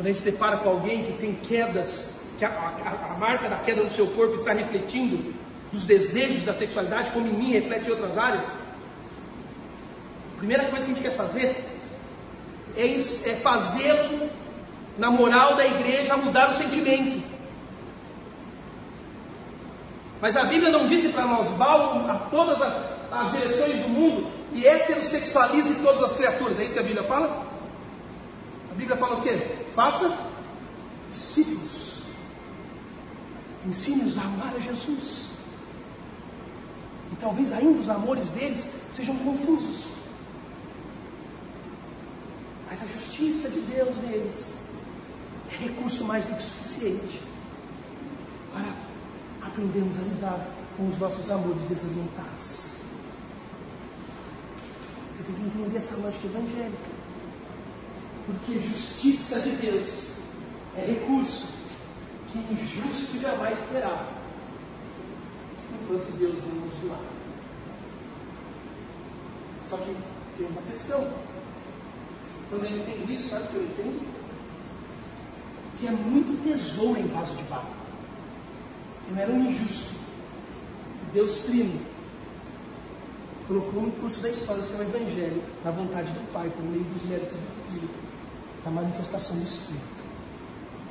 Quando 0.00 0.06
a 0.06 0.12
gente 0.14 0.22
se 0.24 0.30
depara 0.30 0.56
com 0.56 0.70
alguém 0.70 1.04
que 1.04 1.12
tem 1.12 1.34
quedas, 1.34 2.18
que 2.38 2.44
a, 2.46 2.48
a, 2.48 3.12
a 3.12 3.18
marca 3.18 3.50
da 3.50 3.58
queda 3.58 3.84
do 3.84 3.90
seu 3.90 4.06
corpo 4.06 4.34
está 4.34 4.54
refletindo 4.54 5.34
dos 5.70 5.84
desejos 5.84 6.42
da 6.42 6.54
sexualidade, 6.54 7.10
como 7.10 7.26
em 7.26 7.34
mim 7.34 7.52
reflete 7.52 7.86
em 7.86 7.90
outras 7.90 8.16
áreas, 8.16 8.44
a 10.34 10.38
primeira 10.38 10.70
coisa 10.70 10.86
que 10.86 10.92
a 10.92 10.94
gente 10.94 11.04
quer 11.04 11.14
fazer 11.14 11.78
é, 12.78 12.94
é 12.94 13.36
fazê-lo, 13.42 14.30
na 14.96 15.10
moral 15.10 15.54
da 15.54 15.66
igreja, 15.66 16.16
mudar 16.16 16.48
o 16.48 16.54
sentimento. 16.54 17.22
Mas 20.18 20.34
a 20.34 20.44
Bíblia 20.44 20.70
não 20.70 20.86
disse 20.86 21.10
para 21.10 21.26
nós, 21.26 21.46
vá 21.58 21.74
a 22.10 22.14
todas 22.30 22.56
as 23.12 23.32
direções 23.32 23.78
do 23.80 23.88
mundo 23.90 24.32
e 24.54 24.66
heterossexualize 24.66 25.74
todas 25.74 26.04
as 26.04 26.16
criaturas. 26.16 26.58
É 26.58 26.64
isso 26.64 26.72
que 26.72 26.80
a 26.80 26.84
Bíblia 26.84 27.04
fala? 27.04 27.44
A 28.70 28.74
Bíblia 28.74 28.96
fala 28.96 29.16
o 29.16 29.20
quê? 29.20 29.59
Faça 29.80 30.14
discípulos. 31.10 32.02
Ensine-os 33.66 34.18
a 34.18 34.20
amar 34.20 34.54
a 34.54 34.58
Jesus. 34.58 35.30
E 37.10 37.16
talvez 37.16 37.50
ainda 37.50 37.80
os 37.80 37.88
amores 37.88 38.28
deles 38.28 38.70
sejam 38.92 39.16
confusos. 39.16 39.86
Mas 42.68 42.82
a 42.82 42.86
justiça 42.88 43.48
de 43.48 43.60
Deus 43.60 43.96
neles 44.02 44.52
é 45.50 45.56
recurso 45.64 46.04
mais 46.04 46.26
do 46.26 46.36
que 46.36 46.42
suficiente 46.42 47.22
para 48.52 49.48
aprendermos 49.48 49.98
a 49.98 50.02
lidar 50.02 50.46
com 50.76 50.88
os 50.88 50.98
nossos 50.98 51.30
amores 51.30 51.62
desorientados. 51.62 52.72
Você 55.14 55.22
tem 55.22 55.34
que 55.36 55.40
entender 55.40 55.78
essa 55.78 55.96
lógica 55.96 56.26
evangélica. 56.26 56.99
Porque 58.30 58.60
justiça 58.60 59.40
de 59.40 59.50
Deus 59.56 60.12
é 60.76 60.82
recurso 60.82 61.48
que 62.30 62.38
injusto 62.38 63.18
jamais 63.18 63.58
terá, 63.72 64.06
enquanto 65.82 66.16
Deus 66.16 66.36
não 66.44 66.66
nos 66.66 66.74
doar. 66.76 67.00
Só 69.68 69.76
que 69.78 69.96
tem 70.36 70.46
uma 70.46 70.62
questão. 70.62 71.12
Quando 72.48 72.66
eu 72.66 72.78
entendo 72.78 73.10
isso, 73.10 73.30
sabe 73.30 73.44
o 73.44 73.48
que 73.48 73.54
eu 73.56 73.64
entendo? 73.64 74.08
Que 75.80 75.88
é 75.88 75.90
muito 75.90 76.40
tesouro 76.44 77.00
em 77.00 77.08
vaso 77.08 77.34
de 77.34 77.42
barro. 77.44 77.74
Eu 79.10 79.16
era 79.16 79.32
um 79.32 79.50
injusto. 79.50 79.92
Deus 81.12 81.38
trino 81.40 81.80
colocou 83.48 83.82
no 83.82 83.90
curso 83.92 84.20
da 84.20 84.28
história 84.28 84.62
o 84.62 84.64
seu 84.64 84.80
evangelho, 84.80 85.42
na 85.64 85.72
vontade 85.72 86.12
do 86.12 86.32
Pai, 86.32 86.48
por 86.50 86.62
meio 86.62 86.84
dos 86.84 87.02
méritos 87.02 87.32
do 87.32 87.72
Filho, 87.72 87.90
da 88.64 88.70
manifestação 88.70 89.36
do 89.36 89.42
Espírito. 89.42 90.04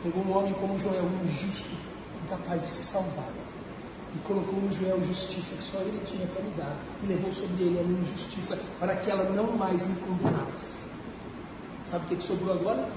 Pegou 0.04 0.24
um 0.24 0.38
homem 0.38 0.54
como 0.54 0.80
Joel, 0.80 1.04
um 1.04 1.28
justo, 1.28 1.76
incapaz 2.24 2.62
de 2.62 2.68
se 2.68 2.84
salvar. 2.84 3.30
E 4.16 4.20
colocou 4.20 4.60
no 4.60 4.72
Joel 4.72 5.02
justiça 5.04 5.56
que 5.56 5.64
só 5.64 5.78
ele 5.80 6.02
tinha 6.04 6.26
para 6.28 6.42
me 6.42 6.52
dar. 6.52 6.76
E 7.04 7.06
levou 7.06 7.32
sobre 7.32 7.64
ele 7.64 7.80
a 7.80 7.84
minha 7.84 8.04
justiça 8.06 8.58
para 8.80 8.96
que 8.96 9.12
ela 9.12 9.30
não 9.30 9.52
mais 9.56 9.86
me 9.86 9.96
condenasse. 9.98 10.80
Sabe 11.86 12.06
o 12.06 12.08
que, 12.08 12.16
que 12.16 12.24
sobrou 12.24 12.54
agora? 12.54 12.90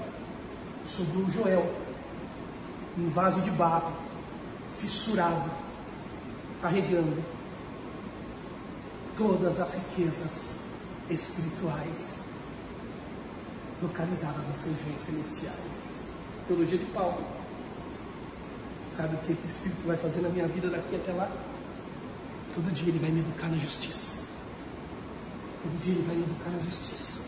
Sobrou 0.85 1.25
o 1.25 1.31
Joel, 1.31 1.71
um 2.97 3.09
vaso 3.09 3.41
de 3.41 3.51
barro, 3.51 3.93
fissurado, 4.77 5.51
carregando 6.61 7.23
todas 9.15 9.59
as 9.59 9.73
riquezas 9.73 10.55
espirituais 11.09 12.22
localizadas 13.83 14.47
nas 14.47 14.63
regiões 14.63 15.01
celestiais. 15.01 16.03
Teologia 16.47 16.77
de 16.77 16.85
Paulo. 16.85 17.23
Sabe 18.91 19.15
o 19.15 19.19
que, 19.19 19.35
que 19.35 19.45
o 19.45 19.49
Espírito 19.49 19.87
vai 19.87 19.97
fazer 19.97 20.21
na 20.21 20.29
minha 20.29 20.47
vida 20.47 20.69
daqui 20.69 20.95
até 20.95 21.11
lá? 21.11 21.29
Todo 22.53 22.71
dia 22.71 22.89
ele 22.89 22.99
vai 22.99 23.09
me 23.09 23.19
educar 23.19 23.47
na 23.47 23.57
justiça. 23.57 24.19
Todo 25.61 25.79
dia 25.79 25.93
ele 25.93 26.03
vai 26.03 26.15
me 26.15 26.23
educar 26.23 26.49
na 26.49 26.59
justiça. 26.59 27.21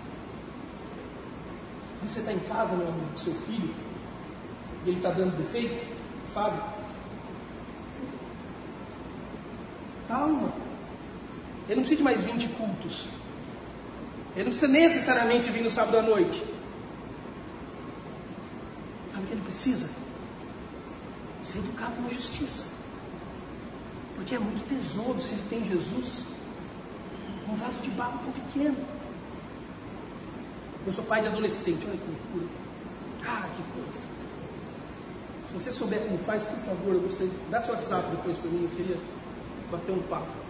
Você 2.03 2.19
está 2.19 2.31
em 2.31 2.39
casa, 2.39 2.75
meu 2.75 2.87
amigo, 2.87 3.09
com 3.11 3.17
seu 3.17 3.33
filho, 3.33 3.73
e 4.85 4.89
ele 4.89 4.97
está 4.97 5.09
dando 5.11 5.35
defeito, 5.37 5.83
Fábio. 6.33 6.61
Calma. 10.07 10.53
Ele 11.67 11.77
não 11.77 11.81
precisa 11.81 11.97
de 11.97 12.03
mais 12.03 12.23
20 12.23 12.47
cultos. 12.49 13.07
Ele 14.35 14.43
não 14.43 14.51
precisa 14.51 14.67
necessariamente 14.67 15.49
vir 15.49 15.63
no 15.63 15.71
sábado 15.71 15.97
à 15.97 16.01
noite. 16.01 16.43
Sabe 19.11 19.23
o 19.23 19.27
que 19.27 19.33
ele 19.33 19.41
precisa? 19.41 19.89
Ser 21.41 21.59
educado 21.59 22.01
na 22.01 22.09
justiça. 22.09 22.65
Porque 24.15 24.35
é 24.35 24.39
muito 24.39 24.67
tesouro 24.67 25.19
se 25.21 25.33
ele 25.33 25.43
tem 25.49 25.63
Jesus. 25.63 26.23
Um 27.47 27.55
vaso 27.55 27.77
de 27.81 27.89
barro 27.91 28.19
tão 28.23 28.31
pequeno. 28.33 28.77
Eu 30.85 30.91
sou 30.91 31.03
pai 31.05 31.21
de 31.21 31.27
adolescente, 31.27 31.85
olha 31.87 31.97
que 31.97 32.07
loucura. 32.07 32.45
Ah, 33.25 33.47
que 33.55 33.63
coisa. 33.79 34.05
Se 35.47 35.53
você 35.53 35.71
souber 35.71 36.01
como 36.01 36.17
faz, 36.19 36.43
por 36.43 36.59
favor, 36.59 36.93
eu 36.93 37.01
gostaria. 37.01 37.31
Dá 37.49 37.61
seu 37.61 37.73
WhatsApp 37.73 38.09
depois 38.11 38.37
para 38.37 38.51
mim, 38.51 38.63
eu 38.63 38.69
queria 38.75 38.97
bater 39.71 39.93
um 39.93 40.01
papo. 40.03 40.44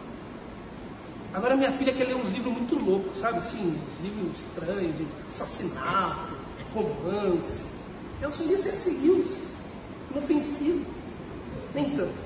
Agora 1.36 1.54
minha 1.58 1.72
filha 1.74 1.92
quer 1.92 2.06
ler 2.06 2.16
uns 2.16 2.30
livros 2.30 2.54
muito 2.54 2.80
loucos, 2.80 3.18
sabe? 3.18 3.40
Assim, 3.40 3.78
livros 4.02 4.40
estranhos, 4.40 4.98
de 4.98 5.06
assassinato, 5.28 6.34
romance. 6.74 7.62
Eu 8.22 8.32
só 8.32 8.46
lia 8.46 8.58
C.S. 8.58 8.90
Lewis, 8.90 9.44
inofensivo. 10.12 10.86
Nem 11.74 11.90
tanto. 11.90 12.24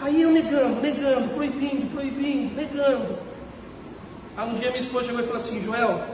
Aí 0.00 0.22
eu 0.22 0.30
negando, 0.30 0.80
negando, 0.80 1.28
proibindo, 1.34 1.90
proibindo, 1.92 2.54
negando. 2.54 3.18
Aí 4.36 4.48
um 4.48 4.54
dia 4.54 4.70
minha 4.70 4.82
esposa 4.82 5.06
chegou 5.06 5.22
e 5.22 5.24
falou 5.24 5.38
assim, 5.38 5.60
Joel, 5.64 6.04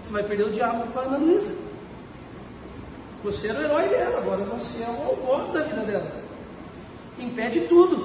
você 0.00 0.12
vai 0.12 0.24
perder 0.24 0.48
o 0.48 0.50
diabo 0.50 0.90
com 0.90 0.98
a 0.98 1.02
Ana 1.02 1.18
Luísa. 1.18 1.56
Você 3.22 3.46
era 3.46 3.60
o 3.60 3.62
herói 3.62 3.88
dela, 3.88 4.18
agora 4.18 4.44
você 4.46 4.82
é 4.82 4.88
o 4.88 5.00
algoz 5.00 5.52
da 5.52 5.62
vida 5.62 5.82
dela. 5.82 6.22
Impede 7.20 7.60
tudo. 7.68 8.01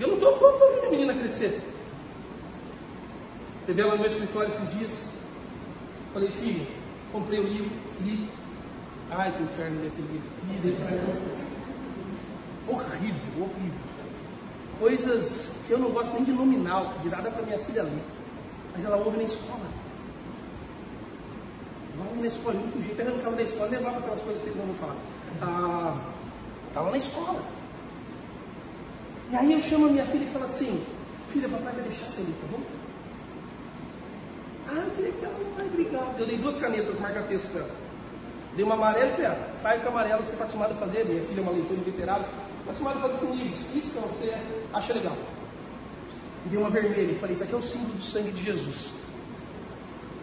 Eu 0.00 0.08
não 0.08 0.14
estou 0.14 0.32
pronto 0.38 0.58
para 0.58 0.68
ver 0.68 0.86
a 0.86 0.90
menina 0.90 1.14
crescer. 1.14 1.60
Teve 3.66 3.82
ela 3.82 3.92
no 3.92 3.98
meu 3.98 4.06
escritório 4.06 4.48
esses 4.48 4.70
dias. 4.70 5.04
Falei, 6.14 6.30
filho, 6.30 6.66
comprei 7.12 7.38
o 7.38 7.42
livro, 7.42 7.70
li. 8.00 8.28
Ai, 9.10 9.30
que 9.32 9.42
inferno 9.42 9.80
ler 9.80 9.88
aquele 9.88 10.22
livro. 10.48 10.84
Para 10.84 10.96
ela. 10.96 11.40
Horrível, 12.66 13.42
horrível. 13.42 13.80
Coisas 14.78 15.52
que 15.66 15.72
eu 15.72 15.78
não 15.78 15.90
gosto 15.90 16.14
nem 16.14 16.24
de 16.24 16.32
nominal, 16.32 16.94
que 16.94 17.02
dirá 17.02 17.18
para 17.18 17.42
minha 17.42 17.58
filha 17.58 17.82
ler. 17.82 18.02
Mas 18.72 18.84
ela 18.84 18.96
ouve 18.96 19.18
na 19.18 19.24
escola. 19.24 19.66
Ela 21.94 22.08
ouve 22.08 22.20
na 22.22 22.26
escola, 22.28 22.54
muito 22.54 22.82
jeito. 22.82 23.02
Arrancava 23.02 23.36
da 23.36 23.42
escola, 23.42 23.68
levava 23.68 23.98
aquelas 23.98 24.22
coisas 24.22 24.42
que 24.42 24.48
eu 24.48 24.56
não 24.56 24.66
vou 24.66 24.74
falar. 24.76 24.96
Estava 26.68 26.88
ah, 26.88 26.90
na 26.90 26.98
escola. 26.98 27.59
E 29.30 29.36
aí 29.36 29.52
eu 29.52 29.60
chamo 29.60 29.86
a 29.86 29.90
minha 29.90 30.04
filha 30.06 30.24
e 30.24 30.26
falo 30.26 30.44
assim, 30.44 30.84
filha, 31.28 31.48
papai 31.48 31.72
vai 31.72 31.82
deixar 31.84 32.06
você 32.06 32.20
ali, 32.20 32.34
tá 32.40 32.46
bom? 32.50 32.60
Ah, 34.68 34.90
que 34.94 35.02
legal, 35.02 35.32
pai, 35.56 35.66
obrigado. 35.66 36.18
Eu 36.18 36.26
dei 36.26 36.38
duas 36.38 36.58
canetas 36.58 36.98
marca-texto 36.98 37.48
para 37.50 37.60
ela. 37.60 37.70
Dei 38.56 38.64
uma 38.64 38.74
amarela 38.74 39.06
e 39.06 39.12
falei, 39.12 39.26
ah, 39.26 39.52
faz 39.62 39.80
com 39.82 39.88
a 39.88 39.90
amarela 39.92 40.22
que 40.22 40.28
você 40.28 40.32
está 40.32 40.44
acostumado 40.44 40.72
a 40.72 40.76
fazer. 40.76 41.04
Minha 41.04 41.22
filha 41.22 41.38
é 41.38 41.42
uma 41.42 41.52
leitora 41.52 41.80
literária, 41.80 42.26
você 42.26 42.58
está 42.58 42.70
acostumado 42.70 42.96
a 42.98 43.00
fazer 43.00 43.18
com 43.18 43.34
livros. 43.34 43.60
Isso 43.74 43.92
que 43.92 43.98
você 44.00 44.36
acha 44.72 44.92
legal. 44.92 45.16
E 46.44 46.48
dei 46.48 46.58
uma 46.58 46.70
vermelha 46.70 47.12
e 47.12 47.14
falei, 47.14 47.34
isso 47.34 47.44
aqui 47.44 47.52
é 47.52 47.56
o 47.56 47.62
símbolo 47.62 47.94
do 47.94 48.02
sangue 48.02 48.32
de 48.32 48.42
Jesus. 48.42 48.92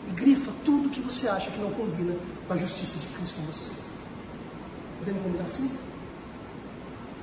E 0.09 0.11
grifa 0.11 0.51
tudo 0.65 0.89
que 0.89 0.99
você 0.99 1.29
acha 1.29 1.49
que 1.49 1.59
não 1.59 1.71
combina 1.71 2.15
com 2.45 2.53
a 2.53 2.57
justiça 2.57 2.99
de 2.99 3.07
Cristo 3.15 3.39
em 3.39 3.45
você. 3.45 3.71
Podemos 4.99 5.23
combinar 5.23 5.45
assim? 5.45 5.69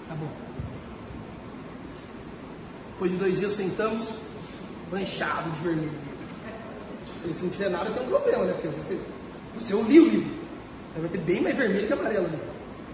Tá 0.09 0.15
bom. 0.15 0.29
Depois 2.95 3.11
de 3.11 3.19
dois 3.19 3.39
dias 3.39 3.53
sentamos, 3.55 4.09
manchado 4.91 5.51
de 5.51 5.61
vermelho. 5.61 5.99
Falei, 7.21 7.35
se 7.35 7.45
não 7.45 7.51
tiver 7.51 7.69
nada, 7.69 7.91
tem 7.91 8.03
um 8.03 8.07
problema, 8.07 8.45
né? 8.45 8.53
Porque 8.53 8.99
você 9.55 9.75
eu 9.75 9.83
li 9.83 10.01
o 10.01 10.09
livro. 10.09 10.35
Aí 10.95 11.01
vai 11.01 11.11
ter 11.11 11.19
bem 11.19 11.43
mais 11.43 11.57
vermelho 11.57 11.87
que 11.87 11.93
amarelo. 11.93 12.29
Né? 12.29 12.39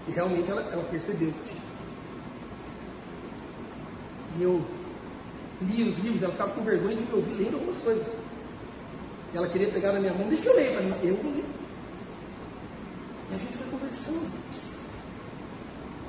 E 0.07 0.11
realmente 0.11 0.49
ela, 0.49 0.61
ela 0.71 0.83
percebeu 0.85 1.31
que 1.31 1.49
tinha. 1.49 1.61
E 4.39 4.43
eu 4.43 4.65
li 5.61 5.83
os 5.87 5.97
livros, 5.99 6.23
ela 6.23 6.31
ficava 6.31 6.51
com 6.53 6.63
vergonha 6.63 6.95
de 6.95 7.03
me 7.03 7.13
ouvir 7.13 7.33
lendo 7.33 7.55
algumas 7.55 7.79
coisas. 7.79 8.17
E 9.33 9.37
ela 9.37 9.47
queria 9.49 9.69
pegar 9.71 9.93
na 9.93 9.99
minha 9.99 10.13
mão, 10.13 10.27
deixa 10.27 10.41
que 10.41 10.49
eu 10.49 10.55
leia 10.55 10.71
para. 10.71 11.05
Eu 11.05 11.15
vou 11.17 11.31
ler. 11.31 11.45
E 13.29 13.35
a 13.35 13.37
gente 13.37 13.53
foi 13.55 13.67
conversando. 13.69 14.31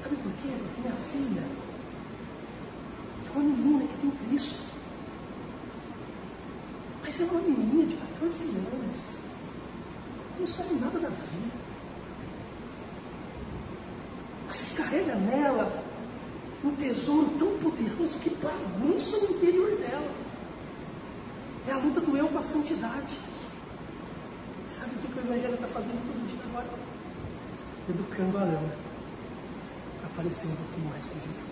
Sabe 0.00 0.16
por 0.16 0.32
quê? 0.32 0.48
Porque 0.48 0.80
minha 0.80 0.96
filha 0.96 1.61
uma 3.34 3.44
menina 3.44 3.86
que 3.86 4.00
tem 4.00 4.10
Cristo. 4.10 4.62
Mas 7.02 7.20
é 7.20 7.24
uma 7.24 7.40
menina 7.40 7.86
de 7.86 7.96
14 7.96 8.44
anos. 8.56 9.14
Não 10.38 10.46
sabe 10.46 10.74
nada 10.74 10.98
da 10.98 11.08
vida. 11.08 11.62
Mas 14.48 14.62
que 14.62 14.74
carrega 14.74 15.14
nela 15.16 15.82
um 16.64 16.74
tesouro 16.76 17.30
tão 17.38 17.58
poderoso 17.58 18.18
que 18.20 18.30
bagunça 18.30 19.16
o 19.18 19.36
interior 19.36 19.76
dela. 19.78 20.14
É 21.66 21.72
a 21.72 21.78
luta 21.78 22.00
do 22.00 22.16
eu 22.16 22.28
com 22.28 22.38
a 22.38 22.42
santidade. 22.42 23.18
Sabe 24.68 24.92
o 24.96 24.98
que 25.00 25.18
o 25.18 25.22
Evangelho 25.22 25.54
está 25.54 25.66
fazendo 25.68 26.06
todo 26.06 26.26
dia 26.26 26.44
agora? 26.44 26.68
Educando 27.88 28.38
a 28.38 28.42
Ana 28.42 28.92
para 30.14 30.24
um 30.24 30.56
pouquinho 30.56 30.88
mais 30.90 31.04
com 31.04 31.18
Jesus. 31.20 31.51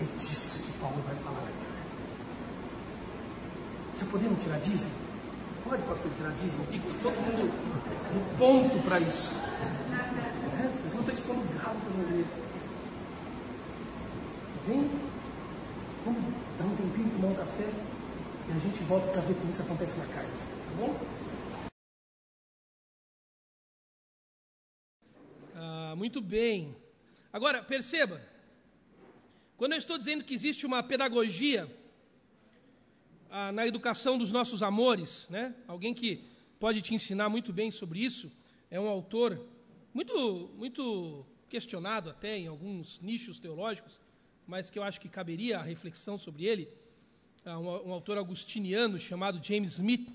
É 0.00 0.04
disso 0.16 0.64
que 0.64 0.78
Paulo 0.78 1.00
vai 1.02 1.14
falar 1.16 1.40
carta. 1.40 1.74
Já 3.98 4.06
podemos 4.06 4.42
tirar 4.42 4.58
dízimo? 4.58 4.92
Pode, 5.62 5.82
pastor, 5.84 6.12
tirar 6.14 6.32
dízimo 6.32 6.62
aqui? 6.64 6.80
Todo 7.02 7.14
mundo 7.14 7.44
no 8.12 8.38
ponto 8.38 8.82
para 8.84 9.00
isso. 9.00 9.30
É, 10.52 10.68
mas 10.82 10.92
eu 10.92 11.00
não 11.00 11.08
estou 11.08 11.14
expondo 11.14 11.58
galo 11.58 11.78
igreja. 12.02 12.28
Vem, 14.66 14.90
vamos 16.04 16.22
dar 16.58 16.64
um 16.64 16.76
tempinho, 16.76 17.10
tomar 17.10 17.28
um 17.28 17.34
café 17.34 17.70
e 18.48 18.52
a 18.52 18.58
gente 18.58 18.82
volta 18.84 19.08
para 19.08 19.20
ver 19.22 19.34
como 19.34 19.50
isso 19.52 19.62
acontece 19.62 19.98
na 20.00 20.06
carta. 20.06 20.30
Tá 20.30 20.76
bom? 20.76 21.00
Ah, 25.54 25.94
muito 25.96 26.20
bem. 26.20 26.74
Agora, 27.32 27.62
perceba, 27.62 28.20
quando 29.56 29.72
eu 29.72 29.78
estou 29.78 29.96
dizendo 29.96 30.24
que 30.24 30.34
existe 30.34 30.66
uma 30.66 30.82
pedagogia 30.82 31.72
ah, 33.30 33.52
na 33.52 33.66
educação 33.66 34.18
dos 34.18 34.32
nossos 34.32 34.62
amores, 34.62 35.28
né? 35.30 35.54
alguém 35.68 35.94
que 35.94 36.24
pode 36.58 36.82
te 36.82 36.92
ensinar 36.92 37.28
muito 37.28 37.52
bem 37.52 37.70
sobre 37.70 38.00
isso, 38.00 38.32
é 38.70 38.80
um 38.80 38.88
autor 38.88 39.40
muito, 39.92 40.50
muito 40.56 41.24
questionado 41.48 42.10
até 42.10 42.36
em 42.36 42.48
alguns 42.48 43.00
nichos 43.00 43.38
teológicos, 43.38 44.00
mas 44.44 44.70
que 44.70 44.78
eu 44.78 44.82
acho 44.82 45.00
que 45.00 45.08
caberia 45.08 45.58
a 45.58 45.62
reflexão 45.62 46.18
sobre 46.18 46.44
ele, 46.44 46.68
ah, 47.44 47.56
um, 47.58 47.88
um 47.88 47.92
autor 47.92 48.18
agustiniano 48.18 48.98
chamado 48.98 49.40
James 49.40 49.74
Smith, 49.74 50.08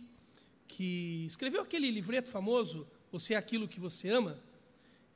que 0.67 1.25
escreveu 1.25 1.61
aquele 1.61 1.89
livreto 1.89 2.29
famoso, 2.29 2.85
Você 3.09 3.33
é 3.33 3.37
Aquilo 3.37 3.69
que 3.69 3.79
Você 3.79 4.09
Ama, 4.09 4.37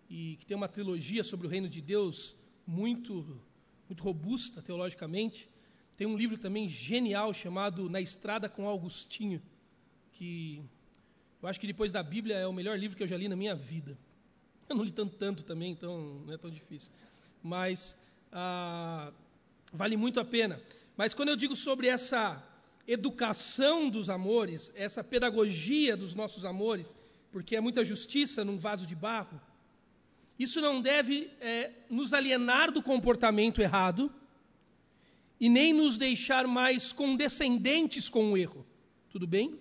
e 0.10 0.38
que 0.38 0.46
tem 0.46 0.56
uma 0.56 0.70
trilogia 0.70 1.24
sobre 1.26 1.46
o 1.46 1.50
reino 1.50 1.68
de 1.68 1.82
Deus 1.82 2.36
muito 2.66 3.42
muito 3.88 4.04
robusta 4.04 4.62
teologicamente. 4.62 5.50
Tem 5.98 6.08
um 6.08 6.18
livro 6.18 6.38
também 6.38 6.68
genial 6.68 7.34
chamado 7.34 7.90
Na 7.90 8.02
Estrada 8.02 8.50
com 8.50 8.68
Augustinho, 8.68 9.42
que 10.14 10.64
eu 11.42 11.50
acho 11.50 11.60
que 11.60 11.68
depois 11.68 11.92
da 11.92 12.02
Bíblia 12.02 12.38
é 12.38 12.48
o 12.48 12.54
melhor 12.54 12.78
livro 12.78 12.96
que 12.96 13.04
eu 13.04 13.08
já 13.08 13.18
li 13.18 13.28
na 13.28 13.36
minha 13.36 13.56
vida. 13.56 13.98
Eu 14.70 14.76
não 14.76 14.84
li 14.84 14.92
tanto, 14.92 15.16
tanto 15.18 15.44
também, 15.44 15.72
então 15.72 16.22
não 16.26 16.34
é 16.34 16.38
tão 16.38 16.50
difícil. 16.50 16.92
Mas 17.42 17.98
ah, 18.32 19.12
vale 19.72 19.98
muito 19.98 20.20
a 20.20 20.26
pena. 20.26 20.62
Mas 20.96 21.14
quando 21.14 21.30
eu 21.30 21.36
digo 21.36 21.56
sobre 21.56 21.88
essa 21.88 22.42
educação 22.88 23.90
dos 23.90 24.10
amores, 24.10 24.72
essa 24.76 25.04
pedagogia 25.04 25.96
dos 25.96 26.16
nossos 26.16 26.46
amores, 26.46 26.96
porque 27.32 27.56
é 27.56 27.62
muita 27.62 27.84
justiça 27.84 28.44
num 28.44 28.58
vaso 28.58 28.86
de 28.86 28.96
barro, 28.96 29.40
isso 30.38 30.60
não 30.60 30.82
deve 30.82 31.30
é, 31.40 31.72
nos 31.90 32.14
alienar 32.14 32.72
do 32.72 32.82
comportamento 32.82 33.62
errado 33.62 34.12
e 35.40 35.50
nem 35.50 35.74
nos 35.74 35.98
deixar 35.98 36.48
mais 36.48 36.92
condescendentes 36.92 38.10
com 38.10 38.32
o 38.32 38.38
erro. 38.38 38.66
Tudo 39.10 39.28
bem? 39.28 39.60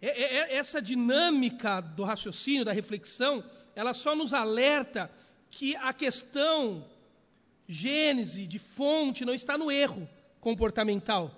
É, 0.00 0.08
é, 0.08 0.36
é, 0.36 0.56
essa 0.56 0.82
dinâmica 0.82 1.80
do 1.80 2.04
raciocínio, 2.04 2.64
da 2.64 2.72
reflexão, 2.72 3.42
ela 3.74 3.94
só 3.94 4.14
nos 4.14 4.32
alerta 4.32 5.10
que 5.50 5.74
a 5.76 5.92
questão 5.92 6.84
gênese, 7.66 8.46
de 8.46 8.58
fonte, 8.58 9.24
não 9.24 9.34
está 9.34 9.56
no 9.56 9.70
erro 9.70 10.08
comportamental, 10.40 11.34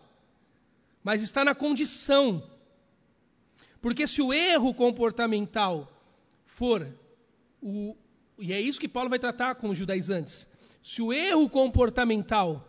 mas 1.03 1.23
está 1.23 1.45
na 1.45 1.55
condição. 1.55 2.43
Porque 3.81 4.07
se 4.07 4.21
o 4.21 4.33
erro 4.33 4.75
comportamental 4.75 5.91
for 6.45 6.87
o. 7.61 7.97
E 8.39 8.53
é 8.53 8.61
isso 8.61 8.81
que 8.81 8.89
Paulo 8.89 9.11
vai 9.11 9.19
tratar 9.19 9.57
com 9.57 9.69
os 9.69 9.79
judaizantes. 9.79 10.47
Se 10.83 11.03
o 11.03 11.13
erro 11.13 11.49
comportamental 11.49 12.65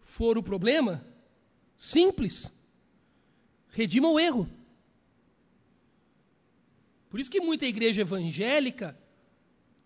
for 0.00 0.38
o 0.38 0.42
problema, 0.42 1.04
simples, 1.76 2.52
redima 3.68 4.08
o 4.08 4.18
erro. 4.18 4.48
Por 7.08 7.20
isso 7.20 7.30
que 7.30 7.40
muita 7.40 7.66
igreja 7.66 8.02
evangélica, 8.02 8.96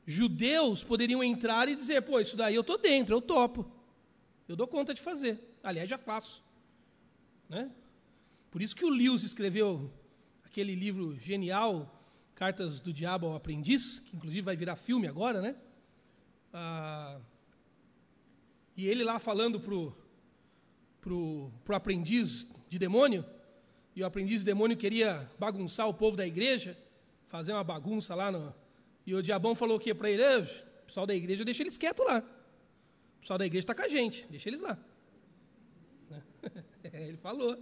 judeus 0.07 0.85
poderiam 0.85 1.23
entrar 1.25 1.69
e 1.69 1.75
dizer: 1.75 2.03
pô, 2.03 2.21
isso 2.21 2.37
daí 2.37 2.55
eu 2.55 2.61
estou 2.61 2.79
dentro, 2.79 3.15
eu 3.15 3.21
topo. 3.21 3.71
Eu 4.47 4.57
dou 4.57 4.67
conta 4.67 4.93
de 4.93 5.01
fazer. 5.01 5.41
Aliás, 5.63 5.89
já 5.89 5.97
faço. 5.97 6.45
Né? 7.49 7.71
Por 8.51 8.61
isso 8.61 8.77
que 8.77 8.85
o 8.85 8.91
Lewis 8.91 9.23
escreveu 9.23 9.91
aquele 10.45 10.75
livro 10.75 11.19
genial, 11.19 11.94
Cartas 12.35 12.81
do 12.81 12.93
Diabo 12.93 13.27
ao 13.27 13.37
Aprendiz, 13.37 14.01
que 14.01 14.17
inclusive 14.17 14.43
vai 14.43 14.57
virar 14.57 14.77
filme 14.77 15.07
agora, 15.07 15.41
né? 15.41 15.55
Ah, 16.53 17.21
e 18.77 18.87
ele 18.89 19.05
lá 19.05 19.19
falando 19.19 19.61
pro, 19.61 19.97
pro, 21.01 21.53
pro 21.65 21.77
aprendiz 21.77 22.47
de 22.69 22.79
demônio, 22.79 23.25
e 23.95 24.03
o 24.03 24.07
aprendiz 24.07 24.41
de 24.41 24.47
demônio 24.47 24.77
queria 24.77 25.31
bagunçar 25.39 25.89
o 25.89 25.95
povo 25.95 26.17
da 26.17 26.27
igreja, 26.27 26.77
fazer 27.29 27.53
uma 27.53 27.63
bagunça 27.63 28.15
lá 28.15 28.33
no. 28.33 28.53
E 29.07 29.15
o 29.15 29.23
diabão 29.23 29.55
falou 29.55 29.77
o 29.77 29.81
quê 29.81 29.95
para 29.95 30.11
ele? 30.11 30.23
O 30.23 30.87
pessoal 30.87 31.07
da 31.07 31.15
igreja, 31.15 31.45
deixa 31.45 31.63
eles 31.63 31.79
quietos 31.79 32.05
lá. 32.05 32.19
O 33.19 33.21
pessoal 33.21 33.39
da 33.39 33.47
igreja 33.47 33.63
está 33.63 33.75
com 33.75 33.83
a 33.83 33.89
gente, 33.89 34.27
deixa 34.29 34.49
eles 34.49 34.61
lá. 34.61 34.77
ele 36.83 37.17
falou. 37.17 37.57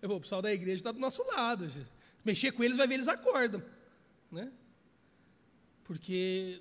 Eu 0.00 0.08
vou, 0.08 0.18
o 0.18 0.20
pessoal 0.20 0.42
da 0.42 0.52
igreja 0.52 0.76
está 0.76 0.92
do 0.92 1.00
nosso 1.00 1.24
lado. 1.28 1.68
Mexer 2.24 2.52
com 2.52 2.62
eles 2.62 2.76
vai 2.76 2.86
ver 2.86 2.94
eles 2.94 3.08
acordam. 3.08 3.62
Né? 4.30 4.50
Porque 5.84 6.60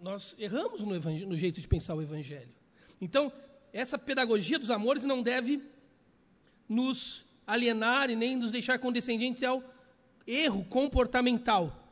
nós 0.00 0.34
erramos 0.38 0.82
no, 0.82 0.98
no 0.98 1.36
jeito 1.36 1.60
de 1.60 1.68
pensar 1.68 1.94
o 1.94 2.02
evangelho. 2.02 2.52
Então, 3.00 3.32
essa 3.72 3.98
pedagogia 3.98 4.58
dos 4.58 4.70
amores 4.70 5.04
não 5.04 5.22
deve 5.22 5.62
nos 6.68 7.24
alienar 7.46 8.10
e 8.10 8.16
nem 8.16 8.36
nos 8.36 8.52
deixar 8.52 8.78
condescendentes 8.78 9.42
ao 9.42 9.62
erro 10.26 10.64
comportamental, 10.66 11.90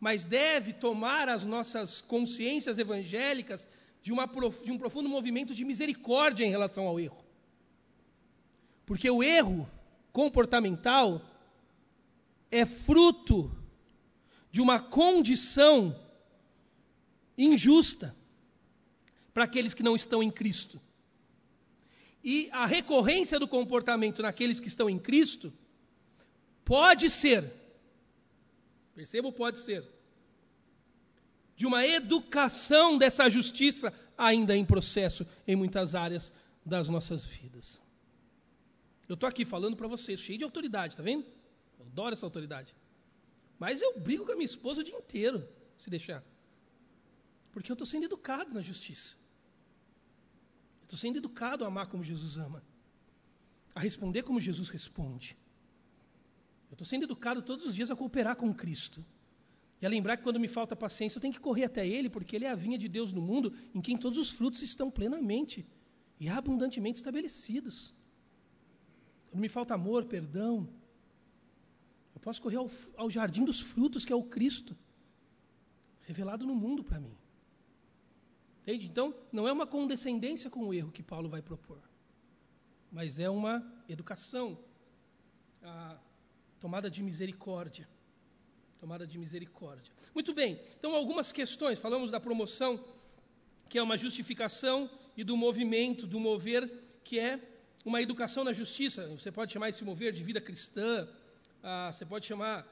mas 0.00 0.24
deve 0.24 0.72
tomar 0.72 1.28
as 1.28 1.46
nossas 1.46 2.00
consciências 2.00 2.78
evangélicas 2.78 3.66
de, 4.02 4.12
uma, 4.12 4.28
de 4.64 4.72
um 4.72 4.78
profundo 4.78 5.08
movimento 5.08 5.54
de 5.54 5.64
misericórdia 5.64 6.44
em 6.44 6.50
relação 6.50 6.86
ao 6.86 6.98
erro. 6.98 7.24
Porque 8.84 9.08
o 9.08 9.22
erro 9.22 9.68
comportamental 10.12 11.22
é 12.50 12.64
fruto 12.64 13.50
de 14.50 14.60
uma 14.60 14.80
condição 14.80 15.98
injusta 17.36 18.16
para 19.34 19.44
aqueles 19.44 19.74
que 19.74 19.82
não 19.82 19.94
estão 19.94 20.22
em 20.22 20.30
Cristo. 20.30 20.80
E 22.24 22.48
a 22.52 22.66
recorrência 22.66 23.38
do 23.38 23.46
comportamento 23.46 24.22
naqueles 24.22 24.58
que 24.58 24.68
estão 24.68 24.88
em 24.88 24.98
Cristo 24.98 25.52
pode 26.64 27.10
ser 27.10 27.52
Perceba, 28.96 29.30
pode 29.30 29.58
ser. 29.58 29.86
De 31.54 31.66
uma 31.66 31.86
educação 31.86 32.96
dessa 32.96 33.28
justiça 33.28 33.92
ainda 34.16 34.56
em 34.56 34.64
processo 34.64 35.26
em 35.46 35.54
muitas 35.54 35.94
áreas 35.94 36.32
das 36.64 36.88
nossas 36.88 37.22
vidas. 37.22 37.80
Eu 39.06 39.14
estou 39.14 39.28
aqui 39.28 39.44
falando 39.44 39.76
para 39.76 39.86
vocês, 39.86 40.18
cheio 40.18 40.38
de 40.38 40.44
autoridade, 40.44 40.94
está 40.94 41.02
vendo? 41.02 41.26
Adoro 41.96 42.12
essa 42.12 42.26
autoridade. 42.26 42.76
Mas 43.58 43.80
eu 43.80 43.98
brigo 43.98 44.26
com 44.26 44.32
a 44.32 44.34
minha 44.34 44.44
esposa 44.44 44.82
o 44.82 44.84
dia 44.84 44.98
inteiro, 44.98 45.48
se 45.78 45.88
deixar. 45.88 46.22
Porque 47.50 47.72
eu 47.72 47.74
estou 47.74 47.86
sendo 47.86 48.04
educado 48.04 48.52
na 48.52 48.60
justiça. 48.60 49.16
Estou 50.82 50.98
sendo 50.98 51.16
educado 51.16 51.64
a 51.64 51.68
amar 51.68 51.86
como 51.86 52.04
Jesus 52.04 52.36
ama. 52.36 52.62
A 53.74 53.80
responder 53.80 54.24
como 54.24 54.38
Jesus 54.38 54.68
responde. 54.68 55.38
Eu 56.68 56.74
estou 56.74 56.86
sendo 56.86 57.04
educado 57.04 57.40
todos 57.40 57.64
os 57.64 57.74
dias 57.74 57.90
a 57.90 57.96
cooperar 57.96 58.36
com 58.36 58.52
Cristo. 58.52 59.02
E 59.80 59.86
a 59.86 59.88
lembrar 59.88 60.18
que 60.18 60.22
quando 60.22 60.38
me 60.38 60.48
falta 60.48 60.76
paciência, 60.76 61.16
eu 61.16 61.22
tenho 61.22 61.32
que 61.32 61.40
correr 61.40 61.64
até 61.64 61.86
Ele, 61.86 62.10
porque 62.10 62.36
Ele 62.36 62.44
é 62.44 62.50
a 62.50 62.54
vinha 62.54 62.76
de 62.76 62.88
Deus 62.88 63.10
no 63.10 63.22
mundo 63.22 63.54
em 63.74 63.80
quem 63.80 63.96
todos 63.96 64.18
os 64.18 64.28
frutos 64.28 64.60
estão 64.60 64.90
plenamente 64.90 65.66
e 66.20 66.28
abundantemente 66.28 66.96
estabelecidos. 66.96 67.94
Quando 69.30 69.40
me 69.40 69.48
falta 69.48 69.72
amor, 69.72 70.04
perdão, 70.04 70.68
eu 72.16 72.20
posso 72.20 72.40
correr 72.40 72.56
ao, 72.56 72.66
ao 72.96 73.10
jardim 73.10 73.44
dos 73.44 73.60
frutos, 73.60 74.04
que 74.04 74.12
é 74.12 74.16
o 74.16 74.22
Cristo, 74.24 74.76
revelado 76.00 76.46
no 76.46 76.54
mundo 76.54 76.82
para 76.82 76.98
mim. 76.98 77.14
Entende? 78.62 78.86
Então, 78.86 79.14
não 79.30 79.46
é 79.46 79.52
uma 79.52 79.66
condescendência 79.66 80.50
com 80.50 80.66
o 80.66 80.74
erro 80.74 80.90
que 80.90 81.02
Paulo 81.02 81.28
vai 81.28 81.42
propor, 81.42 81.78
mas 82.90 83.18
é 83.18 83.28
uma 83.28 83.64
educação. 83.88 84.58
Ah, 85.62 85.98
tomada 86.58 86.90
de 86.90 87.02
misericórdia. 87.02 87.86
Tomada 88.80 89.06
de 89.06 89.18
misericórdia. 89.18 89.92
Muito 90.14 90.32
bem, 90.32 90.58
então 90.78 90.94
algumas 90.94 91.30
questões. 91.30 91.78
Falamos 91.78 92.10
da 92.10 92.18
promoção, 92.18 92.82
que 93.68 93.78
é 93.78 93.82
uma 93.82 93.96
justificação, 93.96 94.90
e 95.16 95.22
do 95.22 95.36
movimento, 95.36 96.06
do 96.06 96.18
mover, 96.18 96.62
que 97.04 97.18
é 97.18 97.40
uma 97.84 98.00
educação 98.02 98.42
na 98.42 98.52
justiça. 98.52 99.06
Você 99.08 99.30
pode 99.30 99.52
chamar 99.52 99.68
esse 99.68 99.84
mover 99.84 100.12
de 100.12 100.22
vida 100.22 100.40
cristã, 100.40 101.08
ah, 101.68 101.90
você 101.92 102.04
pode 102.06 102.24
chamar 102.24 102.64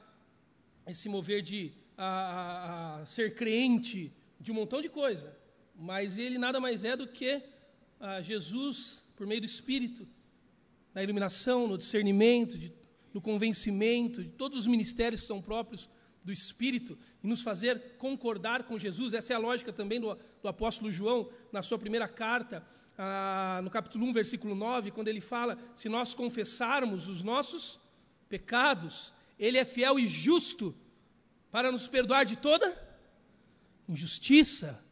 esse 0.87 1.09
mover 1.09 1.41
de 1.41 1.73
ah, 1.97 2.99
ah, 3.01 3.05
ser 3.05 3.35
crente, 3.35 4.11
de 4.39 4.51
um 4.51 4.55
montão 4.55 4.79
de 4.79 4.87
coisa. 4.87 5.37
Mas 5.75 6.17
ele 6.17 6.37
nada 6.37 6.59
mais 6.61 6.85
é 6.85 6.95
do 6.95 7.05
que 7.05 7.43
ah, 7.99 8.21
Jesus, 8.21 9.03
por 9.17 9.27
meio 9.27 9.41
do 9.41 9.45
Espírito, 9.45 10.07
na 10.93 11.03
iluminação, 11.03 11.67
no 11.67 11.77
discernimento 11.77 12.57
de 12.57 12.71
no 13.15 13.21
convencimento 13.21 14.21
de 14.21 14.29
todos 14.29 14.59
os 14.59 14.67
ministérios 14.67 15.21
que 15.21 15.27
são 15.27 15.41
próprios 15.41 15.89
do 16.21 16.33
Espírito 16.33 16.97
e 17.23 17.27
nos 17.27 17.41
fazer 17.41 17.95
concordar 17.97 18.63
com 18.63 18.77
Jesus. 18.77 19.13
Essa 19.13 19.31
é 19.31 19.35
a 19.37 19.39
lógica 19.39 19.71
também 19.71 20.01
do, 20.01 20.17
do 20.41 20.49
apóstolo 20.49 20.91
João, 20.91 21.29
na 21.49 21.61
sua 21.61 21.79
primeira 21.79 22.09
carta, 22.09 22.61
ah, 22.97 23.61
no 23.63 23.69
capítulo 23.69 24.05
1, 24.07 24.11
versículo 24.11 24.53
9, 24.53 24.91
quando 24.91 25.07
ele 25.07 25.21
fala: 25.21 25.57
se 25.73 25.87
nós 25.87 26.13
confessarmos 26.13 27.07
os 27.07 27.21
nossos 27.21 27.79
pecados, 28.35 29.13
ele 29.39 29.57
é 29.57 29.63
fiel 29.63 29.97
e 29.97 30.05
justo 30.05 30.75
para 31.49 31.71
nos 31.71 31.87
perdoar 31.87 32.25
de 32.25 32.35
toda 32.35 32.67
injustiça. 33.87 34.83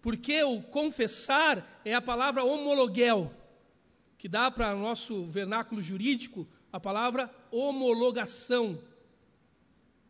Porque 0.00 0.42
o 0.42 0.62
confessar 0.62 1.54
é 1.84 1.92
a 1.92 2.00
palavra 2.00 2.42
homologuel, 2.44 3.30
que 4.16 4.26
dá 4.26 4.50
para 4.50 4.74
o 4.74 4.80
nosso 4.80 5.26
vernáculo 5.26 5.82
jurídico 5.82 6.48
a 6.72 6.80
palavra 6.80 7.30
homologação. 7.50 8.82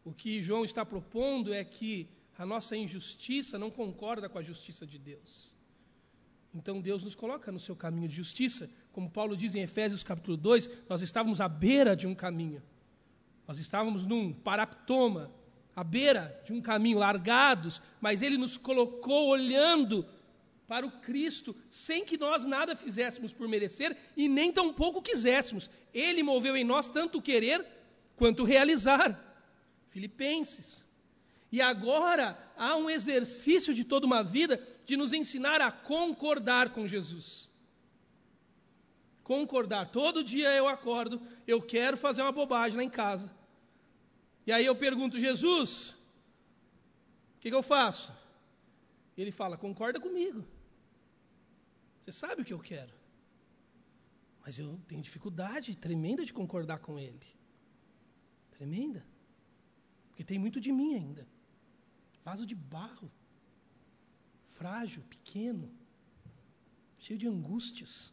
O 0.05 0.13
que 0.13 0.41
João 0.41 0.65
está 0.65 0.87
propondo 0.87 1.53
é 1.53 1.65
que 1.65 2.09
a 2.39 2.47
nossa 2.47 2.77
injustiça 2.77 3.59
não 3.59 3.73
concorda 3.73 4.29
com 4.29 4.39
a 4.39 4.43
justiça 4.51 4.87
de 4.87 4.99
Deus. 4.99 5.58
Então 6.55 6.81
Deus 6.81 7.05
nos 7.05 7.15
coloca 7.15 7.53
no 7.53 7.61
seu 7.61 7.77
caminho 7.77 8.09
de 8.09 8.15
justiça. 8.15 8.71
Como 8.93 9.11
Paulo 9.11 9.37
diz 9.37 9.55
em 9.55 9.61
Efésios 9.61 10.03
capítulo 10.03 10.37
2, 10.37 10.71
nós 10.89 11.03
estávamos 11.03 11.41
à 11.41 11.49
beira 11.49 11.95
de 11.95 12.07
um 12.07 12.15
caminho. 12.15 12.63
Nós 13.47 13.59
estávamos 13.59 14.05
num 14.07 14.33
paraptoma, 14.33 15.31
à 15.75 15.85
beira 15.85 16.41
de 16.45 16.53
um 16.53 16.61
caminho, 16.61 16.99
largados, 16.99 17.81
mas 18.01 18.23
ele 18.23 18.37
nos 18.37 18.57
colocou 18.57 19.29
olhando 19.29 20.07
para 20.67 20.87
o 20.87 20.91
Cristo, 20.91 21.57
sem 21.71 22.05
que 22.05 22.19
nós 22.19 22.45
nada 22.45 22.77
fizéssemos 22.77 23.33
por 23.33 23.49
merecer 23.49 23.97
e 24.17 24.29
nem 24.29 24.53
tampouco 24.53 25.01
quiséssemos. 25.01 25.71
Ele 25.95 26.23
moveu 26.23 26.57
em 26.57 26.65
nós 26.65 26.89
tanto 26.89 27.23
querer 27.23 27.65
quanto 28.17 28.45
realizar. 28.45 29.19
Filipenses. 29.89 30.87
E 31.51 31.63
agora 31.63 32.39
há 32.57 32.77
um 32.77 32.91
exercício 32.91 33.73
de 33.73 33.83
toda 33.83 34.05
uma 34.05 34.23
vida 34.23 34.63
de 34.89 34.97
nos 34.97 35.13
ensinar 35.13 35.61
a 35.61 35.71
concordar 35.71 36.71
com 36.71 36.89
Jesus. 36.89 37.51
Concordar. 39.23 39.85
Todo 40.01 40.25
dia 40.25 40.51
eu 40.55 40.67
acordo, 40.67 41.21
eu 41.47 41.61
quero 41.61 41.99
fazer 41.99 42.23
uma 42.23 42.33
bobagem 42.33 42.79
lá 42.79 42.83
em 42.83 42.89
casa. 42.89 43.31
E 44.47 44.51
aí 44.51 44.65
eu 44.65 44.75
pergunto, 44.75 45.19
Jesus, 45.19 45.91
o 47.37 47.41
que, 47.41 47.51
que 47.51 47.55
eu 47.55 47.63
faço? 47.63 48.15
Ele 49.15 49.31
fala, 49.31 49.59
concorda 49.59 50.01
comigo. 50.01 50.43
Você 52.01 52.11
sabe 52.11 52.41
o 52.41 52.45
que 52.47 52.55
eu 52.55 52.59
quero. 52.59 52.95
Mas 54.43 54.59
eu 54.59 54.81
tenho 54.89 55.03
dificuldade 55.03 55.77
tremenda 55.77 56.25
de 56.25 56.33
concordar 56.33 56.79
com 56.79 56.99
ele. 56.99 57.27
Tremenda. 58.53 59.05
Porque 60.09 60.25
tem 60.25 60.39
muito 60.39 60.59
de 60.59 60.73
mim 60.73 60.95
ainda 60.95 61.29
vaso 62.29 62.45
de 62.45 62.55
barro, 62.55 63.11
frágil, 64.59 65.03
pequeno, 65.09 65.71
cheio 66.99 67.19
de 67.19 67.29
angústias. 67.29 68.13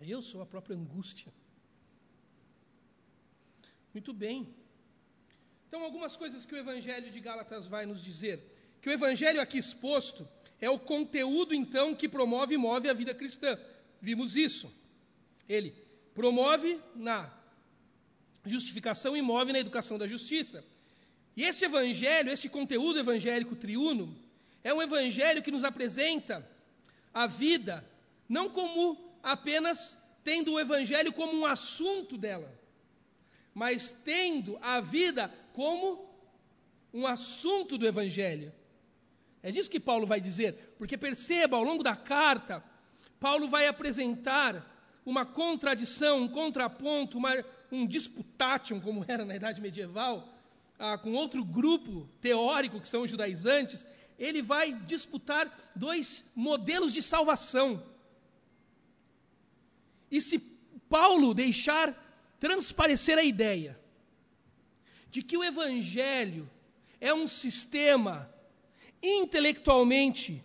Eu 0.00 0.22
sou 0.22 0.40
a 0.42 0.46
própria 0.46 0.76
angústia. 0.76 1.32
Muito 3.92 4.12
bem. 4.12 4.38
Então, 5.66 5.82
algumas 5.82 6.16
coisas 6.16 6.46
que 6.46 6.54
o 6.54 6.58
Evangelho 6.58 7.10
de 7.10 7.20
Gálatas 7.20 7.66
vai 7.66 7.84
nos 7.86 8.02
dizer. 8.02 8.36
Que 8.80 8.88
o 8.88 8.92
Evangelho 8.92 9.40
aqui 9.40 9.58
exposto 9.58 10.28
é 10.60 10.70
o 10.70 10.78
conteúdo, 10.78 11.52
então, 11.54 11.94
que 11.94 12.08
promove 12.08 12.54
e 12.54 12.58
move 12.58 12.88
a 12.88 12.92
vida 12.92 13.14
cristã. 13.14 13.58
Vimos 14.00 14.36
isso. 14.36 14.72
Ele 15.48 15.70
promove 16.14 16.80
na 16.94 17.32
justificação 18.44 19.16
e 19.16 19.22
move 19.22 19.52
na 19.52 19.58
educação 19.58 19.98
da 19.98 20.06
justiça. 20.06 20.64
E 21.36 21.42
este 21.44 21.64
evangelho, 21.64 22.30
este 22.30 22.48
conteúdo 22.48 22.98
evangélico 22.98 23.56
triuno, 23.56 24.14
é 24.62 24.72
um 24.72 24.82
evangelho 24.82 25.42
que 25.42 25.50
nos 25.50 25.64
apresenta 25.64 26.48
a 27.12 27.26
vida 27.26 27.84
não 28.28 28.48
como 28.48 28.98
apenas 29.22 29.98
tendo 30.24 30.52
o 30.52 30.60
evangelho 30.60 31.12
como 31.12 31.34
um 31.36 31.44
assunto 31.44 32.16
dela, 32.16 32.52
mas 33.52 33.96
tendo 34.04 34.58
a 34.62 34.80
vida 34.80 35.32
como 35.52 36.08
um 36.94 37.06
assunto 37.06 37.76
do 37.76 37.86
evangelho. 37.86 38.52
É 39.42 39.50
disso 39.50 39.70
que 39.70 39.80
Paulo 39.80 40.06
vai 40.06 40.20
dizer, 40.20 40.74
porque 40.78 40.96
perceba, 40.96 41.56
ao 41.56 41.64
longo 41.64 41.82
da 41.82 41.96
carta, 41.96 42.62
Paulo 43.18 43.48
vai 43.48 43.66
apresentar 43.66 44.68
uma 45.04 45.26
contradição, 45.26 46.22
um 46.22 46.28
contraponto, 46.28 47.18
uma, 47.18 47.44
um 47.70 47.86
disputation, 47.86 48.80
como 48.80 49.04
era 49.08 49.24
na 49.24 49.34
idade 49.34 49.60
medieval, 49.60 50.28
ah, 50.78 50.96
com 50.96 51.12
outro 51.12 51.44
grupo 51.44 52.08
teórico, 52.20 52.80
que 52.80 52.88
são 52.88 53.02
os 53.02 53.10
judaizantes, 53.10 53.84
ele 54.22 54.40
vai 54.40 54.72
disputar 54.72 55.72
dois 55.74 56.24
modelos 56.32 56.92
de 56.92 57.02
salvação. 57.02 57.84
E 60.08 60.20
se 60.20 60.38
Paulo 60.88 61.34
deixar 61.34 61.92
transparecer 62.38 63.18
a 63.18 63.24
ideia 63.24 63.76
de 65.10 65.24
que 65.24 65.36
o 65.36 65.42
Evangelho 65.42 66.48
é 67.00 67.12
um 67.12 67.26
sistema 67.26 68.32
intelectualmente, 69.02 70.44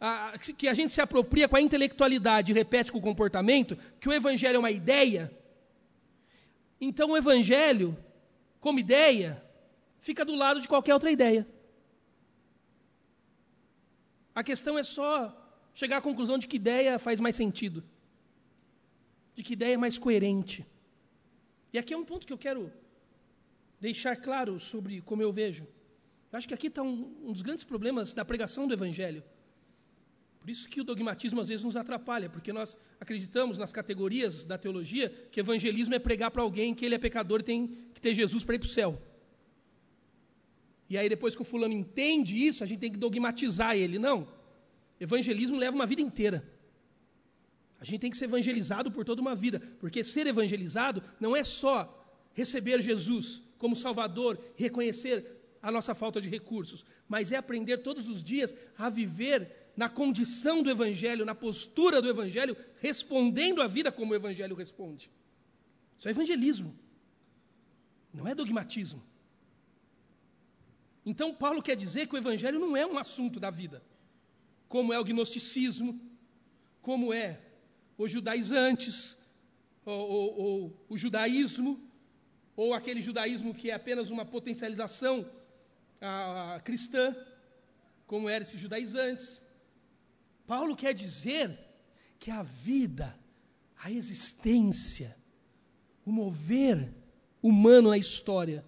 ah, 0.00 0.38
que 0.56 0.68
a 0.68 0.74
gente 0.74 0.92
se 0.92 1.00
apropria 1.00 1.48
com 1.48 1.56
a 1.56 1.60
intelectualidade 1.60 2.52
e 2.52 2.54
repete 2.54 2.92
com 2.92 2.98
o 2.98 3.02
comportamento, 3.02 3.76
que 3.98 4.08
o 4.08 4.12
Evangelho 4.12 4.56
é 4.56 4.60
uma 4.60 4.70
ideia, 4.70 5.36
então 6.80 7.10
o 7.10 7.16
Evangelho, 7.16 7.98
como 8.60 8.78
ideia, 8.78 9.42
fica 9.98 10.24
do 10.24 10.36
lado 10.36 10.60
de 10.60 10.68
qualquer 10.68 10.94
outra 10.94 11.10
ideia. 11.10 11.44
A 14.34 14.42
questão 14.42 14.78
é 14.78 14.82
só 14.82 15.12
chegar 15.74 15.98
à 15.98 16.00
conclusão 16.00 16.38
de 16.38 16.48
que 16.48 16.56
ideia 16.56 16.98
faz 16.98 17.20
mais 17.20 17.36
sentido, 17.36 17.84
de 19.34 19.42
que 19.42 19.52
ideia 19.52 19.74
é 19.74 19.76
mais 19.76 19.98
coerente. 19.98 20.66
E 21.72 21.78
aqui 21.78 21.92
é 21.94 21.96
um 21.96 22.04
ponto 22.04 22.26
que 22.26 22.32
eu 22.32 22.38
quero 22.38 22.72
deixar 23.80 24.16
claro 24.16 24.58
sobre 24.58 25.00
como 25.00 25.22
eu 25.22 25.32
vejo. 25.32 25.66
Eu 26.32 26.38
acho 26.38 26.48
que 26.48 26.54
aqui 26.54 26.66
está 26.66 26.82
um, 26.82 27.14
um 27.24 27.32
dos 27.32 27.42
grandes 27.42 27.64
problemas 27.64 28.12
da 28.12 28.24
pregação 28.24 28.66
do 28.66 28.74
Evangelho. 28.74 29.22
Por 30.40 30.50
isso 30.50 30.68
que 30.68 30.80
o 30.80 30.84
dogmatismo 30.84 31.40
às 31.40 31.48
vezes 31.48 31.64
nos 31.64 31.74
atrapalha, 31.74 32.28
porque 32.28 32.52
nós 32.52 32.76
acreditamos 33.00 33.56
nas 33.56 33.72
categorias 33.72 34.44
da 34.44 34.58
teologia 34.58 35.08
que 35.30 35.40
evangelismo 35.40 35.94
é 35.94 35.98
pregar 35.98 36.30
para 36.30 36.42
alguém 36.42 36.74
que 36.74 36.84
ele 36.84 36.94
é 36.94 36.98
pecador 36.98 37.40
e 37.40 37.44
tem 37.44 37.66
que 37.94 38.00
ter 38.00 38.14
Jesus 38.14 38.44
para 38.44 38.56
ir 38.56 38.58
para 38.58 38.66
o 38.66 38.68
céu. 38.68 39.00
E 40.88 40.98
aí, 40.98 41.08
depois 41.08 41.34
que 41.34 41.42
o 41.42 41.44
fulano 41.44 41.72
entende 41.72 42.36
isso, 42.36 42.62
a 42.62 42.66
gente 42.66 42.80
tem 42.80 42.92
que 42.92 42.98
dogmatizar 42.98 43.76
ele. 43.76 43.98
Não. 43.98 44.28
Evangelismo 45.00 45.56
leva 45.56 45.74
uma 45.74 45.86
vida 45.86 46.02
inteira. 46.02 46.46
A 47.80 47.84
gente 47.84 48.00
tem 48.00 48.10
que 48.10 48.16
ser 48.16 48.26
evangelizado 48.26 48.90
por 48.90 49.04
toda 49.04 49.20
uma 49.20 49.34
vida, 49.34 49.60
porque 49.78 50.02
ser 50.04 50.26
evangelizado 50.26 51.02
não 51.20 51.36
é 51.36 51.42
só 51.42 52.02
receber 52.32 52.80
Jesus 52.80 53.42
como 53.58 53.76
Salvador, 53.76 54.38
reconhecer 54.56 55.34
a 55.60 55.70
nossa 55.70 55.94
falta 55.94 56.20
de 56.20 56.28
recursos, 56.28 56.84
mas 57.08 57.32
é 57.32 57.36
aprender 57.36 57.78
todos 57.78 58.08
os 58.08 58.22
dias 58.22 58.54
a 58.76 58.90
viver 58.90 59.70
na 59.76 59.88
condição 59.88 60.62
do 60.62 60.70
Evangelho, 60.70 61.24
na 61.24 61.34
postura 61.34 62.02
do 62.02 62.08
Evangelho, 62.08 62.56
respondendo 62.80 63.62
à 63.62 63.66
vida 63.66 63.90
como 63.90 64.12
o 64.12 64.16
Evangelho 64.16 64.54
responde. 64.54 65.10
Isso 65.98 66.08
é 66.08 66.10
evangelismo, 66.10 66.74
não 68.12 68.28
é 68.28 68.34
dogmatismo. 68.34 69.02
Então, 71.04 71.34
Paulo 71.34 71.62
quer 71.62 71.76
dizer 71.76 72.06
que 72.06 72.14
o 72.14 72.18
Evangelho 72.18 72.58
não 72.58 72.76
é 72.76 72.86
um 72.86 72.98
assunto 72.98 73.38
da 73.38 73.50
vida, 73.50 73.82
como 74.68 74.92
é 74.92 74.98
o 74.98 75.04
gnosticismo, 75.04 76.00
como 76.80 77.12
é 77.12 77.40
os 77.98 78.10
judaizantes, 78.10 79.16
ou, 79.84 80.10
ou, 80.10 80.38
ou 80.38 80.86
o 80.88 80.96
judaísmo, 80.96 81.80
ou 82.56 82.72
aquele 82.72 83.02
judaísmo 83.02 83.54
que 83.54 83.70
é 83.70 83.74
apenas 83.74 84.10
uma 84.10 84.24
potencialização 84.24 85.28
a, 86.00 86.54
a 86.56 86.60
cristã, 86.60 87.14
como 88.06 88.28
eram 88.28 88.42
esses 88.42 88.60
judaizantes. 88.60 89.42
Paulo 90.46 90.76
quer 90.76 90.94
dizer 90.94 91.58
que 92.18 92.30
a 92.30 92.42
vida, 92.42 93.18
a 93.76 93.90
existência, 93.90 95.16
o 96.04 96.12
mover 96.12 96.94
humano 97.42 97.90
na 97.90 97.98
história 97.98 98.64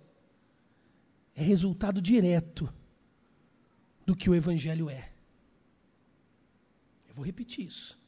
é 1.37 1.43
resultado 1.43 2.01
direto 2.01 2.73
do 4.07 4.17
que 4.17 4.31
o 4.31 4.35
Evangelho 4.35 4.89
é. 4.89 5.13
Eu 7.07 7.15
vou 7.15 7.25
repetir 7.25 7.67
isso. 7.67 8.01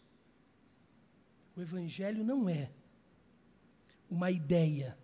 O 1.55 1.61
Evangelho 1.61 2.25
não 2.25 2.49
é 2.49 2.73
uma 4.11 4.31
ideia 4.31 4.99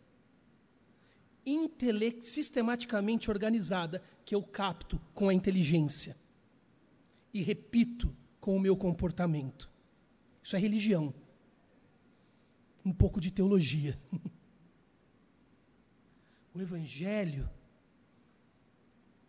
sistematicamente 2.22 3.30
organizada 3.30 4.02
que 4.24 4.34
eu 4.34 4.42
capto 4.42 4.98
com 5.12 5.28
a 5.28 5.34
inteligência 5.34 6.16
e 7.32 7.42
repito 7.42 8.16
com 8.40 8.56
o 8.56 8.60
meu 8.60 8.74
comportamento. 8.74 9.70
Isso 10.42 10.56
é 10.56 10.58
religião. 10.58 11.12
Um 12.82 12.92
pouco 12.92 13.20
de 13.20 13.30
teologia. 13.30 13.98
o 16.54 16.60
Evangelho 16.60 17.50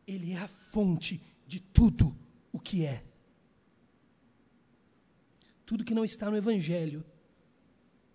ele 0.08 0.34
é 0.34 0.38
a 0.38 0.48
fonte 0.48 1.22
de 1.48 1.60
tudo 1.60 2.16
o 2.52 2.60
que 2.60 2.86
é. 2.86 3.04
Tudo 5.66 5.84
que 5.84 5.96
não 5.96 6.06
está 6.06 6.30
no 6.30 6.38
Evangelho, 6.38 7.04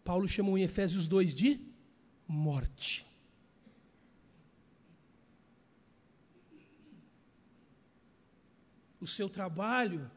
Paulo 0.05 0.27
chamou 0.29 0.57
em 0.57 0.63
Efésios 0.63 1.09
2 1.09 1.35
de 1.35 1.61
morte. 2.27 3.07
O 9.01 9.07
seu 9.07 9.29
trabalho 9.29 10.11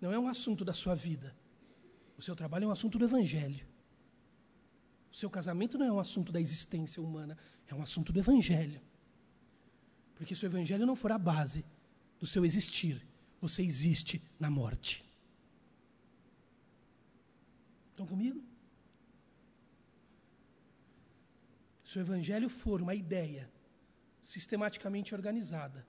não 0.00 0.12
é 0.12 0.18
um 0.18 0.28
assunto 0.28 0.64
da 0.64 0.72
sua 0.72 0.94
vida. 0.94 1.34
O 2.16 2.22
seu 2.22 2.36
trabalho 2.36 2.64
é 2.64 2.68
um 2.68 2.72
assunto 2.72 2.98
do 2.98 3.04
Evangelho. 3.04 3.66
O 5.10 5.14
seu 5.16 5.28
casamento 5.28 5.76
não 5.76 5.86
é 5.86 5.92
um 5.92 5.98
assunto 5.98 6.30
da 6.30 6.40
existência 6.40 7.02
humana, 7.02 7.36
é 7.66 7.74
um 7.74 7.82
assunto 7.82 8.12
do 8.12 8.18
Evangelho. 8.18 8.80
Porque 10.22 10.36
se 10.36 10.44
o 10.44 10.46
Evangelho 10.46 10.86
não 10.86 10.94
for 10.94 11.10
a 11.10 11.18
base 11.18 11.64
do 12.20 12.28
seu 12.28 12.44
existir, 12.44 13.04
você 13.40 13.60
existe 13.60 14.22
na 14.38 14.48
morte. 14.48 15.04
Estão 17.90 18.06
comigo? 18.06 18.40
Se 21.84 21.98
o 21.98 22.00
Evangelho 22.00 22.48
for 22.48 22.80
uma 22.80 22.94
ideia 22.94 23.50
sistematicamente 24.20 25.12
organizada, 25.12 25.84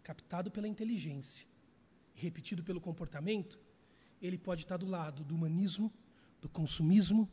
captado 0.00 0.48
pela 0.48 0.68
inteligência 0.68 1.44
e 2.14 2.20
repetido 2.20 2.62
pelo 2.62 2.80
comportamento, 2.80 3.58
ele 4.22 4.38
pode 4.38 4.62
estar 4.62 4.76
do 4.76 4.86
lado 4.86 5.24
do 5.24 5.34
humanismo, 5.34 5.92
do 6.40 6.48
consumismo, 6.48 7.28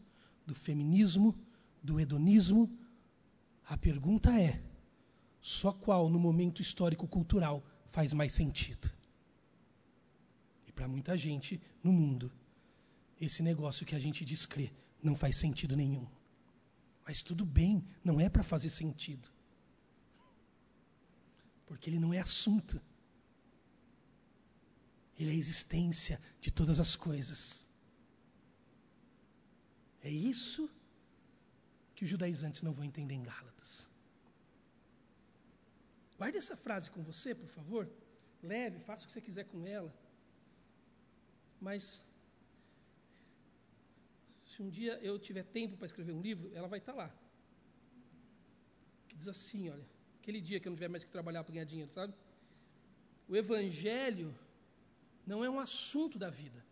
do 0.47 0.55
feminismo, 0.55 1.39
do 1.83 1.99
hedonismo. 1.99 2.75
A 3.65 3.77
pergunta 3.77 4.31
é: 4.31 4.72
só 5.43 5.73
qual 5.73 6.09
no 6.09 6.17
momento 6.17 6.61
histórico 6.61 7.05
cultural 7.05 7.61
faz 7.91 8.13
mais 8.13 8.31
sentido. 8.31 8.89
E 10.65 10.71
para 10.71 10.87
muita 10.87 11.17
gente 11.17 11.61
no 11.83 11.91
mundo, 11.91 12.31
esse 13.19 13.43
negócio 13.43 13.85
que 13.85 13.93
a 13.93 13.99
gente 13.99 14.23
crer 14.47 14.73
não 15.01 15.17
faz 15.17 15.35
sentido 15.35 15.75
nenhum. 15.75 16.07
Mas 17.05 17.21
tudo 17.21 17.45
bem, 17.45 17.85
não 18.01 18.21
é 18.21 18.29
para 18.29 18.41
fazer 18.41 18.69
sentido. 18.69 19.29
Porque 21.65 21.89
ele 21.89 21.99
não 21.99 22.13
é 22.13 22.19
assunto. 22.19 22.81
Ele 25.19 25.29
é 25.29 25.33
a 25.33 25.37
existência 25.37 26.21
de 26.39 26.51
todas 26.51 26.79
as 26.79 26.95
coisas. 26.95 27.67
É 30.01 30.09
isso 30.09 30.69
que 31.93 32.05
os 32.05 32.09
judaizantes 32.09 32.61
não 32.61 32.71
vão 32.71 32.85
entender 32.85 33.13
em 33.13 33.23
Gálatas. 33.23 33.92
Guarde 36.23 36.37
essa 36.41 36.55
frase 36.65 36.87
com 36.89 37.01
você, 37.07 37.29
por 37.39 37.49
favor. 37.55 37.83
Leve, 38.51 38.77
faça 38.79 39.03
o 39.03 39.07
que 39.07 39.13
você 39.13 39.23
quiser 39.27 39.43
com 39.53 39.61
ela. 39.77 39.91
Mas 41.67 41.83
se 44.49 44.57
um 44.65 44.69
dia 44.77 44.93
eu 45.09 45.15
tiver 45.27 45.43
tempo 45.57 45.75
para 45.75 45.87
escrever 45.89 46.13
um 46.13 46.21
livro, 46.27 46.49
ela 46.57 46.69
vai 46.73 46.79
estar 46.79 46.95
lá. 47.01 47.09
Que 49.09 49.17
diz 49.17 49.27
assim, 49.27 49.69
olha, 49.69 49.85
aquele 50.21 50.39
dia 50.39 50.61
que 50.61 50.67
eu 50.67 50.71
não 50.71 50.77
tiver 50.77 50.93
mais 50.93 51.03
que 51.03 51.11
trabalhar 51.17 51.43
para 51.43 51.55
ganhar 51.55 51.65
dinheiro, 51.73 51.91
sabe? 51.91 52.13
O 53.27 53.35
evangelho 53.43 54.29
não 55.31 55.43
é 55.43 55.49
um 55.49 55.59
assunto 55.59 56.17
da 56.23 56.29
vida, 56.29 56.63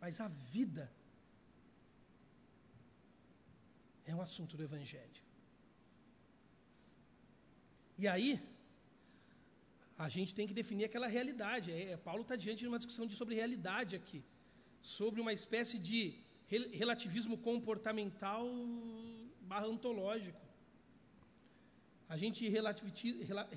mas 0.00 0.20
a 0.26 0.26
vida 0.56 0.90
é 4.04 4.12
um 4.12 4.22
assunto 4.28 4.56
do 4.56 4.64
evangelho. 4.70 5.25
E 8.02 8.06
aí, 8.14 8.30
a 10.04 10.08
gente 10.08 10.34
tem 10.38 10.46
que 10.48 10.54
definir 10.60 10.84
aquela 10.84 11.08
realidade. 11.18 11.72
É, 11.72 11.96
Paulo 12.08 12.22
está 12.22 12.36
diante 12.36 12.60
de 12.64 12.68
uma 12.72 12.78
discussão 12.82 13.06
de, 13.06 13.14
sobre 13.14 13.34
realidade 13.34 13.94
aqui 14.00 14.22
sobre 14.86 15.20
uma 15.20 15.32
espécie 15.38 15.78
de 15.88 16.00
relativismo 16.82 17.36
comportamental 17.46 18.44
barra 19.50 19.66
ontológico. 19.74 20.42
A 22.08 22.16
gente 22.22 22.48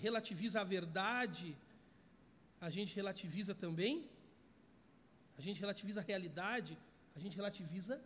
relativiza 0.05 0.61
a 0.61 0.63
verdade, 0.63 1.55
a 2.59 2.69
gente 2.75 2.95
relativiza 2.95 3.53
também, 3.53 4.09
a 5.37 5.41
gente 5.45 5.59
relativiza 5.59 5.99
a 5.99 6.07
realidade, 6.11 6.73
a 7.15 7.19
gente 7.19 7.35
relativiza 7.41 8.01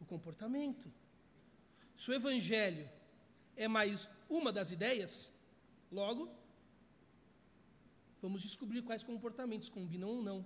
o 0.00 0.06
comportamento. 0.12 0.90
Se 1.94 2.10
o 2.10 2.14
evangelho 2.14 2.88
é 3.54 3.68
mais 3.68 4.08
uma 4.30 4.50
das 4.50 4.70
ideias, 4.70 5.30
logo, 5.92 6.28
vamos 8.20 8.42
descobrir 8.42 8.82
quais 8.82 9.04
comportamentos 9.04 9.68
combinam 9.68 10.08
ou 10.08 10.22
não. 10.22 10.44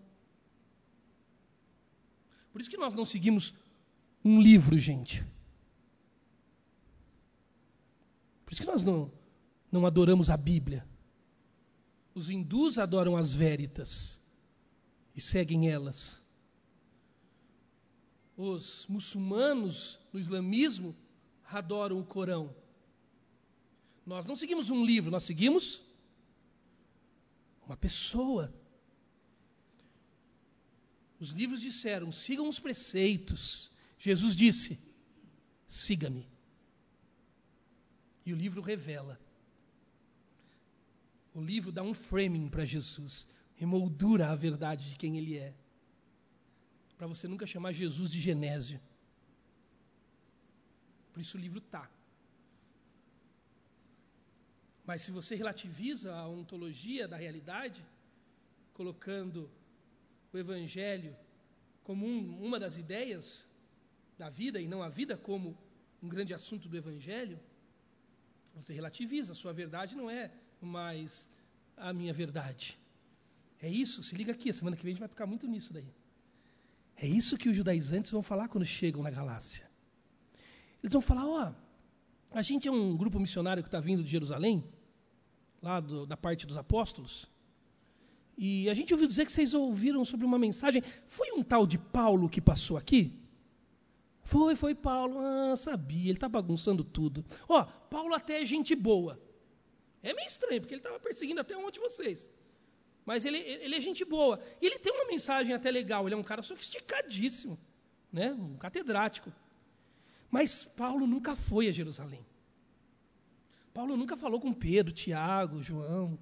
Por 2.51 2.61
isso 2.61 2.70
que 2.70 2.76
nós 2.76 2.94
não 2.94 3.05
seguimos 3.05 3.55
um 4.24 4.40
livro, 4.40 4.78
gente. 4.78 5.24
Por 8.44 8.53
isso 8.53 8.62
que 8.62 8.68
nós 8.68 8.82
não, 8.82 9.12
não 9.70 9.86
adoramos 9.86 10.30
a 10.30 10.36
Bíblia. 10.36 10.86
Os 12.14 12.30
hindus 12.30 12.78
adoram 12.78 13.16
as 13.16 13.34
veritas 13.34 14.22
e 15.14 15.20
seguem 15.20 15.68
elas. 15.70 16.22
Os 18.36 18.86
muçulmanos 18.88 19.99
no 20.12 20.18
islamismo 20.18 20.97
adoram 21.44 21.99
o 21.99 22.05
Corão. 22.05 22.55
Nós 24.07 24.24
não 24.24 24.36
seguimos 24.36 24.70
um 24.70 24.84
livro, 24.84 25.11
nós 25.11 25.24
seguimos 25.24 25.82
uma 27.66 27.76
pessoa. 27.76 28.54
Os 31.18 31.30
livros 31.30 31.61
disseram: 31.61 32.12
sigam 32.12 32.48
os 32.48 32.61
preceitos. 32.61 33.68
Jesus 33.98 34.36
disse: 34.36 34.78
siga-me. 35.66 36.30
E 38.24 38.32
o 38.32 38.36
livro 38.36 38.62
revela. 38.62 39.20
O 41.34 41.42
livro 41.42 41.72
dá 41.72 41.82
um 41.82 41.92
framing 41.92 42.48
para 42.48 42.64
Jesus, 42.64 43.26
remoldura 43.57 44.30
a 44.30 44.36
verdade 44.36 44.88
de 44.88 44.96
quem 44.96 45.18
ele 45.18 45.36
é. 45.36 45.52
Para 46.96 47.09
você 47.09 47.26
nunca 47.26 47.46
chamar 47.46 47.72
Jesus 47.72 48.11
de 48.11 48.20
Genésio. 48.20 48.80
Por 51.12 51.20
isso 51.20 51.36
o 51.36 51.40
livro 51.40 51.59
está. 51.59 51.90
Mas 54.87 55.03
se 55.03 55.11
você 55.11 55.34
relativiza 55.34 56.14
a 56.14 56.28
ontologia 56.28 57.09
da 57.09 57.16
realidade, 57.16 57.84
colocando 58.72 59.51
o 60.32 60.39
Evangelho 60.39 61.16
como 61.82 62.07
um, 62.07 62.45
uma 62.47 62.59
das 62.59 62.76
ideias 62.76 63.49
da 64.16 64.28
vida 64.30 64.61
e 64.61 64.66
não 64.66 64.82
a 64.82 64.89
vida 64.89 65.16
como 65.16 65.57
um 66.03 66.09
grande 66.09 66.32
assunto 66.32 66.68
do 66.68 66.76
Evangelho, 66.76 67.39
você 68.55 68.72
relativiza, 68.72 69.32
a 69.32 69.34
sua 69.37 69.53
verdade 69.53 69.95
não 69.95 70.09
é 70.09 70.30
mais 70.61 71.28
a 71.76 71.93
minha 71.93 72.12
verdade. 72.12 72.78
É 73.61 73.68
isso, 73.68 74.03
se 74.03 74.14
liga 74.14 74.32
aqui, 74.32 74.51
a 74.51 74.53
semana 74.53 74.76
que 74.76 74.82
vem 74.82 74.91
a 74.91 74.95
gente 74.95 75.01
vai 75.01 75.09
tocar 75.09 75.26
muito 75.26 75.47
nisso 75.47 75.72
daí. 75.72 75.93
É 76.97 77.07
isso 77.07 77.37
que 77.37 77.49
os 77.49 77.57
judaizantes 77.57 78.11
vão 78.11 78.22
falar 78.22 78.49
quando 78.49 78.64
chegam 78.64 79.03
na 79.03 79.11
Galácia. 79.11 79.68
Eles 80.82 80.93
vão 80.93 81.03
falar: 81.03 81.26
ó, 81.26 81.55
a 82.30 82.43
gente 82.43 82.68
é 82.68 82.70
um 82.70 82.97
grupo 82.97 83.18
missionário 83.18 83.62
que 83.62 83.68
está 83.68 83.80
vindo 83.80 84.03
de 84.03 84.11
Jerusalém, 84.11 84.64
lá 85.67 85.81
do, 85.81 86.07
da 86.07 86.17
parte 86.17 86.47
dos 86.47 86.57
apóstolos, 86.57 87.29
e 88.39 88.69
a 88.69 88.75
gente 88.75 88.93
ouviu 88.93 89.09
dizer 89.09 89.25
que 89.25 89.33
vocês 89.33 89.55
ouviram 89.55 90.05
sobre 90.05 90.27
uma 90.27 90.39
mensagem. 90.39 90.83
Foi 91.07 91.33
um 91.33 91.43
tal 91.43 91.67
de 91.67 91.79
Paulo 91.79 92.29
que 92.29 92.41
passou 92.41 92.77
aqui? 92.77 93.12
Foi, 94.23 94.55
foi 94.55 94.75
Paulo. 94.75 95.19
Ah, 95.19 95.57
sabia, 95.57 96.11
ele 96.11 96.19
está 96.19 96.29
bagunçando 96.29 96.85
tudo. 96.85 97.25
Ó, 97.49 97.64
Paulo 97.64 98.12
até 98.12 98.43
é 98.43 98.45
gente 98.45 98.75
boa. 98.75 99.19
É 100.03 100.12
meio 100.12 100.27
estranho, 100.27 100.61
porque 100.61 100.75
ele 100.75 100.81
estava 100.81 101.01
perseguindo 101.01 101.41
até 101.41 101.57
um 101.57 101.71
de 101.71 101.81
vocês. 101.81 102.31
Mas 103.07 103.25
ele, 103.25 103.39
ele 103.39 103.75
é 103.75 103.81
gente 103.81 104.05
boa. 104.05 104.39
E 104.61 104.67
ele 104.67 104.79
tem 104.79 104.93
uma 104.93 105.07
mensagem 105.07 105.55
até 105.55 105.71
legal. 105.71 106.07
Ele 106.07 106.14
é 106.14 106.19
um 106.19 106.23
cara 106.23 106.43
sofisticadíssimo, 106.43 107.59
né? 108.12 108.33
um 108.35 108.57
catedrático. 108.59 109.33
Mas 110.31 110.62
Paulo 110.62 111.07
nunca 111.07 111.35
foi 111.35 111.69
a 111.69 111.73
Jerusalém. 111.73 112.25
Paulo 113.77 113.95
nunca 113.95 114.16
falou 114.16 114.41
com 114.41 114.55
Pedro, 114.55 114.91
Tiago, 114.91 115.62
João. 115.62 116.18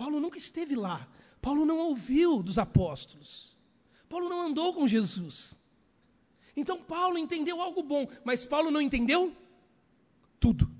Paulo 0.00 0.20
nunca 0.20 0.36
esteve 0.36 0.74
lá. 0.76 1.08
Paulo 1.40 1.64
não 1.64 1.78
ouviu 1.78 2.42
dos 2.42 2.58
apóstolos. 2.58 3.56
Paulo 4.06 4.28
não 4.28 4.42
andou 4.42 4.74
com 4.74 4.86
Jesus. 4.86 5.56
Então 6.54 6.82
Paulo 6.82 7.16
entendeu 7.16 7.62
algo 7.62 7.82
bom, 7.82 8.06
mas 8.22 8.44
Paulo 8.44 8.70
não 8.70 8.82
entendeu 8.82 9.34
tudo. 10.38 10.70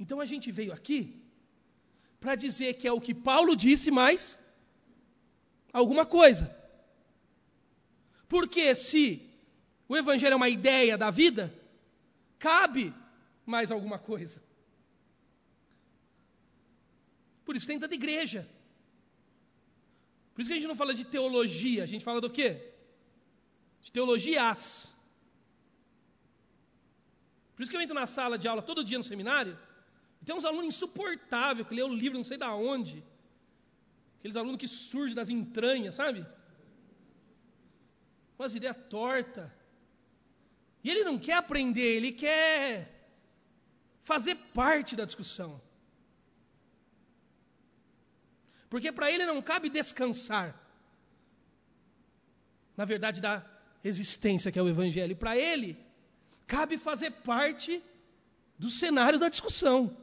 Então 0.00 0.20
a 0.20 0.26
gente 0.26 0.50
veio 0.50 0.72
aqui 0.72 1.22
para 2.18 2.34
dizer 2.34 2.74
que 2.74 2.88
é 2.88 2.92
o 2.92 3.00
que 3.00 3.14
Paulo 3.14 3.54
disse, 3.54 3.92
mais 3.92 4.40
alguma 5.72 6.04
coisa. 6.04 6.52
Porque 8.28 8.74
se 8.74 9.22
o 9.88 9.96
evangelho 9.96 10.32
é 10.32 10.36
uma 10.36 10.48
ideia 10.48 10.98
da 10.98 11.12
vida, 11.12 11.56
cabe 12.38 12.94
mais 13.44 13.70
alguma 13.70 13.98
coisa. 13.98 14.42
Por 17.44 17.56
isso 17.56 17.66
tem 17.66 17.78
tanta 17.78 17.94
igreja. 17.94 18.48
Por 20.32 20.42
isso 20.42 20.50
que 20.50 20.54
a 20.54 20.58
gente 20.58 20.68
não 20.68 20.76
fala 20.76 20.94
de 20.94 21.04
teologia, 21.04 21.82
a 21.82 21.86
gente 21.86 22.04
fala 22.04 22.20
do 22.20 22.30
quê? 22.30 22.72
De 23.80 23.90
teologias. 23.90 24.94
Por 27.54 27.62
isso 27.62 27.70
que 27.70 27.76
eu 27.76 27.80
entro 27.80 27.94
na 27.94 28.06
sala 28.06 28.38
de 28.38 28.46
aula 28.46 28.62
todo 28.62 28.84
dia 28.84 28.98
no 28.98 29.02
seminário, 29.02 29.58
e 30.20 30.24
tem 30.24 30.36
uns 30.36 30.44
alunos 30.44 30.74
insuportáveis 30.74 31.66
que 31.66 31.74
lê 31.74 31.82
o 31.82 31.92
livro 31.92 32.18
não 32.18 32.24
sei 32.24 32.36
da 32.36 32.54
onde. 32.54 33.02
Aqueles 34.18 34.36
alunos 34.36 34.60
que 34.60 34.68
surgem 34.68 35.16
das 35.16 35.28
entranhas, 35.28 35.96
sabe? 35.96 36.24
Com 38.36 38.42
as 38.42 38.54
ideias 38.54 38.76
tortas. 38.88 39.50
E 40.82 40.90
ele 40.90 41.04
não 41.04 41.18
quer 41.18 41.34
aprender, 41.34 41.96
ele 41.96 42.12
quer 42.12 43.10
fazer 44.02 44.34
parte 44.54 44.94
da 44.96 45.04
discussão. 45.04 45.60
Porque 48.70 48.92
para 48.92 49.10
ele 49.10 49.24
não 49.26 49.40
cabe 49.40 49.68
descansar 49.68 50.68
na 52.78 52.84
verdade 52.84 53.20
da 53.20 53.44
existência 53.82 54.52
que 54.52 54.58
é 54.58 54.62
o 54.62 54.68
Evangelho. 54.68 55.16
Para 55.16 55.36
ele, 55.36 55.76
cabe 56.46 56.78
fazer 56.78 57.10
parte 57.10 57.82
do 58.56 58.70
cenário 58.70 59.18
da 59.18 59.28
discussão. 59.28 59.96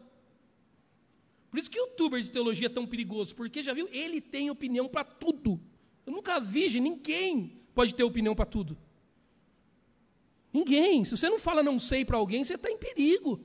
Por 1.49 1.57
isso 1.57 1.71
que 1.71 1.79
o 1.79 1.85
youtuber 1.85 2.21
de 2.21 2.29
teologia 2.29 2.67
é 2.67 2.69
tão 2.69 2.85
perigoso, 2.85 3.33
porque 3.33 3.63
já 3.63 3.73
viu, 3.73 3.87
ele 3.93 4.19
tem 4.19 4.49
opinião 4.49 4.89
para 4.89 5.05
tudo. 5.05 5.57
Eu 6.05 6.11
nunca 6.11 6.37
vi, 6.37 6.67
gente, 6.67 6.81
ninguém 6.81 7.61
pode 7.73 7.95
ter 7.95 8.03
opinião 8.03 8.35
para 8.35 8.45
tudo. 8.45 8.77
Ninguém. 10.55 11.03
Se 11.03 11.17
você 11.17 11.29
não 11.29 11.37
fala 11.37 11.61
não 11.61 11.77
sei 11.77 12.05
para 12.05 12.15
alguém, 12.15 12.41
você 12.41 12.55
está 12.55 12.71
em 12.71 12.77
perigo. 12.77 13.43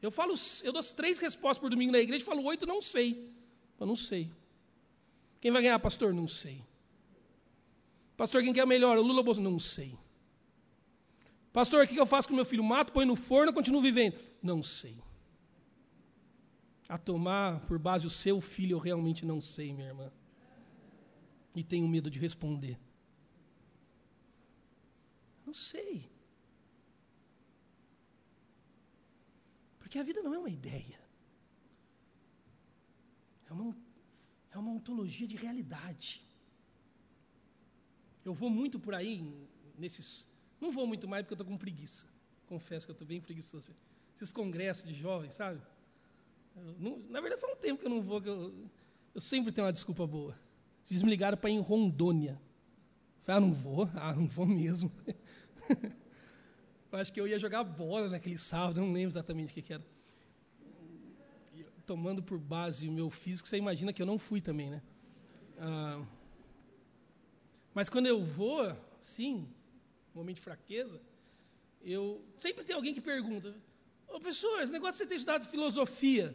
Eu 0.00 0.10
falo, 0.10 0.34
eu 0.62 0.72
dou 0.72 0.82
três 0.82 1.18
respostas 1.18 1.58
por 1.58 1.68
domingo 1.68 1.90
na 1.90 1.98
igreja, 1.98 2.24
falo 2.24 2.44
oito, 2.44 2.64
não 2.64 2.80
sei. 2.80 3.28
Eu 3.80 3.86
não 3.86 3.96
sei. 3.96 4.30
Quem 5.40 5.50
vai 5.50 5.62
ganhar, 5.62 5.80
pastor? 5.80 6.14
Não 6.14 6.28
sei. 6.28 6.64
Pastor, 8.16 8.40
quem 8.44 8.52
quer 8.52 8.64
melhor? 8.66 8.96
Lula 8.98 9.20
Bolsonaro? 9.20 9.52
Não 9.52 9.58
sei. 9.58 9.98
Pastor, 11.52 11.84
o 11.84 11.88
que 11.88 11.96
eu 11.96 12.06
faço 12.06 12.28
com 12.28 12.34
meu 12.34 12.44
filho? 12.44 12.62
Mato, 12.62 12.92
põe 12.92 13.04
no 13.04 13.16
forno, 13.16 13.52
continuo 13.52 13.82
vivendo? 13.82 14.16
Não 14.40 14.62
sei. 14.62 14.96
A 16.88 16.96
tomar 16.96 17.66
por 17.66 17.80
base 17.80 18.06
o 18.06 18.10
seu 18.10 18.40
filho, 18.40 18.74
eu 18.74 18.78
realmente 18.78 19.26
não 19.26 19.40
sei, 19.40 19.72
minha 19.72 19.88
irmã. 19.88 20.12
E 21.52 21.64
tenho 21.64 21.88
medo 21.88 22.08
de 22.08 22.20
responder. 22.20 22.78
Não 25.54 25.60
sei. 25.60 26.10
Porque 29.78 30.00
a 30.00 30.02
vida 30.02 30.20
não 30.20 30.34
é 30.34 30.38
uma 30.38 30.50
ideia. 30.50 30.98
É 33.48 33.52
uma, 33.52 33.76
é 34.50 34.58
uma 34.58 34.72
ontologia 34.72 35.28
de 35.28 35.36
realidade. 35.36 36.24
Eu 38.24 38.34
vou 38.34 38.50
muito 38.50 38.80
por 38.80 38.96
aí 38.96 39.22
nesses. 39.78 40.26
Não 40.60 40.72
vou 40.72 40.88
muito 40.88 41.06
mais 41.06 41.22
porque 41.22 41.34
eu 41.34 41.36
estou 41.36 41.46
com 41.46 41.56
preguiça. 41.56 42.04
Confesso 42.48 42.84
que 42.84 42.90
eu 42.90 42.94
estou 42.94 43.06
bem 43.06 43.20
preguiçoso. 43.20 43.72
Esses 44.16 44.32
congressos 44.32 44.88
de 44.88 44.94
jovens, 44.94 45.36
sabe? 45.36 45.62
Não, 46.80 46.98
na 47.10 47.20
verdade, 47.20 47.40
faz 47.40 47.52
um 47.52 47.60
tempo 47.60 47.78
que 47.80 47.86
eu 47.86 47.90
não 47.90 48.02
vou, 48.02 48.20
que 48.20 48.28
eu, 48.28 48.52
eu 49.14 49.20
sempre 49.20 49.52
tenho 49.52 49.68
uma 49.68 49.72
desculpa 49.72 50.04
boa. 50.04 50.36
Eles 50.90 51.02
me 51.04 51.10
ligaram 51.10 51.38
para 51.38 51.48
ir 51.48 51.54
em 51.54 51.60
Rondônia. 51.60 52.40
Eu 53.18 53.22
falei, 53.22 53.36
ah, 53.36 53.40
não 53.40 53.52
vou? 53.54 53.88
Ah, 53.94 54.12
não 54.12 54.26
vou 54.26 54.46
mesmo. 54.46 54.90
eu 56.92 56.98
acho 56.98 57.12
que 57.12 57.20
eu 57.20 57.26
ia 57.26 57.38
jogar 57.38 57.64
bola 57.64 58.08
naquele 58.08 58.38
sábado, 58.38 58.80
não 58.80 58.92
lembro 58.92 59.10
exatamente 59.10 59.50
o 59.50 59.54
que, 59.54 59.62
que 59.62 59.72
era. 59.72 59.84
Tomando 61.86 62.22
por 62.22 62.38
base 62.38 62.88
o 62.88 62.92
meu 62.92 63.10
físico, 63.10 63.46
você 63.46 63.56
imagina 63.56 63.92
que 63.92 64.00
eu 64.00 64.06
não 64.06 64.18
fui 64.18 64.40
também, 64.40 64.70
né? 64.70 64.82
Ah, 65.58 66.02
mas 67.74 67.88
quando 67.88 68.06
eu 68.06 68.22
vou, 68.22 68.74
sim, 69.00 69.48
momento 70.14 70.36
de 70.36 70.42
fraqueza, 70.42 71.00
eu 71.82 72.24
sempre 72.40 72.64
tem 72.64 72.74
alguém 72.74 72.94
que 72.94 73.00
pergunta: 73.00 73.54
Ô 74.06 74.12
professor, 74.12 74.62
esse 74.62 74.72
negócio 74.72 74.92
de 74.92 74.98
você 74.98 75.06
ter 75.06 75.16
estudado 75.16 75.44
filosofia 75.44 76.34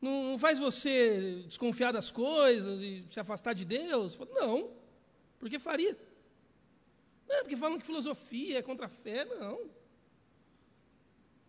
não 0.00 0.36
faz 0.38 0.58
você 0.58 1.44
desconfiar 1.46 1.92
das 1.92 2.10
coisas 2.10 2.80
e 2.80 3.04
se 3.10 3.20
afastar 3.20 3.52
de 3.52 3.64
Deus? 3.64 4.14
Falo, 4.14 4.30
não, 4.32 4.70
porque 5.38 5.58
faria. 5.58 5.96
Não, 7.32 7.40
porque 7.40 7.56
falam 7.56 7.78
que 7.78 7.86
filosofia 7.86 8.58
é 8.58 8.62
contra 8.62 8.84
a 8.86 8.88
fé, 8.90 9.24
não. 9.24 9.70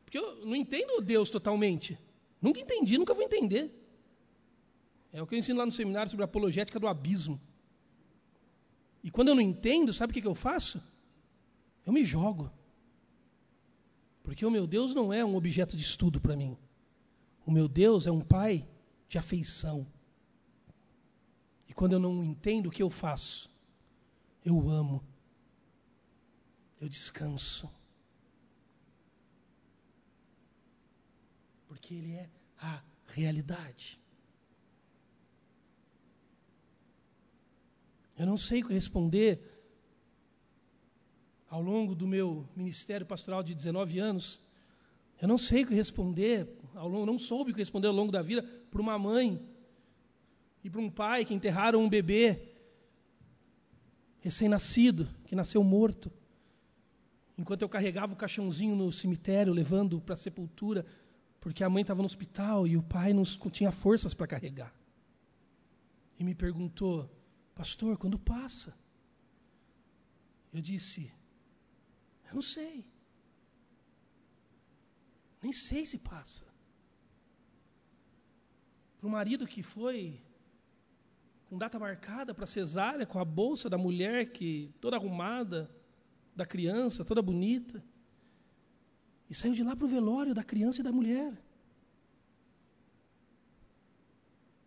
Porque 0.05 0.17
eu 0.17 0.45
não 0.45 0.55
entendo 0.55 1.01
Deus 1.01 1.29
totalmente. 1.29 1.99
Nunca 2.41 2.61
entendi, 2.61 2.97
nunca 2.97 3.13
vou 3.13 3.23
entender. 3.23 3.73
É 5.11 5.21
o 5.21 5.27
que 5.27 5.35
eu 5.35 5.39
ensino 5.39 5.59
lá 5.59 5.65
no 5.65 5.71
seminário 5.73 6.09
sobre 6.09 6.23
a 6.23 6.25
apologética 6.25 6.79
do 6.79 6.87
abismo. 6.87 7.39
E 9.03 9.11
quando 9.11 9.27
eu 9.27 9.35
não 9.35 9.41
entendo, 9.41 9.93
sabe 9.93 10.11
o 10.11 10.21
que 10.21 10.25
eu 10.25 10.33
faço? 10.33 10.81
Eu 11.85 11.91
me 11.91 12.05
jogo. 12.05 12.49
Porque 14.23 14.45
o 14.45 14.51
meu 14.51 14.65
Deus 14.65 14.95
não 14.95 15.11
é 15.11 15.23
um 15.25 15.35
objeto 15.35 15.75
de 15.75 15.83
estudo 15.83 16.21
para 16.21 16.37
mim. 16.37 16.57
O 17.45 17.51
meu 17.51 17.67
Deus 17.67 18.07
é 18.07 18.11
um 18.11 18.21
pai 18.21 18.65
de 19.09 19.17
afeição. 19.17 19.85
E 21.67 21.73
quando 21.73 21.93
eu 21.93 21.99
não 21.99 22.23
entendo 22.23 22.67
o 22.67 22.71
que 22.71 22.81
eu 22.81 22.89
faço, 22.89 23.51
eu 24.45 24.69
amo. 24.69 25.03
Eu 26.83 26.89
descanso. 26.89 27.71
Porque 31.65 31.93
Ele 31.93 32.11
é 32.11 32.29
a 32.59 32.81
realidade. 33.07 33.97
Eu 38.17 38.25
não 38.25 38.37
sei 38.37 38.61
responder 38.63 39.39
ao 41.49 41.61
longo 41.61 41.95
do 41.95 42.05
meu 42.05 42.45
ministério 42.53 43.05
pastoral 43.05 43.41
de 43.41 43.55
19 43.55 43.99
anos. 43.99 44.41
Eu 45.21 45.29
não 45.29 45.37
sei 45.37 45.63
o 45.63 45.67
que 45.67 45.73
responder, 45.73 46.49
ao 46.75 46.89
longo, 46.89 47.05
não 47.05 47.17
soube 47.17 47.51
o 47.51 47.53
que 47.53 47.61
responder 47.61 47.87
ao 47.87 47.93
longo 47.93 48.11
da 48.11 48.21
vida 48.21 48.43
para 48.43 48.81
uma 48.81 48.99
mãe 48.99 49.41
e 50.61 50.69
para 50.69 50.81
um 50.81 50.89
pai 50.89 51.23
que 51.23 51.33
enterraram 51.33 51.81
um 51.81 51.87
bebê 51.87 52.41
recém-nascido, 54.19 55.07
que 55.23 55.33
nasceu 55.33 55.63
morto. 55.63 56.11
Enquanto 57.37 57.63
eu 57.63 57.69
carregava 57.69 58.13
o 58.13 58.15
caixãozinho 58.15 58.75
no 58.75 58.91
cemitério, 58.91 59.53
levando 59.53 59.99
para 59.99 60.13
a 60.13 60.17
sepultura, 60.17 60.85
porque 61.39 61.63
a 61.63 61.69
mãe 61.69 61.81
estava 61.81 62.01
no 62.01 62.05
hospital 62.05 62.67
e 62.67 62.77
o 62.77 62.83
pai 62.83 63.11
não 63.13 63.23
tinha 63.23 63.71
forças 63.71 64.13
para 64.13 64.27
carregar. 64.27 64.73
E 66.19 66.23
me 66.23 66.35
perguntou: 66.35 67.09
Pastor, 67.55 67.97
quando 67.97 68.19
passa? 68.19 68.77
Eu 70.53 70.61
disse: 70.61 71.11
Eu 72.27 72.35
não 72.35 72.41
sei. 72.41 72.85
Nem 75.41 75.51
sei 75.51 75.85
se 75.85 75.97
passa. 75.97 76.45
Para 78.97 79.07
o 79.07 79.11
marido 79.11 79.45
que 79.45 79.61
foi 79.61 80.21
com 81.49 81.57
data 81.57 81.77
marcada 81.77 82.33
para 82.33 82.45
cesárea, 82.45 83.05
com 83.05 83.19
a 83.19 83.25
bolsa 83.25 83.69
da 83.69 83.77
mulher 83.77 84.31
que 84.31 84.73
toda 84.79 84.95
arrumada, 84.95 85.69
da 86.35 86.45
criança, 86.45 87.05
toda 87.05 87.21
bonita, 87.21 87.83
e 89.29 89.35
saiu 89.35 89.53
de 89.53 89.63
lá 89.63 89.75
para 89.75 89.85
o 89.85 89.89
velório 89.89 90.33
da 90.33 90.43
criança 90.43 90.81
e 90.81 90.83
da 90.83 90.91
mulher. 90.91 91.33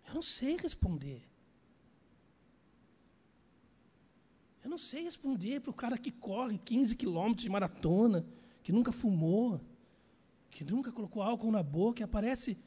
Eu 0.07 0.15
não 0.15 0.23
sei 0.23 0.57
responder. 0.57 1.23
Eu 4.63 4.71
não 4.71 4.79
sei 4.79 5.05
responder 5.05 5.61
para 5.61 5.71
o 5.71 5.75
cara 5.75 5.97
que 5.97 6.11
corre 6.11 6.59
15 6.59 6.97
quilômetros 6.97 7.43
de 7.43 7.51
maratona, 7.51 8.27
que 8.63 8.73
nunca 8.73 8.91
fumou, 8.91 9.61
que 10.51 10.65
nunca 10.65 10.91
colocou 10.91 11.23
álcool 11.23 11.53
na 11.53 11.63
boca 11.63 12.01
e 12.01 12.05
aparece 12.05 12.59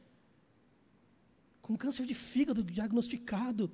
com 1.62 1.78
câncer 1.78 2.06
de 2.06 2.14
fígado 2.14 2.64
diagnosticado. 2.64 3.72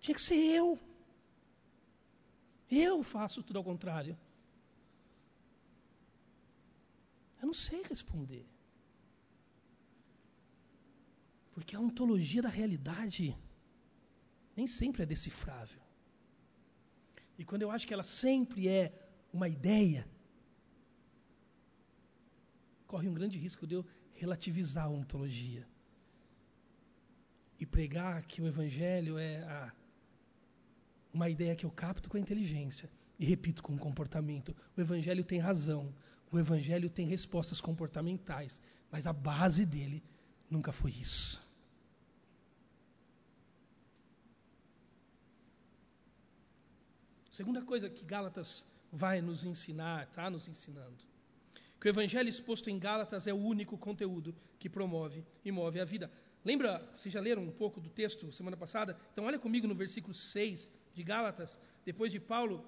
Tinha 0.00 0.14
que 0.14 0.20
ser 0.20 0.36
eu. 0.36 0.78
Eu 2.70 3.02
faço 3.02 3.42
tudo 3.42 3.58
ao 3.58 3.64
contrário. 3.64 4.16
Eu 7.46 7.52
não 7.54 7.54
sei 7.54 7.80
responder. 7.84 8.44
Porque 11.52 11.76
a 11.76 11.80
ontologia 11.80 12.42
da 12.42 12.48
realidade 12.48 13.38
nem 14.56 14.66
sempre 14.66 15.04
é 15.04 15.06
decifrável. 15.06 15.80
E 17.38 17.44
quando 17.44 17.62
eu 17.62 17.70
acho 17.70 17.86
que 17.86 17.94
ela 17.94 18.02
sempre 18.02 18.66
é 18.68 18.84
uma 19.32 19.48
ideia, 19.48 20.08
corre 22.84 23.08
um 23.08 23.14
grande 23.14 23.38
risco 23.38 23.64
de 23.64 23.76
eu 23.76 23.86
relativizar 24.12 24.86
a 24.86 24.88
ontologia 24.88 25.64
e 27.60 27.64
pregar 27.64 28.26
que 28.26 28.42
o 28.42 28.48
Evangelho 28.48 29.18
é 29.18 29.38
a, 29.44 29.72
uma 31.12 31.30
ideia 31.30 31.54
que 31.54 31.64
eu 31.64 31.70
capto 31.70 32.10
com 32.10 32.16
a 32.16 32.20
inteligência 32.20 32.90
e 33.20 33.24
repito 33.24 33.62
com 33.62 33.76
o 33.76 33.78
comportamento. 33.78 34.56
O 34.76 34.80
Evangelho 34.80 35.22
tem 35.22 35.38
razão, 35.38 35.94
o 36.30 36.38
Evangelho 36.38 36.90
tem 36.90 37.06
respostas 37.06 37.60
comportamentais, 37.60 38.60
mas 38.90 39.06
a 39.06 39.12
base 39.12 39.64
dele 39.64 40.02
nunca 40.50 40.72
foi 40.72 40.90
isso. 40.90 41.44
Segunda 47.30 47.60
coisa 47.60 47.90
que 47.90 48.02
Gálatas 48.02 48.64
vai 48.90 49.20
nos 49.20 49.44
ensinar, 49.44 50.04
está 50.04 50.30
nos 50.30 50.48
ensinando, 50.48 50.96
que 51.78 51.86
o 51.86 51.90
evangelho 51.90 52.30
exposto 52.30 52.70
em 52.70 52.78
Gálatas 52.78 53.26
é 53.26 53.32
o 53.34 53.36
único 53.36 53.76
conteúdo 53.76 54.34
que 54.58 54.70
promove 54.70 55.22
e 55.44 55.52
move 55.52 55.78
a 55.78 55.84
vida. 55.84 56.10
Lembra, 56.42 56.82
vocês 56.96 57.12
já 57.12 57.20
leram 57.20 57.42
um 57.42 57.50
pouco 57.50 57.78
do 57.78 57.90
texto 57.90 58.32
semana 58.32 58.56
passada? 58.56 58.96
Então 59.12 59.24
olha 59.26 59.38
comigo 59.38 59.66
no 59.66 59.74
versículo 59.74 60.14
6 60.14 60.72
de 60.94 61.02
Gálatas, 61.02 61.58
depois 61.84 62.10
de 62.10 62.18
Paulo 62.18 62.64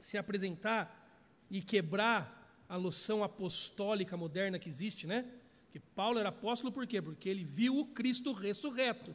se 0.00 0.18
apresentar 0.18 1.08
e 1.48 1.62
quebrar 1.62 2.39
a 2.70 2.76
loção 2.76 3.24
apostólica 3.24 4.16
moderna 4.16 4.56
que 4.56 4.68
existe, 4.68 5.04
né? 5.04 5.28
Que 5.72 5.80
Paulo 5.80 6.20
era 6.20 6.28
apóstolo 6.28 6.72
por 6.72 6.86
quê? 6.86 7.02
Porque 7.02 7.28
ele 7.28 7.44
viu 7.44 7.76
o 7.80 7.86
Cristo 7.86 8.32
ressurreto. 8.32 9.14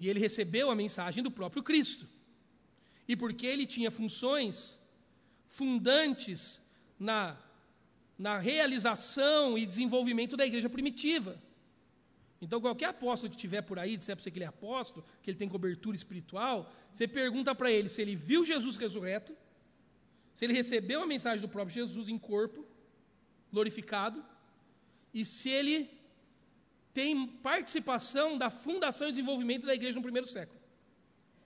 E 0.00 0.08
ele 0.08 0.18
recebeu 0.18 0.68
a 0.68 0.74
mensagem 0.74 1.22
do 1.22 1.30
próprio 1.30 1.62
Cristo 1.62 2.06
e 3.06 3.14
porque 3.14 3.46
ele 3.46 3.66
tinha 3.66 3.90
funções 3.90 4.82
fundantes 5.46 6.60
na, 6.98 7.38
na 8.18 8.38
realização 8.38 9.56
e 9.56 9.64
desenvolvimento 9.64 10.36
da 10.36 10.44
igreja 10.44 10.68
primitiva. 10.68 11.40
Então, 12.40 12.60
qualquer 12.60 12.86
apóstolo 12.86 13.30
que 13.30 13.36
estiver 13.36 13.62
por 13.62 13.78
aí, 13.78 13.96
disser 13.96 14.16
para 14.16 14.24
você 14.24 14.30
que 14.30 14.38
ele 14.38 14.44
é 14.44 14.48
apóstolo, 14.48 15.06
que 15.22 15.30
ele 15.30 15.38
tem 15.38 15.48
cobertura 15.48 15.96
espiritual, 15.96 16.70
você 16.92 17.06
pergunta 17.06 17.54
para 17.54 17.70
ele 17.70 17.88
se 17.88 18.02
ele 18.02 18.16
viu 18.16 18.44
Jesus 18.44 18.76
ressurreto, 18.76 19.34
se 20.36 20.44
ele 20.44 20.52
recebeu 20.52 21.02
a 21.02 21.06
mensagem 21.06 21.40
do 21.40 21.48
próprio 21.48 21.74
Jesus 21.74 22.08
em 22.08 22.18
corpo, 22.18 22.64
glorificado 23.50 24.22
e 25.12 25.24
se 25.24 25.48
ele 25.48 25.90
tem 26.92 27.26
participação 27.26 28.36
da 28.36 28.50
fundação 28.50 29.08
e 29.08 29.12
desenvolvimento 29.12 29.64
da 29.66 29.74
igreja 29.74 29.96
no 29.96 30.02
primeiro 30.02 30.28
século. 30.28 30.60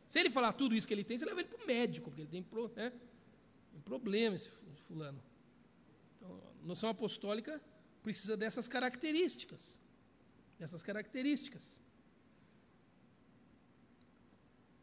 Se 0.06 0.18
ele 0.18 0.28
falar 0.28 0.52
tudo 0.54 0.74
isso 0.74 0.88
que 0.88 0.94
ele 0.94 1.04
tem, 1.04 1.16
você 1.16 1.24
leva 1.24 1.40
ele 1.40 1.48
para 1.48 1.62
o 1.62 1.66
médico, 1.66 2.10
porque 2.10 2.22
ele 2.22 2.28
tem, 2.28 2.44
né, 2.74 2.92
problema 3.84 4.34
esse 4.34 4.50
fulano. 4.88 5.22
Então, 6.16 6.42
a 6.62 6.66
noção 6.66 6.90
apostólica 6.90 7.60
precisa 8.02 8.36
dessas 8.36 8.66
características. 8.66 9.78
Dessas 10.58 10.82
características. 10.82 11.62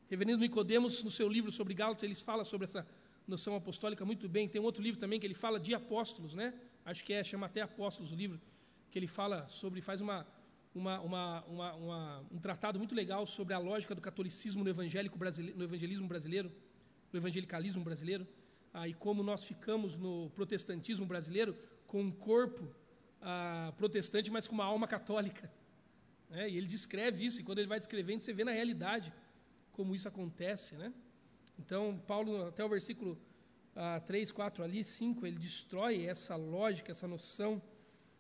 Reverendo 0.10 0.40
Nicodemos, 0.40 1.04
no 1.04 1.12
seu 1.12 1.28
livro 1.28 1.52
sobre 1.52 1.74
Gálatas, 1.74 2.04
ele 2.04 2.16
fala 2.16 2.46
sobre 2.46 2.66
essa 2.66 2.88
noção 3.28 3.56
apostólica 3.56 4.06
muito 4.06 4.30
bem. 4.30 4.48
Tem 4.48 4.62
um 4.62 4.64
outro 4.64 4.82
livro 4.82 5.00
também 5.00 5.20
que 5.20 5.28
ele 5.28 5.34
fala 5.34 5.60
de 5.60 5.76
apóstolos, 5.76 6.34
né? 6.34 6.54
Acho 6.86 7.04
que 7.04 7.14
é, 7.14 7.24
chama 7.24 7.46
até 7.48 7.62
Apóstolos 7.62 8.12
o 8.14 8.16
livro, 8.16 8.40
que 8.90 8.98
ele 8.98 9.08
fala 9.08 9.46
sobre, 9.50 9.82
faz 9.82 10.00
uma, 10.00 10.26
uma, 10.74 11.02
uma, 11.02 11.44
uma, 11.46 12.26
um 12.32 12.40
tratado 12.40 12.80
muito 12.80 12.96
legal 12.96 13.26
sobre 13.26 13.54
a 13.54 13.60
lógica 13.60 13.94
do 13.94 14.00
catolicismo 14.00 14.64
no, 14.64 14.70
evangélico 14.70 15.18
brasileiro, 15.18 15.58
no 15.58 15.66
evangelismo 15.66 16.08
brasileiro, 16.08 16.52
no 17.12 17.20
evangelicalismo 17.20 17.84
brasileiro, 17.84 18.26
ah, 18.74 18.88
e 18.88 18.94
como 18.94 19.22
nós 19.22 19.44
ficamos 19.44 19.98
no 19.98 20.30
protestantismo 20.30 21.06
brasileiro 21.06 21.58
com 21.86 22.02
um 22.02 22.12
corpo 22.12 22.74
ah, 23.22 23.74
protestante, 23.78 24.32
mas 24.32 24.48
com 24.48 24.56
uma 24.56 24.66
alma 24.66 24.88
católica. 24.88 25.52
Né? 26.30 26.50
E 26.50 26.58
ele 26.58 26.68
descreve 26.68 27.26
isso, 27.26 27.42
e 27.42 27.44
quando 27.44 27.60
ele 27.60 27.68
vai 27.68 27.80
descrevendo, 27.80 28.22
você 28.22 28.32
vê 28.32 28.46
na 28.46 28.52
realidade 28.52 29.14
como 29.74 29.94
isso 29.94 30.08
acontece. 30.08 30.76
Né? 30.76 30.94
Então, 31.60 32.02
Paulo, 32.06 32.48
até 32.48 32.64
o 32.64 32.70
versículo 32.70 33.18
ah, 33.76 34.00
3, 34.06 34.32
4 34.32 34.64
ali, 34.64 34.84
5, 34.84 35.26
ele 35.26 35.38
destrói 35.38 36.06
essa 36.06 36.36
lógica, 36.36 36.92
essa 36.92 37.08
noção 37.08 37.62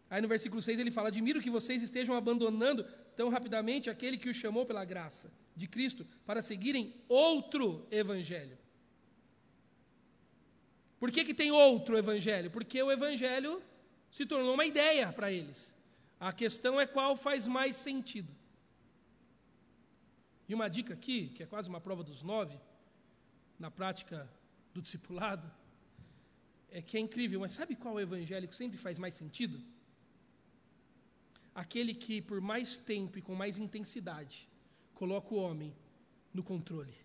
Aí 0.09 0.21
no 0.21 0.27
versículo 0.27 0.61
6 0.61 0.79
ele 0.79 0.91
fala: 0.91 1.09
Admiro 1.09 1.41
que 1.41 1.49
vocês 1.49 1.83
estejam 1.83 2.15
abandonando 2.15 2.85
tão 3.15 3.29
rapidamente 3.29 3.89
aquele 3.89 4.17
que 4.17 4.29
os 4.29 4.37
chamou 4.37 4.65
pela 4.65 4.85
graça 4.85 5.31
de 5.55 5.67
Cristo 5.67 6.05
para 6.25 6.41
seguirem 6.41 6.93
outro 7.09 7.85
evangelho. 7.91 8.57
Por 10.99 11.11
que, 11.11 11.25
que 11.25 11.33
tem 11.33 11.51
outro 11.51 11.97
evangelho? 11.97 12.49
Porque 12.49 12.81
o 12.81 12.91
evangelho 12.91 13.61
se 14.11 14.25
tornou 14.25 14.53
uma 14.53 14.65
ideia 14.65 15.11
para 15.11 15.31
eles. 15.31 15.75
A 16.19 16.33
questão 16.33 16.79
é 16.79 16.87
qual 16.87 17.15
faz 17.15 17.47
mais 17.47 17.75
sentido. 17.75 18.33
E 20.49 20.55
uma 20.55 20.69
dica 20.69 20.93
aqui, 20.93 21.29
que 21.35 21.43
é 21.43 21.45
quase 21.45 21.69
uma 21.69 21.81
prova 21.81 22.03
dos 22.03 22.23
nove, 22.23 22.57
na 23.57 23.69
prática 23.71 24.29
do 24.73 24.81
discipulado, 24.81 25.49
é 26.69 26.81
que 26.81 26.97
é 26.97 26.99
incrível, 26.99 27.39
mas 27.39 27.53
sabe 27.53 27.75
qual 27.75 27.99
evangelho 27.99 28.47
que 28.47 28.55
sempre 28.55 28.77
faz 28.77 28.97
mais 28.99 29.15
sentido? 29.15 29.57
aquele 31.63 31.93
que, 32.03 32.21
por 32.21 32.39
mais 32.39 32.77
tempo 32.77 33.17
e 33.17 33.21
com 33.27 33.33
mais 33.33 33.57
intensidade, 33.57 34.47
coloca 34.93 35.33
o 35.33 35.39
homem 35.45 35.71
no 36.31 36.43
controle. 36.43 36.95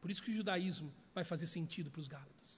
Por 0.00 0.10
isso 0.10 0.22
que 0.22 0.30
o 0.30 0.34
judaísmo 0.34 0.90
vai 1.14 1.24
fazer 1.24 1.46
sentido 1.46 1.90
para 1.90 2.00
os 2.00 2.08
Gálatas. 2.08 2.50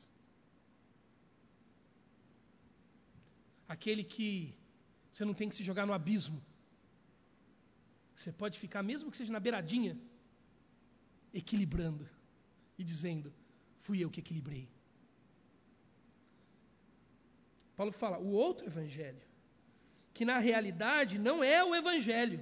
Aquele 3.66 4.04
que 4.04 4.54
você 5.12 5.24
não 5.24 5.34
tem 5.34 5.48
que 5.48 5.56
se 5.56 5.64
jogar 5.64 5.84
no 5.86 5.92
abismo. 5.92 6.40
Você 8.14 8.30
pode 8.30 8.60
ficar, 8.60 8.84
mesmo 8.84 9.10
que 9.10 9.16
seja 9.16 9.32
na 9.32 9.40
beiradinha, 9.40 9.98
equilibrando 11.32 12.08
e 12.78 12.84
dizendo: 12.84 13.32
fui 13.80 14.02
eu 14.02 14.10
que 14.10 14.20
equilibrei. 14.20 14.68
Paulo 17.76 17.92
fala: 17.92 18.18
o 18.18 18.30
outro 18.30 18.66
evangelho 18.66 19.28
que 20.18 20.24
na 20.24 20.38
realidade 20.38 21.16
não 21.16 21.44
é 21.44 21.62
o 21.62 21.76
Evangelho. 21.76 22.40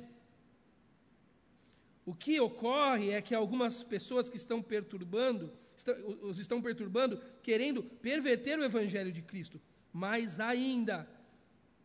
O 2.06 2.14
que 2.14 2.40
ocorre 2.40 3.10
é 3.10 3.20
que 3.20 3.34
algumas 3.34 3.84
pessoas 3.84 4.30
que 4.30 4.38
estão 4.38 4.62
perturbando, 4.62 5.52
estão, 5.76 5.94
os 6.22 6.38
estão 6.38 6.62
perturbando, 6.62 7.20
querendo 7.42 7.82
perverter 7.82 8.58
o 8.58 8.64
Evangelho 8.64 9.12
de 9.12 9.20
Cristo. 9.20 9.60
Mais 9.92 10.40
ainda, 10.40 11.06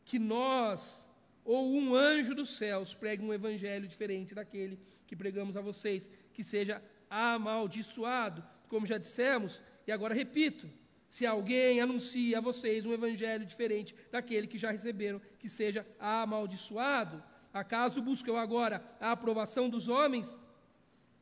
que 0.05 0.17
nós 0.17 1.05
ou 1.43 1.73
um 1.73 1.93
anjo 1.93 2.33
dos 2.33 2.51
céus 2.51 2.93
pregue 2.93 3.21
um 3.21 3.33
Evangelho 3.33 3.85
diferente 3.85 4.33
daquele 4.33 4.79
que 5.05 5.13
pregamos 5.13 5.57
a 5.57 5.61
vocês, 5.61 6.09
que 6.33 6.41
seja 6.41 6.81
amaldiçoado, 7.11 8.43
como 8.69 8.85
já 8.85 8.97
dissemos, 8.97 9.61
e 9.85 9.91
agora 9.91 10.15
repito, 10.15 10.69
se 11.09 11.25
alguém 11.25 11.81
anuncia 11.81 12.37
a 12.37 12.41
vocês 12.41 12.85
um 12.85 12.93
evangelho 12.93 13.45
diferente 13.45 13.93
daquele 14.09 14.47
que 14.47 14.57
já 14.57 14.71
receberam, 14.71 15.21
que 15.37 15.49
seja 15.49 15.85
amaldiçoado. 15.99 17.21
Acaso 17.53 18.01
busco 18.01 18.29
eu 18.29 18.37
agora 18.37 18.81
a 18.97 19.11
aprovação 19.11 19.69
dos 19.69 19.89
homens 19.89 20.39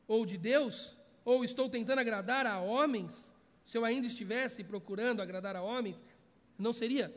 ou 0.06 0.24
de 0.24 0.38
Deus? 0.38 0.96
Ou 1.24 1.44
estou 1.44 1.68
tentando 1.68 1.98
agradar 1.98 2.46
a 2.46 2.60
homens? 2.60 3.34
Se 3.64 3.76
eu 3.76 3.84
ainda 3.84 4.06
estivesse 4.06 4.62
procurando 4.62 5.20
agradar 5.20 5.56
a 5.56 5.62
homens, 5.62 6.00
não 6.56 6.72
seria 6.72 7.12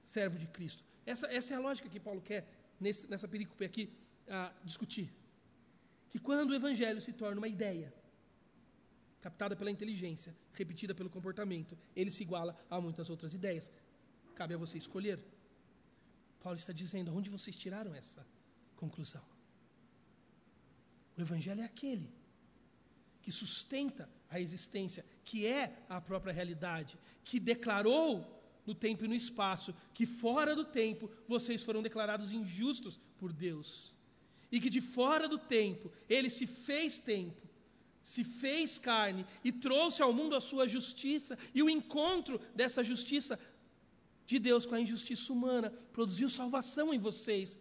servo 0.00 0.36
de 0.36 0.48
Cristo. 0.48 0.82
Essa, 1.04 1.28
essa 1.28 1.54
é 1.54 1.56
a 1.56 1.60
lógica 1.60 1.88
que 1.88 2.00
Paulo 2.00 2.20
quer 2.20 2.44
nesse, 2.80 3.08
nessa 3.08 3.28
perícope 3.28 3.64
aqui 3.64 3.88
uh, 4.26 4.52
discutir. 4.64 5.12
Que 6.10 6.18
quando 6.18 6.50
o 6.50 6.54
evangelho 6.54 7.00
se 7.00 7.12
torna 7.12 7.38
uma 7.38 7.48
ideia, 7.48 7.94
captada 9.20 9.56
pela 9.56 9.70
inteligência, 9.70 10.34
repetida 10.52 10.94
pelo 10.94 11.10
comportamento, 11.10 11.76
ele 11.94 12.10
se 12.10 12.22
iguala 12.22 12.56
a 12.70 12.80
muitas 12.80 13.10
outras 13.10 13.34
ideias. 13.34 13.70
Cabe 14.34 14.54
a 14.54 14.58
você 14.58 14.78
escolher. 14.78 15.18
Paulo 16.40 16.58
está 16.58 16.72
dizendo: 16.72 17.14
onde 17.14 17.30
vocês 17.30 17.56
tiraram 17.56 17.94
essa 17.94 18.26
conclusão? 18.76 19.24
O 21.16 21.20
Evangelho 21.20 21.62
é 21.62 21.64
aquele 21.64 22.08
que 23.22 23.32
sustenta 23.32 24.08
a 24.30 24.38
existência, 24.38 25.04
que 25.24 25.46
é 25.46 25.76
a 25.88 26.00
própria 26.00 26.32
realidade, 26.32 26.98
que 27.24 27.40
declarou 27.40 28.24
no 28.66 28.74
tempo 28.74 29.04
e 29.04 29.08
no 29.08 29.14
espaço 29.14 29.74
que 29.94 30.04
fora 30.04 30.54
do 30.54 30.64
tempo 30.64 31.10
vocês 31.26 31.62
foram 31.62 31.82
declarados 31.82 32.30
injustos 32.30 33.00
por 33.18 33.32
Deus. 33.32 33.94
E 34.52 34.60
que 34.60 34.70
de 34.70 34.80
fora 34.80 35.28
do 35.28 35.38
tempo 35.38 35.90
ele 36.08 36.30
se 36.30 36.46
fez 36.46 36.98
tempo 36.98 37.42
se 38.06 38.22
fez 38.22 38.78
carne 38.78 39.26
e 39.42 39.50
trouxe 39.50 40.00
ao 40.00 40.12
mundo 40.12 40.36
a 40.36 40.40
sua 40.40 40.68
justiça, 40.68 41.36
e 41.52 41.60
o 41.60 41.68
encontro 41.68 42.40
dessa 42.54 42.80
justiça 42.84 43.36
de 44.24 44.38
Deus 44.38 44.64
com 44.64 44.76
a 44.76 44.80
injustiça 44.80 45.32
humana 45.32 45.70
produziu 45.92 46.28
salvação 46.28 46.94
em 46.94 47.00
vocês. 47.00 47.58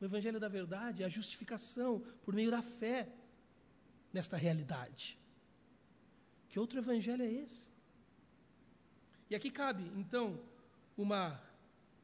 O 0.00 0.04
Evangelho 0.06 0.40
da 0.40 0.48
Verdade 0.48 1.02
é 1.02 1.06
a 1.06 1.10
justificação 1.10 2.02
por 2.22 2.32
meio 2.32 2.50
da 2.50 2.62
fé 2.62 3.10
nesta 4.10 4.38
realidade. 4.38 5.18
Que 6.48 6.58
outro 6.58 6.78
Evangelho 6.78 7.22
é 7.22 7.30
esse? 7.30 7.68
E 9.28 9.34
aqui 9.34 9.50
cabe, 9.50 9.84
então, 9.96 10.40
uma 10.96 11.38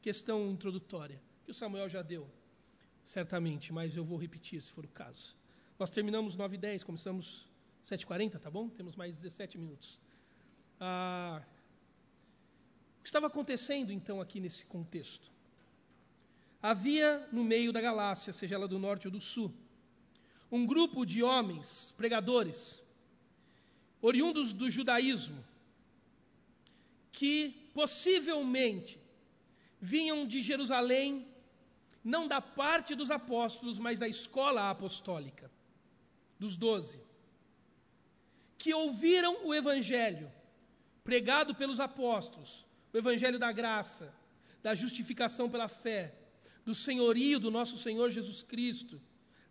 questão 0.03 0.51
introdutória, 0.51 1.19
que 1.47 1.51
o 1.51 1.55
Samuel 1.55 1.89
já 1.89 2.03
deu, 2.03 2.29
certamente, 3.03 3.73
mas 3.73 3.97
eu 3.97 4.05
vou 4.05 4.19
repetir 4.19 4.63
se 4.63 4.71
for 4.71 4.85
o 4.85 4.89
caso. 4.89 5.35
Nós 5.79 5.91
terminamos 5.91 6.37
9 6.37 6.57
e 6.57 6.59
10, 6.59 6.85
começamos 6.85 7.50
7h40, 7.87 8.39
tá 8.39 8.51
bom? 8.51 8.69
Temos 8.69 8.97
mais 8.97 9.17
17 9.17 9.59
minutos. 9.59 10.01
Ah, 10.79 11.43
o 12.99 13.03
que 13.03 13.09
estava 13.09 13.27
acontecendo 13.27 13.93
então 13.93 14.21
aqui 14.21 14.41
nesse 14.41 14.65
contexto? 14.67 15.31
Havia 16.63 17.27
no 17.33 17.43
meio 17.43 17.73
da 17.73 17.81
galáxia, 17.81 18.33
seja 18.33 18.55
ela 18.55 18.69
do 18.69 18.79
norte 18.79 19.09
ou 19.09 19.13
do 19.13 19.21
sul, 19.21 19.53
um 20.53 20.67
grupo 20.67 21.07
de 21.07 21.23
homens, 21.23 21.95
pregadores, 21.97 22.83
oriundos 24.03 24.53
do 24.53 24.71
judaísmo, 24.71 25.43
que 27.13 27.71
possivelmente 27.73 29.01
vinham 29.81 30.27
de 30.27 30.43
Jerusalém, 30.43 31.27
não 32.05 32.29
da 32.29 32.41
parte 32.41 32.95
dos 32.95 33.11
apóstolos, 33.11 33.79
mas 33.79 33.99
da 33.99 34.09
escola 34.09 34.71
apostólica, 34.71 35.51
dos 36.39 36.57
doze 36.57 37.01
que 38.61 38.75
ouviram 38.75 39.47
o 39.47 39.55
Evangelho 39.55 40.31
pregado 41.03 41.55
pelos 41.55 41.81
apóstolos, 41.81 42.67
o 42.93 42.99
Evangelho 42.99 43.39
da 43.39 43.51
graça, 43.51 44.15
da 44.63 44.75
justificação 44.75 45.49
pela 45.49 45.67
fé, 45.67 46.15
do 46.63 46.75
senhorio 46.75 47.41
do 47.41 47.51
nosso 47.51 47.79
Senhor 47.79 48.11
Jesus 48.11 48.43
Cristo, 48.43 49.01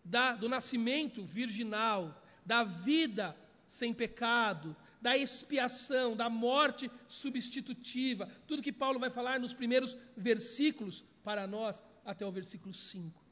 da, 0.06 0.34
do 0.34 0.48
nascimento 0.48 1.26
virginal, 1.26 2.22
da 2.46 2.64
vida 2.64 3.36
sem 3.68 3.96
pecado, 3.96 4.76
da 5.02 5.18
expiação, 5.18 6.16
da 6.16 6.30
morte 6.30 6.92
substitutiva, 7.08 8.30
tudo 8.46 8.62
que 8.62 8.72
Paulo 8.72 9.00
vai 9.00 9.10
falar 9.10 9.40
nos 9.40 9.56
primeiros 9.56 9.98
versículos 10.16 11.04
para 11.24 11.48
nós, 11.48 11.82
até 12.06 12.24
o 12.28 12.32
versículo 12.32 12.76
5, 12.76 13.26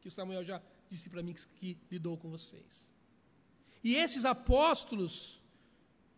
que 0.00 0.08
o 0.08 0.10
Samuel 0.10 0.42
já 0.42 0.62
disse 0.88 1.10
para 1.10 1.22
mim 1.22 1.34
que, 1.34 1.46
que 1.48 1.78
lidou 1.90 2.16
com 2.16 2.30
vocês. 2.30 2.93
E 3.84 3.94
esses 3.96 4.24
apóstolos 4.24 5.38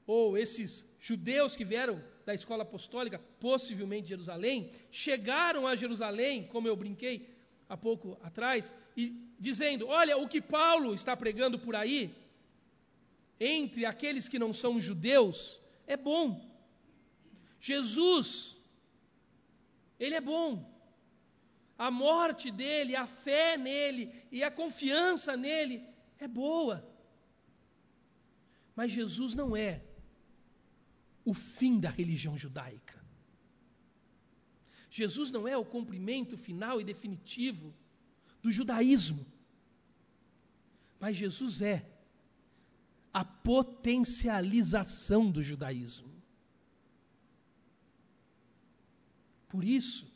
ou 0.07 0.39
esses 0.39 0.87
judeus 1.01 1.57
que 1.57 1.65
vieram 1.65 2.01
da 2.25 2.33
escola 2.33 2.63
apostólica, 2.63 3.19
possivelmente 3.41 4.05
de 4.05 4.09
Jerusalém, 4.11 4.71
chegaram 4.91 5.67
a 5.67 5.75
Jerusalém, 5.75 6.47
como 6.47 6.69
eu 6.69 6.77
brinquei 6.77 7.29
há 7.69 7.77
pouco 7.77 8.17
atrás, 8.23 8.73
e 8.97 9.21
dizendo: 9.39 9.89
Olha, 9.89 10.17
o 10.17 10.29
que 10.29 10.41
Paulo 10.41 10.95
está 10.95 11.17
pregando 11.17 11.59
por 11.59 11.75
aí, 11.75 12.15
entre 13.41 13.85
aqueles 13.85 14.29
que 14.29 14.39
não 14.39 14.53
são 14.53 14.81
judeus, 14.81 15.61
é 15.89 15.97
bom. 15.97 16.49
Jesus, 17.61 18.57
ele 19.99 20.15
é 20.15 20.21
bom. 20.21 20.73
A 21.77 21.91
morte 21.91 22.51
dele, 22.51 22.95
a 22.95 23.07
fé 23.07 23.57
nele 23.57 24.13
e 24.31 24.45
a 24.45 24.53
confiança 24.53 25.37
nele 25.37 25.85
é 26.19 26.29
boa. 26.29 26.96
Mas 28.77 28.93
Jesus 28.93 29.35
não 29.35 29.57
é 29.57 29.83
o 31.25 31.33
fim 31.33 31.81
da 31.81 31.91
religião 31.91 32.37
judaica. 32.37 33.03
Jesus 34.91 35.31
não 35.31 35.49
é 35.49 35.57
o 35.57 35.65
cumprimento 35.65 36.37
final 36.37 36.79
e 36.81 36.85
definitivo 36.85 37.75
do 38.43 38.53
judaísmo. 38.53 39.27
Mas 41.01 41.17
Jesus 41.17 41.63
é 41.63 41.89
a 43.13 43.25
potencialização 43.25 45.31
do 45.31 45.43
judaísmo. 45.43 46.15
Por 49.49 49.65
isso, 49.65 50.07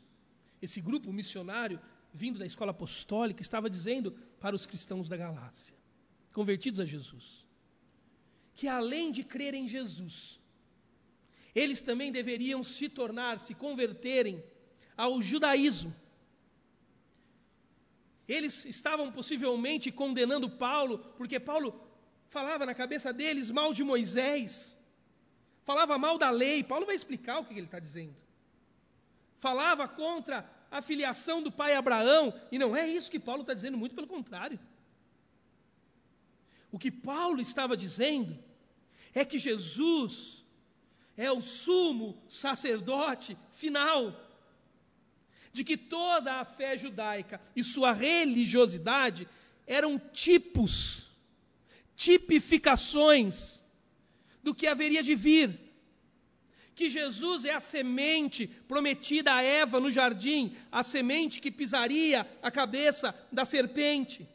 esse 0.61 0.79
grupo 0.79 1.11
missionário, 1.11 1.81
vindo 2.13 2.37
da 2.37 2.45
escola 2.45 2.69
apostólica, 2.71 3.41
estava 3.41 3.69
dizendo 3.69 4.11
para 4.39 4.55
os 4.55 4.67
cristãos 4.67 5.09
da 5.09 5.17
Galácia, 5.17 5.75
convertidos 6.31 6.79
a 6.79 6.85
Jesus, 6.85 7.40
que 8.61 8.67
além 8.67 9.11
de 9.11 9.23
crer 9.23 9.55
em 9.55 9.67
Jesus, 9.67 10.39
eles 11.55 11.81
também 11.81 12.11
deveriam 12.11 12.61
se 12.61 12.87
tornar, 12.87 13.39
se 13.39 13.55
converterem 13.55 14.35
ao 14.95 15.19
judaísmo. 15.19 15.91
Eles 18.27 18.63
estavam 18.65 19.11
possivelmente 19.11 19.91
condenando 19.91 20.47
Paulo, 20.47 20.99
porque 21.17 21.39
Paulo 21.39 21.69
falava 22.29 22.63
na 22.63 22.75
cabeça 22.75 23.11
deles 23.11 23.49
mal 23.49 23.73
de 23.73 23.83
Moisés, 23.83 24.77
falava 25.63 25.97
mal 25.97 26.19
da 26.19 26.29
lei. 26.29 26.63
Paulo 26.63 26.85
vai 26.85 26.95
explicar 26.95 27.39
o 27.39 27.45
que 27.45 27.55
ele 27.55 27.65
está 27.65 27.79
dizendo. 27.79 28.21
Falava 29.39 29.87
contra 29.87 30.47
a 30.69 30.83
filiação 30.83 31.41
do 31.41 31.51
pai 31.51 31.73
Abraão, 31.73 32.31
e 32.51 32.59
não 32.59 32.75
é 32.75 32.87
isso 32.87 33.09
que 33.09 33.19
Paulo 33.19 33.41
está 33.41 33.55
dizendo, 33.55 33.75
muito 33.75 33.95
pelo 33.95 34.05
contrário. 34.05 34.59
O 36.71 36.77
que 36.77 36.91
Paulo 36.91 37.41
estava 37.41 37.75
dizendo 37.75 38.50
é 39.13 39.25
que 39.25 39.37
Jesus 39.37 40.43
é 41.17 41.31
o 41.31 41.41
sumo 41.41 42.21
sacerdote 42.27 43.37
final 43.51 44.29
de 45.53 45.63
que 45.63 45.75
toda 45.75 46.35
a 46.35 46.45
fé 46.45 46.77
judaica 46.77 47.41
e 47.55 47.63
sua 47.63 47.91
religiosidade 47.91 49.27
eram 49.67 49.99
tipos, 49.99 51.05
tipificações 51.95 53.61
do 54.41 54.55
que 54.55 54.67
haveria 54.67 55.03
de 55.03 55.13
vir. 55.13 55.59
Que 56.73 56.89
Jesus 56.89 57.45
é 57.45 57.53
a 57.53 57.59
semente 57.59 58.47
prometida 58.47 59.33
a 59.33 59.41
Eva 59.41 59.79
no 59.79 59.91
jardim, 59.91 60.55
a 60.71 60.81
semente 60.83 61.39
que 61.39 61.51
pisaria 61.51 62.27
a 62.41 62.49
cabeça 62.49 63.13
da 63.31 63.45
serpente. 63.45 64.27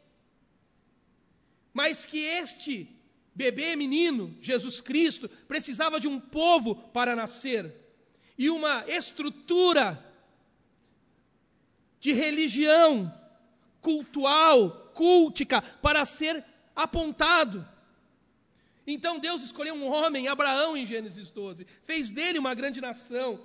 Mas 1.73 2.05
que 2.05 2.19
este 2.19 2.96
bebê 3.37 3.75
menino, 3.75 4.35
Jesus 4.41 4.81
Cristo, 4.81 5.29
precisava 5.47 5.99
de 5.99 6.07
um 6.07 6.19
povo 6.19 6.73
para 6.75 7.15
nascer 7.15 7.71
e 8.35 8.49
uma 8.49 8.83
estrutura 8.87 10.03
de 11.99 12.13
religião 12.13 13.13
cultual, 13.79 14.91
cultica, 14.95 15.61
para 15.61 16.03
ser 16.03 16.43
apontado. 16.75 17.67
Então 18.87 19.19
Deus 19.19 19.43
escolheu 19.43 19.75
um 19.75 19.85
homem, 19.85 20.27
Abraão, 20.27 20.75
em 20.75 20.83
Gênesis 20.83 21.29
12, 21.29 21.67
fez 21.83 22.09
dele 22.09 22.39
uma 22.39 22.55
grande 22.55 22.81
nação, 22.81 23.39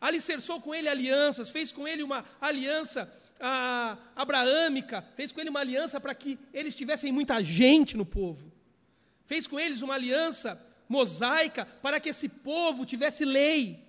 alicerçou 0.00 0.60
com 0.60 0.72
ele 0.72 0.88
alianças, 0.88 1.50
fez 1.50 1.72
com 1.72 1.88
ele 1.88 2.04
uma 2.04 2.24
aliança 2.40 3.12
a, 3.40 3.98
abraâmica, 4.14 5.04
fez 5.16 5.32
com 5.32 5.40
ele 5.40 5.50
uma 5.50 5.60
aliança 5.60 6.00
para 6.00 6.14
que 6.14 6.38
eles 6.54 6.76
tivessem 6.76 7.10
muita 7.10 7.42
gente 7.42 7.96
no 7.96 8.06
povo 8.06 8.49
fez 9.30 9.46
com 9.46 9.60
eles 9.60 9.80
uma 9.80 9.94
aliança 9.94 10.60
mosaica 10.88 11.64
para 11.64 12.00
que 12.00 12.08
esse 12.08 12.28
povo 12.28 12.84
tivesse 12.84 13.24
lei, 13.24 13.80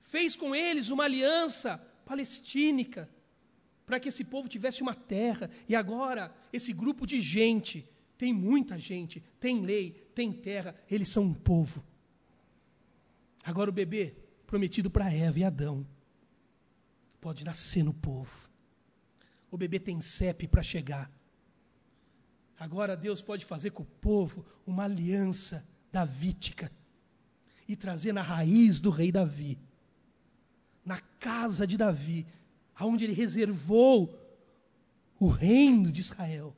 fez 0.00 0.34
com 0.34 0.56
eles 0.56 0.88
uma 0.88 1.04
aliança 1.04 1.76
palestínica 2.06 3.06
para 3.84 4.00
que 4.00 4.08
esse 4.08 4.24
povo 4.24 4.48
tivesse 4.48 4.80
uma 4.80 4.94
terra, 4.94 5.50
e 5.68 5.76
agora 5.76 6.34
esse 6.50 6.72
grupo 6.72 7.06
de 7.06 7.20
gente, 7.20 7.86
tem 8.16 8.32
muita 8.32 8.78
gente, 8.78 9.22
tem 9.38 9.60
lei, 9.60 9.90
tem 10.14 10.32
terra, 10.32 10.74
eles 10.90 11.10
são 11.10 11.24
um 11.24 11.34
povo. 11.34 11.84
Agora 13.44 13.68
o 13.68 13.72
bebê 13.72 14.14
prometido 14.46 14.90
para 14.90 15.12
Eva 15.12 15.38
e 15.38 15.44
Adão 15.44 15.86
pode 17.20 17.44
nascer 17.44 17.82
no 17.82 17.92
povo. 17.92 18.48
O 19.50 19.58
bebê 19.58 19.78
tem 19.78 20.00
CEP 20.00 20.48
para 20.48 20.62
chegar. 20.62 21.10
Agora 22.58 22.96
Deus 22.96 23.22
pode 23.22 23.44
fazer 23.44 23.70
com 23.70 23.84
o 23.84 23.86
povo 23.86 24.44
uma 24.66 24.84
aliança 24.84 25.66
davítica 25.92 26.72
e 27.68 27.76
trazer 27.76 28.12
na 28.12 28.22
raiz 28.22 28.80
do 28.80 28.90
rei 28.90 29.12
Davi, 29.12 29.58
na 30.84 31.00
casa 31.20 31.66
de 31.66 31.76
Davi, 31.76 32.26
aonde 32.74 33.04
ele 33.04 33.12
reservou 33.12 34.18
o 35.20 35.28
reino 35.28 35.92
de 35.92 36.00
Israel, 36.00 36.56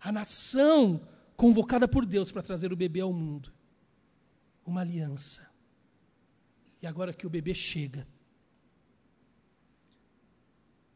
a 0.00 0.12
nação 0.12 1.00
convocada 1.36 1.88
por 1.88 2.06
Deus 2.06 2.30
para 2.30 2.42
trazer 2.42 2.72
o 2.72 2.76
bebê 2.76 3.00
ao 3.00 3.12
mundo. 3.12 3.52
Uma 4.64 4.82
aliança. 4.82 5.48
E 6.80 6.86
agora 6.86 7.12
que 7.12 7.26
o 7.26 7.30
bebê 7.30 7.54
chega, 7.54 8.06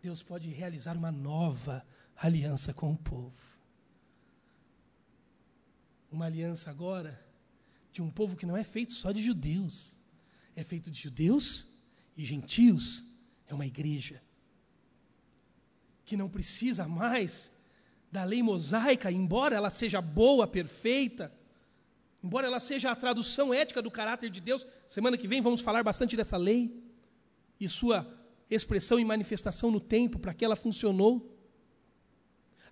Deus 0.01 0.23
pode 0.23 0.49
realizar 0.49 0.97
uma 0.97 1.11
nova 1.11 1.85
aliança 2.17 2.73
com 2.73 2.93
o 2.93 2.97
povo 2.97 3.50
uma 6.11 6.27
aliança 6.27 6.71
agora 6.71 7.21
de 7.93 8.03
um 8.03 8.11
povo 8.11 8.37
que 8.37 8.47
não 8.47 8.57
é 8.57 8.65
feito 8.65 8.93
só 8.93 9.13
de 9.13 9.23
judeus, 9.23 9.97
é 10.55 10.63
feito 10.63 10.91
de 10.91 10.99
judeus 10.99 11.67
e 12.17 12.25
gentios, 12.25 13.05
é 13.47 13.55
uma 13.55 13.67
igreja 13.67 14.23
que 16.05 16.17
não 16.17 16.29
precisa 16.29 16.89
mais 16.89 17.53
da 18.11 18.25
lei 18.25 18.43
mosaica, 18.43 19.11
embora 19.13 19.55
ela 19.55 19.71
seja 19.71 20.01
boa, 20.01 20.47
perfeita, 20.47 21.33
embora 22.23 22.47
ela 22.47 22.59
seja 22.59 22.91
a 22.91 22.97
tradução 22.97 23.55
ética 23.55 23.81
do 23.81 23.91
caráter 23.91 24.29
de 24.29 24.41
Deus. 24.41 24.67
Semana 24.89 25.17
que 25.17 25.29
vem 25.29 25.41
vamos 25.41 25.61
falar 25.61 25.85
bastante 25.85 26.17
dessa 26.17 26.37
lei 26.37 26.83
e 27.61 27.69
sua 27.69 28.13
expressão 28.51 28.99
e 28.99 29.05
manifestação 29.05 29.71
no 29.71 29.81
tempo, 29.81 30.19
para 30.19 30.35
que 30.35 30.45
ela 30.45 30.57
funcionou. 30.57 31.40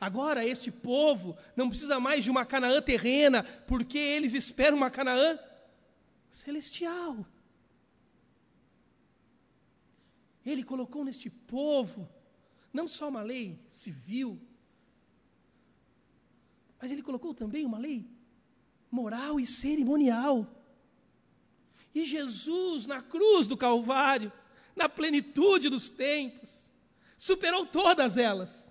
Agora, 0.00 0.46
este 0.46 0.70
povo 0.70 1.36
não 1.56 1.68
precisa 1.68 1.98
mais 1.98 2.22
de 2.22 2.30
uma 2.30 2.46
Canaã 2.46 2.80
terrena, 2.80 3.42
porque 3.42 3.98
eles 3.98 4.32
esperam 4.32 4.76
uma 4.76 4.90
Canaã 4.90 5.38
celestial. 6.30 7.26
Ele 10.46 10.62
colocou 10.62 11.04
neste 11.04 11.28
povo 11.28 12.08
não 12.72 12.86
só 12.86 13.08
uma 13.08 13.22
lei 13.22 13.58
civil, 13.68 14.40
mas 16.80 16.92
ele 16.92 17.02
colocou 17.02 17.34
também 17.34 17.66
uma 17.66 17.78
lei 17.78 18.06
moral 18.88 19.40
e 19.40 19.46
cerimonial. 19.46 20.46
E 21.92 22.04
Jesus, 22.04 22.86
na 22.86 23.02
cruz 23.02 23.48
do 23.48 23.56
Calvário, 23.56 24.32
na 24.76 24.88
plenitude 24.88 25.68
dos 25.68 25.90
tempos, 25.90 26.70
superou 27.16 27.66
todas 27.66 28.16
elas 28.16 28.67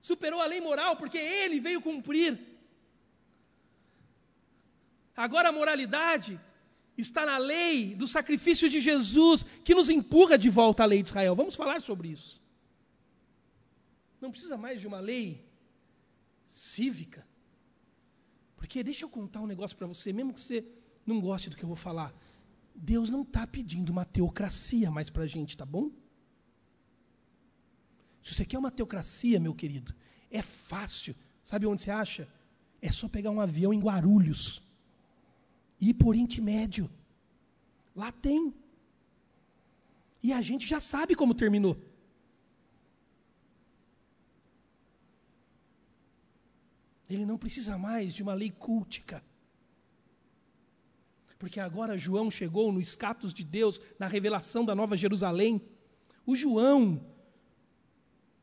superou 0.00 0.40
a 0.40 0.46
lei 0.46 0.60
moral, 0.60 0.96
porque 0.96 1.18
ele 1.18 1.60
veio 1.60 1.80
cumprir. 1.80 2.38
Agora 5.16 5.50
a 5.50 5.52
moralidade 5.52 6.40
está 6.96 7.26
na 7.26 7.38
lei 7.38 7.94
do 7.94 8.06
sacrifício 8.06 8.68
de 8.68 8.80
Jesus, 8.80 9.44
que 9.64 9.74
nos 9.74 9.90
empurra 9.90 10.36
de 10.38 10.48
volta 10.48 10.82
à 10.82 10.86
lei 10.86 11.02
de 11.02 11.08
Israel. 11.08 11.36
Vamos 11.36 11.56
falar 11.56 11.80
sobre 11.80 12.08
isso. 12.08 12.40
Não 14.20 14.30
precisa 14.30 14.56
mais 14.56 14.80
de 14.80 14.86
uma 14.86 15.00
lei 15.00 15.44
cívica. 16.46 17.26
Porque 18.56 18.82
deixa 18.82 19.04
eu 19.04 19.08
contar 19.08 19.40
um 19.40 19.46
negócio 19.46 19.76
para 19.76 19.86
você, 19.86 20.12
mesmo 20.12 20.34
que 20.34 20.40
você 20.40 20.64
não 21.06 21.20
goste 21.20 21.48
do 21.48 21.56
que 21.56 21.64
eu 21.64 21.68
vou 21.68 21.76
falar. 21.76 22.14
Deus 22.74 23.08
não 23.10 23.22
está 23.22 23.46
pedindo 23.46 23.90
uma 23.90 24.04
teocracia 24.04 24.90
mais 24.90 25.10
para 25.10 25.24
a 25.24 25.26
gente, 25.26 25.56
tá 25.56 25.64
bom? 25.64 25.90
Se 28.22 28.34
você 28.34 28.44
quer 28.44 28.58
uma 28.58 28.70
teocracia, 28.70 29.40
meu 29.40 29.54
querido, 29.54 29.94
é 30.30 30.42
fácil. 30.42 31.14
Sabe 31.44 31.66
onde 31.66 31.82
você 31.82 31.90
acha? 31.90 32.28
É 32.80 32.90
só 32.90 33.08
pegar 33.08 33.30
um 33.30 33.40
avião 33.40 33.72
em 33.72 33.80
Guarulhos. 33.80 34.62
ir 35.80 35.94
por 35.94 36.08
Oriente 36.08 36.40
Médio. 36.40 36.90
Lá 37.94 38.12
tem. 38.12 38.54
E 40.22 40.32
a 40.32 40.42
gente 40.42 40.66
já 40.66 40.80
sabe 40.80 41.14
como 41.14 41.34
terminou. 41.34 41.76
Ele 47.08 47.26
não 47.26 47.38
precisa 47.38 47.76
mais 47.76 48.14
de 48.14 48.22
uma 48.22 48.34
lei 48.34 48.50
cultica. 48.50 49.22
Porque 51.40 51.58
agora 51.58 51.96
João 51.96 52.30
chegou 52.30 52.70
no 52.70 52.80
status 52.82 53.32
de 53.32 53.42
Deus, 53.42 53.80
na 53.98 54.06
revelação 54.06 54.62
da 54.64 54.74
Nova 54.74 54.94
Jerusalém. 54.94 55.60
O 56.26 56.36
João, 56.36 57.02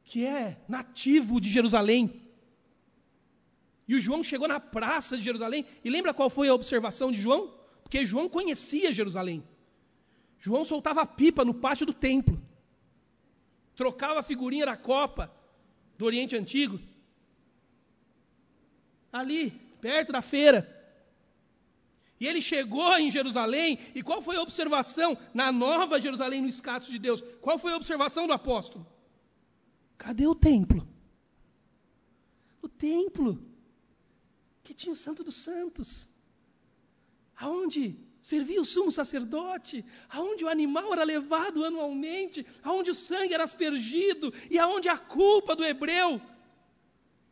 que 0.07 0.25
é 0.25 0.57
nativo 0.69 1.39
de 1.41 1.49
Jerusalém, 1.51 2.21
e 3.85 3.93
o 3.93 3.99
João 3.99 4.23
chegou 4.23 4.47
na 4.47 4.57
praça 4.57 5.17
de 5.17 5.23
Jerusalém, 5.23 5.65
e 5.83 5.89
lembra 5.89 6.13
qual 6.13 6.29
foi 6.29 6.47
a 6.47 6.53
observação 6.53 7.11
de 7.11 7.19
João? 7.19 7.53
Porque 7.83 8.05
João 8.05 8.29
conhecia 8.29 8.93
Jerusalém. 8.93 9.43
João 10.39 10.63
soltava 10.63 11.05
pipa 11.05 11.43
no 11.43 11.53
pátio 11.53 11.85
do 11.85 11.93
templo, 11.93 12.41
trocava 13.75 14.21
a 14.21 14.23
figurinha 14.23 14.65
da 14.65 14.77
copa 14.77 15.29
do 15.97 16.05
Oriente 16.05 16.37
Antigo, 16.37 16.79
ali, 19.11 19.51
perto 19.81 20.13
da 20.13 20.21
feira. 20.21 20.73
E 22.17 22.25
ele 22.25 22.41
chegou 22.41 22.97
em 22.97 23.11
Jerusalém, 23.11 23.77
e 23.93 24.01
qual 24.01 24.21
foi 24.21 24.37
a 24.37 24.41
observação 24.41 25.17
na 25.33 25.51
nova 25.51 25.99
Jerusalém, 25.99 26.41
no 26.41 26.47
escato 26.47 26.89
de 26.89 26.97
Deus? 26.97 27.21
Qual 27.41 27.59
foi 27.59 27.73
a 27.73 27.77
observação 27.77 28.25
do 28.25 28.31
apóstolo? 28.31 28.96
Cadê 29.97 30.27
o 30.27 30.35
templo? 30.35 30.87
O 32.61 32.69
templo 32.69 33.43
que 34.63 34.73
tinha 34.73 34.93
o 34.93 34.95
Santo 34.95 35.23
dos 35.23 35.35
Santos, 35.35 36.07
aonde 37.35 37.97
servia 38.19 38.61
o 38.61 38.65
sumo 38.65 38.91
sacerdote, 38.91 39.85
aonde 40.09 40.43
o 40.43 40.49
animal 40.49 40.91
era 40.91 41.03
levado 41.03 41.63
anualmente, 41.63 42.45
aonde 42.61 42.91
o 42.91 42.95
sangue 42.95 43.33
era 43.33 43.45
aspergido 43.45 44.33
e 44.49 44.59
aonde 44.59 44.89
a 44.89 44.97
culpa 44.97 45.55
do 45.55 45.63
hebreu 45.63 46.21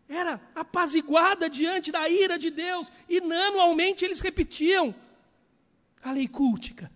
era 0.08 0.40
apaziguada 0.54 1.50
diante 1.50 1.92
da 1.92 2.08
ira 2.08 2.38
de 2.38 2.50
Deus, 2.50 2.92
e 3.10 3.18
anualmente 3.18 4.06
eles 4.06 4.20
repetiam 4.22 4.94
a 6.02 6.12
lei 6.12 6.28
cultica. 6.28 6.92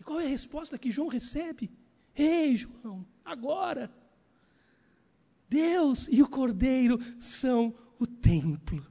E 0.00 0.04
qual 0.04 0.18
é 0.18 0.24
a 0.24 0.28
resposta 0.28 0.78
que 0.78 0.90
João 0.90 1.08
recebe? 1.08 1.70
Ei, 2.16 2.56
João, 2.56 3.06
agora, 3.24 3.90
Deus 5.48 6.08
e 6.10 6.22
o 6.22 6.28
Cordeiro 6.28 6.98
são 7.18 7.74
o 7.98 8.06
templo. 8.06 8.86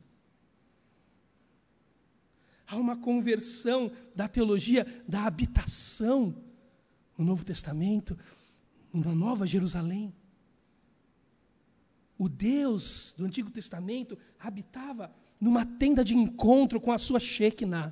Há 2.68 2.78
uma 2.78 2.96
conversão 2.96 3.92
da 4.16 4.28
teologia 4.28 4.86
da 5.08 5.26
habitação 5.26 6.36
no 7.18 7.26
Novo 7.26 7.44
Testamento, 7.44 8.18
na 8.94 9.14
Nova 9.14 9.46
Jerusalém. 9.46 10.14
O 12.18 12.30
Deus 12.30 13.14
do 13.18 13.26
Antigo 13.26 13.50
Testamento 13.50 14.18
habitava 14.40 15.12
numa 15.40 15.66
tenda 15.66 16.04
de 16.04 16.16
encontro 16.16 16.80
com 16.80 16.92
a 16.92 16.98
sua 16.98 17.20
Shekinah, 17.20 17.92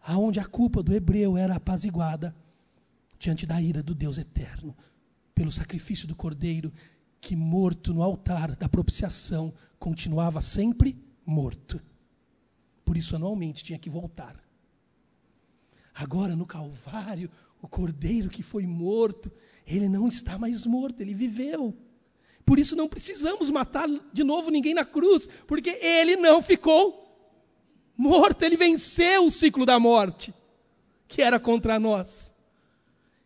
aonde 0.00 0.38
a 0.38 0.44
culpa 0.44 0.82
do 0.82 0.94
hebreu 0.94 1.36
era 1.36 1.56
apaziguada 1.56 2.34
diante 3.18 3.44
da 3.44 3.60
ira 3.60 3.82
do 3.82 3.94
Deus 3.94 4.18
eterno, 4.18 4.76
pelo 5.34 5.50
sacrifício 5.50 6.06
do 6.06 6.14
cordeiro 6.14 6.72
que 7.20 7.36
morto 7.36 7.94
no 7.94 8.02
altar 8.02 8.56
da 8.56 8.68
propiciação 8.68 9.54
continuava 9.78 10.40
sempre 10.40 10.96
morto. 11.24 11.80
Por 12.84 12.96
isso, 12.96 13.14
anualmente, 13.14 13.62
tinha 13.62 13.78
que 13.78 13.88
voltar. 13.88 14.36
Agora, 15.94 16.34
no 16.34 16.44
Calvário, 16.44 17.30
o 17.60 17.68
cordeiro 17.68 18.28
que 18.28 18.42
foi 18.42 18.66
morto, 18.66 19.30
ele 19.64 19.88
não 19.88 20.08
está 20.08 20.36
mais 20.36 20.66
morto, 20.66 21.00
ele 21.00 21.14
viveu. 21.14 21.76
Por 22.44 22.58
isso, 22.58 22.74
não 22.74 22.88
precisamos 22.88 23.50
matar 23.50 23.88
de 24.12 24.24
novo 24.24 24.50
ninguém 24.50 24.74
na 24.74 24.84
cruz, 24.84 25.28
porque 25.46 25.70
ele 25.70 26.16
não 26.16 26.42
ficou 26.42 27.02
morto, 27.96 28.42
ele 28.42 28.56
venceu 28.56 29.26
o 29.26 29.30
ciclo 29.30 29.64
da 29.64 29.78
morte, 29.78 30.34
que 31.06 31.22
era 31.22 31.38
contra 31.38 31.78
nós. 31.78 32.31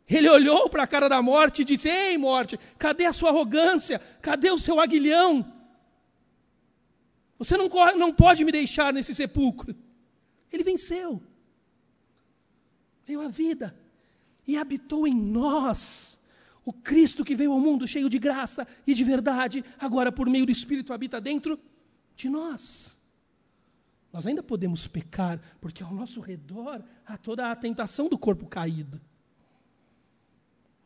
Ele 0.08 0.28
olhou 0.28 0.70
para 0.70 0.84
a 0.84 0.86
cara 0.86 1.08
da 1.08 1.20
morte 1.20 1.62
e 1.62 1.64
disse: 1.64 1.88
Ei, 1.88 2.16
morte, 2.16 2.58
cadê 2.78 3.06
a 3.06 3.12
sua 3.12 3.30
arrogância? 3.30 3.98
Cadê 4.22 4.50
o 4.50 4.58
seu 4.58 4.78
aguilhão? 4.80 5.52
Você 7.38 7.56
não, 7.56 7.68
não 7.96 8.12
pode 8.12 8.44
me 8.44 8.52
deixar 8.52 8.92
nesse 8.92 9.14
sepulcro. 9.14 9.74
Ele 10.50 10.62
venceu. 10.62 11.20
Veio 13.04 13.20
a 13.20 13.28
vida 13.28 13.76
e 14.46 14.56
habitou 14.56 15.06
em 15.08 15.14
nós. 15.14 16.20
O 16.64 16.72
Cristo 16.72 17.24
que 17.24 17.36
veio 17.36 17.52
ao 17.52 17.60
mundo 17.60 17.86
cheio 17.86 18.08
de 18.08 18.18
graça 18.18 18.66
e 18.86 18.94
de 18.94 19.04
verdade, 19.04 19.64
agora 19.78 20.10
por 20.10 20.28
meio 20.28 20.46
do 20.46 20.52
Espírito 20.52 20.92
habita 20.92 21.20
dentro 21.20 21.58
de 22.16 22.28
nós. 22.28 22.98
Nós 24.12 24.26
ainda 24.26 24.42
podemos 24.42 24.86
pecar, 24.86 25.40
porque 25.60 25.82
ao 25.82 25.92
nosso 25.92 26.20
redor 26.20 26.82
há 27.04 27.16
toda 27.16 27.50
a 27.50 27.56
tentação 27.56 28.08
do 28.08 28.18
corpo 28.18 28.46
caído 28.46 29.00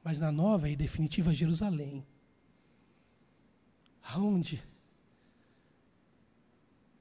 mas 0.02 0.18
na 0.18 0.32
nova 0.32 0.68
e 0.68 0.76
definitiva 0.76 1.34
Jerusalém, 1.34 2.06
aonde 4.02 4.62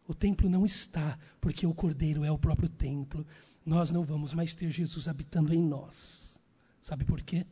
o 0.07 0.13
templo 0.13 0.49
não 0.49 0.65
está, 0.65 1.17
porque 1.39 1.67
o 1.67 1.73
Cordeiro 1.73 2.23
é 2.23 2.31
o 2.31 2.37
próprio 2.37 2.67
templo, 2.67 3.25
nós 3.65 3.91
não 3.91 4.03
vamos 4.03 4.33
mais 4.33 4.53
ter 4.53 4.71
Jesus 4.71 5.07
habitando 5.07 5.53
em 5.53 5.63
nós. 5.63 6.41
Sabe 6.81 7.05
por 7.05 7.21
quê? 7.21 7.45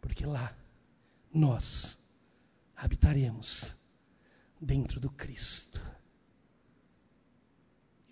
Porque 0.00 0.26
lá 0.26 0.54
nós 1.32 1.98
habitaremos 2.76 3.74
dentro 4.60 5.00
do 5.00 5.10
Cristo. 5.10 5.80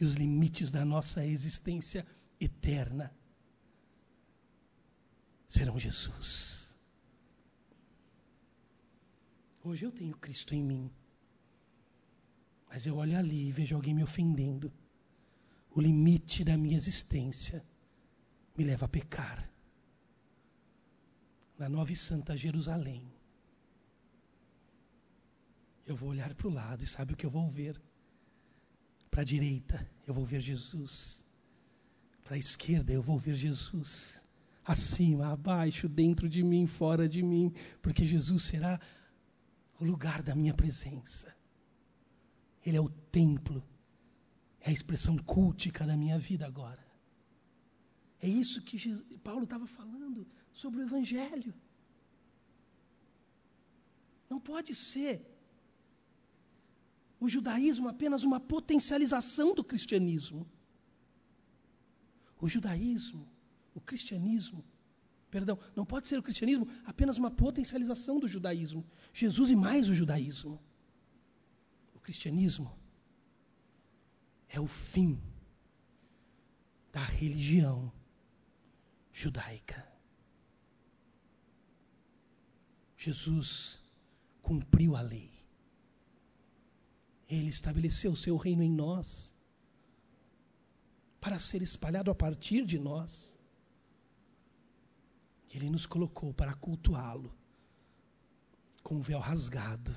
E 0.01 0.05
os 0.05 0.15
limites 0.15 0.71
da 0.71 0.85
nossa 0.85 1.27
existência 1.27 2.07
eterna 2.41 3.13
serão 5.49 5.79
Jesus. 5.79 6.77
Hoje 9.65 9.87
eu 9.87 9.91
tenho 9.91 10.17
Cristo 10.17 10.55
em 10.55 10.63
mim, 10.63 10.91
mas 12.69 12.87
eu 12.87 12.97
olho 12.97 13.17
ali 13.17 13.49
e 13.49 13.53
vejo 13.53 13.75
alguém 13.75 13.95
me 13.95 14.05
ofendendo. 14.05 14.71
O 15.71 15.81
limite 15.81 16.45
da 16.45 16.57
minha 16.57 16.77
existência 16.77 17.63
me 18.57 18.65
leva 18.65 18.85
a 18.85 18.89
pecar. 18.89 19.51
Na 21.59 21.69
nova 21.69 21.91
e 21.91 21.97
santa 21.97 22.37
Jerusalém, 22.37 23.11
eu 25.87 25.97
vou 25.97 26.11
olhar 26.11 26.33
para 26.35 26.47
o 26.47 26.51
lado 26.51 26.85
e 26.85 26.87
sabe 26.87 27.15
o 27.15 27.17
que 27.17 27.27
eu 27.27 27.31
vou 27.31 27.51
ver? 27.51 27.81
Para 29.11 29.23
a 29.23 29.25
direita, 29.25 29.91
eu 30.07 30.15
vou 30.15 30.25
ver 30.25 30.41
Jesus. 30.41 31.25
Para 32.23 32.37
a 32.37 32.39
esquerda, 32.39 32.93
eu 32.93 33.03
vou 33.03 33.19
ver 33.19 33.35
Jesus 33.35 34.18
acima, 34.69 35.33
abaixo, 35.33 35.89
dentro 35.89 36.29
de 36.29 36.43
mim, 36.43 36.67
fora 36.67 37.09
de 37.09 37.23
mim, 37.23 37.55
porque 37.81 38.05
Jesus 38.05 38.43
será 38.43 38.79
o 39.81 39.85
lugar 39.85 40.23
da 40.23 40.35
minha 40.35 40.53
presença. 40.53 41.35
Ele 42.65 42.77
é 42.77 42.81
o 42.81 42.91
templo, 42.91 43.65
é 44.61 44.69
a 44.69 44.73
expressão 44.73 45.17
cultica 45.17 45.87
da 45.87 45.97
minha 45.97 46.19
vida 46.19 46.47
agora. 46.47 46.87
É 48.21 48.29
isso 48.29 48.61
que 48.61 48.77
Jesus, 48.77 49.07
Paulo 49.25 49.45
estava 49.45 49.67
falando 49.67 50.27
sobre 50.53 50.81
o 50.81 50.83
Evangelho. 50.83 51.55
Não 54.29 54.39
pode 54.39 54.75
ser 54.75 55.25
o 57.19 57.27
judaísmo 57.27 57.89
apenas 57.89 58.23
uma 58.23 58.39
potencialização 58.39 59.55
do 59.55 59.65
cristianismo. 59.65 60.47
O 62.39 62.47
judaísmo 62.47 63.27
o 63.79 63.81
cristianismo, 63.81 64.65
perdão, 65.31 65.59
não 65.75 65.87
pode 65.87 66.07
ser 66.09 66.19
o 66.19 66.23
cristianismo 66.23 66.69
apenas 66.85 67.17
uma 67.17 67.31
potencialização 67.31 68.19
do 68.19 68.29
judaísmo. 68.29 68.85
Jesus 69.15 69.51
e 69.51 69.57
mais 69.57 69.89
o 69.89 69.95
judaísmo. 69.95 70.61
O 71.95 72.01
cristianismo 72.01 72.77
é 74.49 74.59
o 74.61 74.67
fim 74.67 75.21
da 76.93 77.05
religião 77.05 77.93
judaica. 79.13 79.87
Jesus 82.97 83.81
cumpriu 84.43 84.97
a 84.97 85.01
lei. 85.01 85.31
Ele 87.29 87.49
estabeleceu 87.49 88.11
o 88.13 88.17
seu 88.17 88.37
reino 88.37 88.63
em 88.63 88.73
nós 88.73 89.33
para 91.21 91.39
ser 91.39 91.63
espalhado 91.63 92.11
a 92.11 92.15
partir 92.15 92.65
de 92.65 92.79
nós. 92.79 93.38
Ele 95.53 95.71
nos 95.71 95.87
colocou 95.87 96.33
para 96.35 96.55
cultuá-lo 96.55 97.35
com 98.83 98.97
o 98.97 99.03
véu 99.03 99.19
rasgado, 99.19 99.97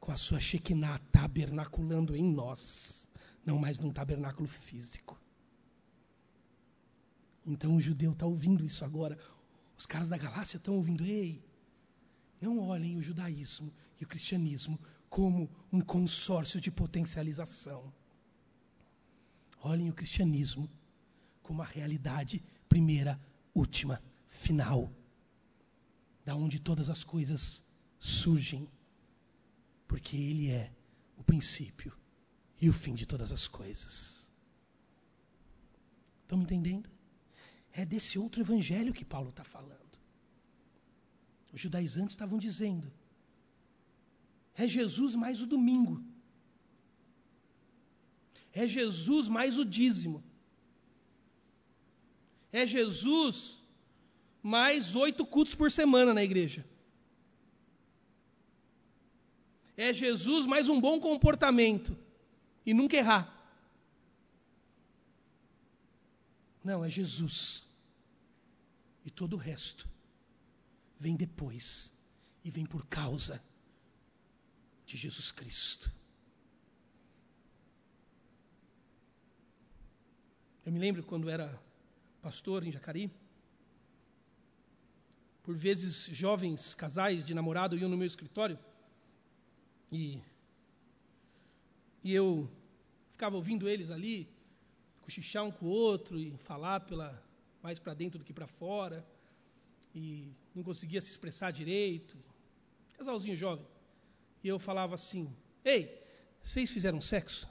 com 0.00 0.10
a 0.10 0.16
sua 0.16 0.40
Shekinah 0.40 0.98
tabernaculando 1.10 2.16
em 2.16 2.24
nós, 2.24 3.08
não 3.44 3.58
mais 3.58 3.78
num 3.78 3.92
tabernáculo 3.92 4.48
físico. 4.48 5.20
Então 7.46 7.76
o 7.76 7.80
judeu 7.80 8.12
está 8.12 8.26
ouvindo 8.26 8.64
isso 8.64 8.84
agora. 8.84 9.18
Os 9.76 9.86
caras 9.86 10.08
da 10.08 10.16
Galácia 10.16 10.56
estão 10.56 10.74
ouvindo, 10.74 11.04
ei, 11.04 11.44
não 12.40 12.58
olhem 12.58 12.96
o 12.96 13.02
judaísmo 13.02 13.72
e 14.00 14.04
o 14.04 14.08
cristianismo 14.08 14.78
como 15.08 15.50
um 15.72 15.80
consórcio 15.80 16.60
de 16.60 16.70
potencialização. 16.70 17.92
Olhem 19.60 19.90
o 19.90 19.94
cristianismo 19.94 20.68
como 21.42 21.62
a 21.62 21.64
realidade 21.64 22.42
primeira, 22.68 23.20
última, 23.54 24.02
final, 24.32 24.90
da 26.24 26.34
onde 26.34 26.58
todas 26.58 26.88
as 26.88 27.04
coisas 27.04 27.62
surgem, 27.98 28.68
porque 29.86 30.16
ele 30.16 30.50
é 30.50 30.72
o 31.16 31.22
princípio 31.22 31.96
e 32.60 32.68
o 32.68 32.72
fim 32.72 32.94
de 32.94 33.06
todas 33.06 33.30
as 33.30 33.46
coisas. 33.46 34.26
Estão 36.22 36.38
me 36.38 36.44
entendendo? 36.44 36.90
É 37.72 37.84
desse 37.84 38.18
outro 38.18 38.40
evangelho 38.40 38.94
que 38.94 39.04
Paulo 39.04 39.30
está 39.30 39.44
falando. 39.44 40.00
Os 41.52 41.60
judaizantes 41.60 42.12
estavam 42.12 42.38
dizendo: 42.38 42.90
é 44.54 44.66
Jesus 44.66 45.14
mais 45.14 45.42
o 45.42 45.46
domingo, 45.46 46.02
é 48.52 48.66
Jesus 48.66 49.28
mais 49.28 49.58
o 49.58 49.64
dízimo, 49.64 50.24
é 52.50 52.64
Jesus 52.66 53.61
mais 54.42 54.96
oito 54.96 55.24
cultos 55.24 55.54
por 55.54 55.70
semana 55.70 56.12
na 56.12 56.24
igreja. 56.24 56.66
É 59.76 59.92
Jesus 59.92 60.46
mais 60.46 60.68
um 60.68 60.80
bom 60.80 60.98
comportamento 60.98 61.96
e 62.66 62.74
nunca 62.74 62.96
errar. 62.96 63.38
Não, 66.62 66.84
é 66.84 66.88
Jesus. 66.88 67.66
E 69.04 69.10
todo 69.10 69.34
o 69.34 69.38
resto 69.38 69.88
vem 70.98 71.16
depois 71.16 71.92
e 72.44 72.50
vem 72.50 72.66
por 72.66 72.86
causa 72.86 73.42
de 74.84 74.96
Jesus 74.96 75.30
Cristo. 75.30 75.90
Eu 80.64 80.72
me 80.72 80.78
lembro 80.78 81.02
quando 81.02 81.28
era 81.28 81.60
pastor 82.20 82.64
em 82.64 82.70
Jacari, 82.70 83.10
por 85.42 85.56
vezes 85.56 86.06
jovens 86.06 86.74
casais 86.74 87.24
de 87.24 87.34
namorado 87.34 87.76
iam 87.76 87.88
no 87.88 87.96
meu 87.96 88.06
escritório 88.06 88.58
e, 89.90 90.20
e 92.02 92.14
eu 92.14 92.50
ficava 93.10 93.36
ouvindo 93.36 93.68
eles 93.68 93.90
ali, 93.90 94.28
cochichar 95.02 95.44
um 95.44 95.50
com 95.50 95.66
o 95.66 95.68
outro 95.70 96.18
e 96.18 96.36
falar 96.38 96.80
pela, 96.80 97.22
mais 97.62 97.78
para 97.78 97.92
dentro 97.92 98.18
do 98.18 98.24
que 98.24 98.32
para 98.32 98.46
fora 98.46 99.06
e 99.94 100.32
não 100.54 100.62
conseguia 100.62 101.00
se 101.00 101.10
expressar 101.10 101.50
direito. 101.50 102.16
Casalzinho 102.94 103.36
jovem. 103.36 103.66
E 104.42 104.48
eu 104.48 104.58
falava 104.58 104.94
assim: 104.94 105.34
Ei, 105.64 106.02
vocês 106.40 106.70
fizeram 106.70 107.00
sexo? 107.00 107.48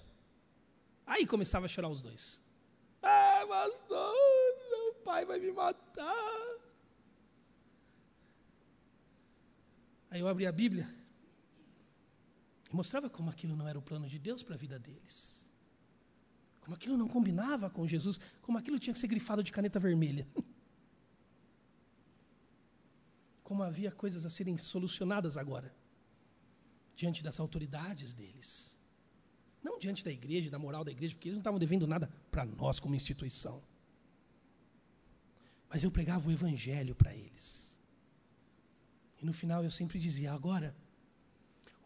Aí 1.05 1.26
começava 1.26 1.65
a 1.65 1.69
chorar 1.69 1.89
os 1.89 2.01
dois. 2.01 2.43
Ah, 3.01 3.45
pastor, 3.47 4.13
meu 4.69 4.93
pai 5.03 5.26
vai 5.26 5.39
me 5.39 5.51
matar. 5.51 6.51
Aí 10.12 10.20
eu 10.20 10.28
abri 10.28 10.46
a 10.46 10.52
Bíblia 10.52 10.94
e 12.70 12.76
mostrava 12.76 13.10
como 13.10 13.30
aquilo 13.30 13.56
não 13.56 13.68
era 13.68 13.80
o 13.80 13.82
plano 13.82 14.08
de 14.08 14.20
Deus 14.20 14.44
para 14.44 14.56
a 14.56 14.58
vida 14.58 14.78
deles. 14.78 15.50
Como 16.60 16.76
aquilo 16.76 16.96
não 16.98 17.08
combinava 17.08 17.70
com 17.70 17.88
Jesus, 17.88 18.20
como 18.42 18.58
aquilo 18.58 18.78
tinha 18.78 18.94
que 18.94 19.00
ser 19.00 19.08
grifado 19.08 19.42
de 19.42 19.52
caneta 19.52 19.80
vermelha. 19.80 20.28
como 23.52 23.64
havia 23.64 23.92
coisas 23.92 24.26
a 24.26 24.30
serem 24.30 24.58
solucionadas 24.58 25.36
agora, 25.36 25.76
diante 26.96 27.22
das 27.22 27.38
autoridades 27.38 28.14
deles. 28.14 28.80
Não 29.62 29.78
diante 29.78 30.06
da 30.06 30.12
igreja, 30.12 30.50
da 30.50 30.58
moral 30.58 30.86
da 30.86 30.92
igreja, 30.92 31.14
porque 31.14 31.28
eles 31.28 31.36
não 31.36 31.42
estavam 31.42 31.60
devendo 31.60 31.86
nada 31.86 32.10
para 32.32 32.46
nós 32.46 32.80
como 32.80 32.96
instituição. 32.96 33.62
Mas 35.68 35.84
eu 35.84 35.92
pregava 35.92 36.30
o 36.30 36.32
evangelho 36.32 36.96
para 36.96 37.14
eles. 37.14 37.70
E 39.22 39.26
no 39.26 39.34
final 39.34 39.64
eu 39.64 39.72
sempre 39.72 39.99
dizia: 39.99 40.34
agora, 40.34 40.76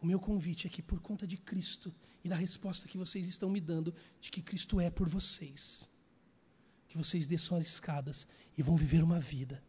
o 0.00 0.06
meu 0.06 0.18
convite 0.18 0.66
é 0.66 0.70
que, 0.70 0.82
por 0.82 1.00
conta 1.00 1.26
de 1.26 1.36
Cristo 1.36 1.94
e 2.24 2.28
da 2.28 2.36
resposta 2.36 2.88
que 2.88 2.98
vocês 2.98 3.26
estão 3.26 3.50
me 3.50 3.60
dando, 3.60 3.94
de 4.20 4.30
que 4.30 4.42
Cristo 4.42 4.80
é 4.80 4.90
por 4.90 5.08
vocês, 5.08 5.88
que 6.88 6.96
vocês 6.96 7.26
desçam 7.26 7.56
as 7.56 7.66
escadas 7.66 8.26
e 8.56 8.62
vão 8.62 8.76
viver 8.76 9.02
uma 9.02 9.20
vida 9.20 9.62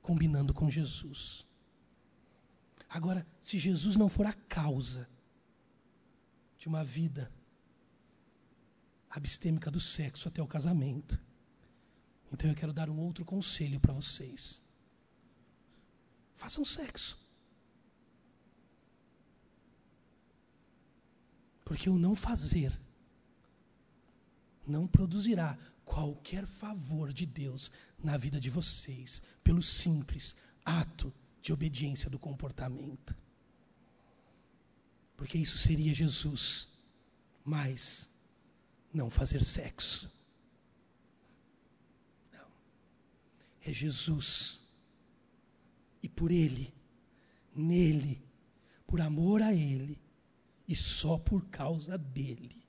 combinando 0.00 0.54
com 0.54 0.70
Jesus. 0.70 1.46
Agora, 2.88 3.26
se 3.40 3.58
Jesus 3.58 3.96
não 3.96 4.08
for 4.08 4.26
a 4.26 4.32
causa 4.32 5.08
de 6.58 6.68
uma 6.68 6.84
vida 6.84 7.30
abstêmica 9.08 9.70
do 9.70 9.80
sexo 9.80 10.28
até 10.28 10.42
o 10.42 10.46
casamento, 10.46 11.20
então 12.32 12.48
eu 12.48 12.56
quero 12.56 12.72
dar 12.72 12.88
um 12.88 12.98
outro 12.98 13.24
conselho 13.24 13.80
para 13.80 13.92
vocês. 13.92 14.62
Façam 16.40 16.64
sexo. 16.64 17.18
Porque 21.62 21.90
o 21.90 21.98
não 21.98 22.16
fazer 22.16 22.72
não 24.66 24.86
produzirá 24.86 25.58
qualquer 25.84 26.46
favor 26.46 27.12
de 27.12 27.26
Deus 27.26 27.70
na 28.02 28.16
vida 28.16 28.40
de 28.40 28.48
vocês, 28.48 29.20
pelo 29.44 29.62
simples 29.62 30.34
ato 30.64 31.12
de 31.42 31.52
obediência 31.52 32.08
do 32.08 32.18
comportamento. 32.18 33.14
Porque 35.18 35.36
isso 35.36 35.58
seria 35.58 35.92
Jesus, 35.92 36.70
mas 37.44 38.10
não 38.94 39.10
fazer 39.10 39.44
sexo. 39.44 40.10
Não. 42.32 42.48
É 43.60 43.70
Jesus. 43.74 44.59
E 46.02 46.08
por 46.08 46.30
Ele, 46.30 46.72
nele, 47.54 48.22
por 48.86 49.00
amor 49.00 49.42
a 49.42 49.52
Ele, 49.52 50.00
e 50.66 50.74
só 50.74 51.18
por 51.18 51.46
causa 51.46 51.98
dele, 51.98 52.64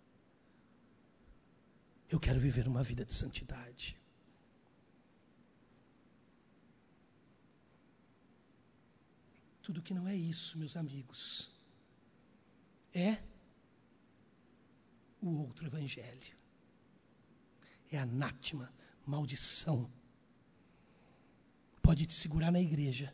eu 2.10 2.20
quero 2.20 2.40
viver 2.40 2.68
uma 2.68 2.84
vida 2.84 3.06
de 3.06 3.14
santidade. 3.14 3.98
Tudo 9.62 9.82
que 9.82 9.94
não 9.94 10.08
é 10.08 10.16
isso, 10.16 10.58
meus 10.58 10.76
amigos, 10.76 11.52
é 12.94 13.22
o 15.22 15.30
outro 15.30 15.68
evangelho. 15.68 16.36
É 17.92 18.00
anátema, 18.00 18.74
maldição. 19.06 19.90
Pode 21.82 22.06
te 22.06 22.14
segurar 22.14 22.52
na 22.52 22.60
igreja. 22.60 23.14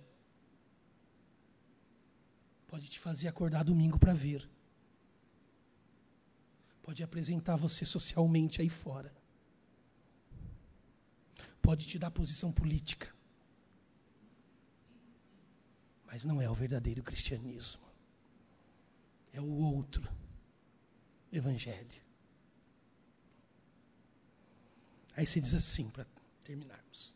Pode 2.67 2.89
te 2.89 2.99
fazer 2.99 3.27
acordar 3.27 3.63
domingo 3.63 3.97
para 3.97 4.13
ver 4.13 4.47
pode 6.87 7.03
apresentar 7.03 7.57
você 7.57 7.83
socialmente 7.83 8.61
aí 8.61 8.69
fora, 8.69 9.13
pode 11.61 11.85
te 11.85 11.99
dar 11.99 12.09
posição 12.09 12.49
política, 12.49 13.13
mas 16.05 16.23
não 16.23 16.41
é 16.41 16.49
o 16.49 16.53
verdadeiro 16.53 17.03
cristianismo, 17.03 17.83
é 19.33 19.41
o 19.41 19.49
outro 19.49 20.09
evangelho. 21.29 22.01
Aí 25.13 25.25
você 25.25 25.41
diz 25.41 25.53
assim, 25.53 25.89
para 25.89 26.07
terminarmos. 26.41 27.13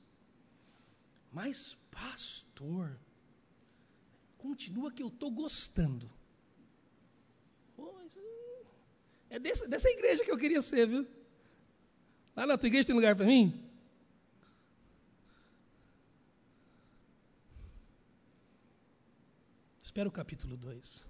Mas, 1.32 1.78
pastor, 1.90 3.00
continua 4.46 4.92
que 4.92 5.04
eu 5.04 5.08
estou 5.08 5.30
gostando. 5.30 6.10
É 9.30 9.40
dessa, 9.40 9.66
dessa 9.66 9.90
igreja 9.90 10.26
que 10.26 10.32
eu 10.32 10.38
queria 10.38 10.62
ser, 10.62 10.86
viu? 10.86 11.08
Lá 12.36 12.46
na 12.46 12.58
tua 12.58 12.68
igreja 12.68 12.88
tem 12.88 12.96
lugar 12.96 13.16
para 13.16 13.26
mim? 13.26 13.46
Espera 19.82 20.10
o 20.10 20.12
capítulo 20.12 20.58
2. 20.58 21.08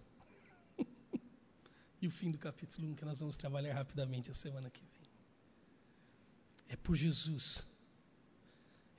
e 1.99 2.07
o 2.07 2.11
fim 2.11 2.29
do 2.29 2.37
capítulo 2.37 2.89
1, 2.89 2.91
um, 2.91 2.95
que 2.95 3.03
nós 3.03 3.19
vamos 3.19 3.35
trabalhar 3.35 3.73
rapidamente 3.73 4.29
a 4.29 4.35
semana 4.35 4.69
que 4.69 4.83
vem. 4.83 5.09
É 6.69 6.75
por 6.75 6.95
Jesus, 6.95 7.65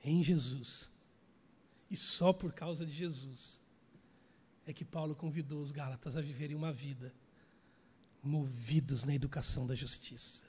em 0.03 0.21
Jesus, 0.21 0.91
e 1.89 1.95
só 1.95 2.33
por 2.33 2.51
causa 2.51 2.85
de 2.85 2.91
Jesus, 2.91 3.62
é 4.65 4.73
que 4.73 4.85
Paulo 4.85 5.15
convidou 5.15 5.61
os 5.61 5.71
Gálatas 5.71 6.15
a 6.15 6.21
viverem 6.21 6.55
uma 6.55 6.71
vida 6.71 7.13
movidos 8.21 9.03
na 9.03 9.13
educação 9.13 9.67
da 9.67 9.75
justiça. 9.75 10.45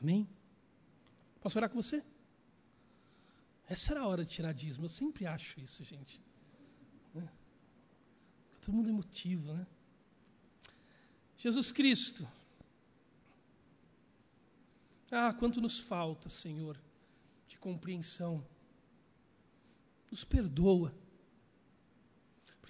Amém? 0.00 0.28
Posso 1.40 1.58
orar 1.58 1.70
com 1.70 1.80
você? 1.80 2.04
Essa 3.68 3.92
era 3.92 4.00
a 4.00 4.06
hora 4.06 4.24
de 4.24 4.30
tirar 4.32 4.52
dízimo. 4.52 4.86
Eu 4.86 4.88
sempre 4.88 5.26
acho 5.26 5.60
isso, 5.60 5.84
gente. 5.84 6.20
Né? 7.14 7.30
Todo 8.60 8.74
mundo 8.74 8.88
emotivo, 8.88 9.52
né? 9.52 9.66
Jesus 11.36 11.70
Cristo. 11.70 12.28
Ah, 15.10 15.32
quanto 15.32 15.60
nos 15.60 15.78
falta, 15.78 16.28
Senhor, 16.28 16.80
de 17.46 17.58
compreensão. 17.58 18.44
Nos 20.10 20.24
perdoa. 20.24 20.92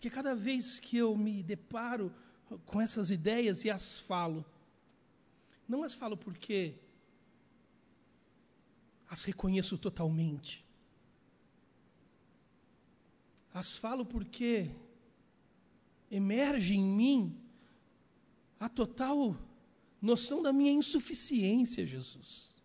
Porque 0.01 0.09
cada 0.09 0.35
vez 0.35 0.81
que 0.81 0.97
eu 0.97 1.15
me 1.15 1.43
deparo 1.43 2.11
com 2.65 2.81
essas 2.81 3.11
ideias 3.11 3.67
e 3.67 3.71
as 3.71 4.01
falo, 4.01 4.47
não 5.69 5.83
as 5.83 5.93
falo 5.93 6.17
porque 6.17 6.75
as 9.11 9.25
reconheço 9.25 9.77
totalmente, 9.77 10.65
as 13.53 13.77
falo 13.77 14.07
porque 14.07 14.71
emerge 16.11 16.77
em 16.77 16.83
mim 16.83 17.39
a 18.59 18.71
total 18.71 19.37
noção 20.01 20.43
da 20.43 20.51
minha 20.51 20.73
insuficiência, 20.73 21.87
Jesus. 21.87 22.57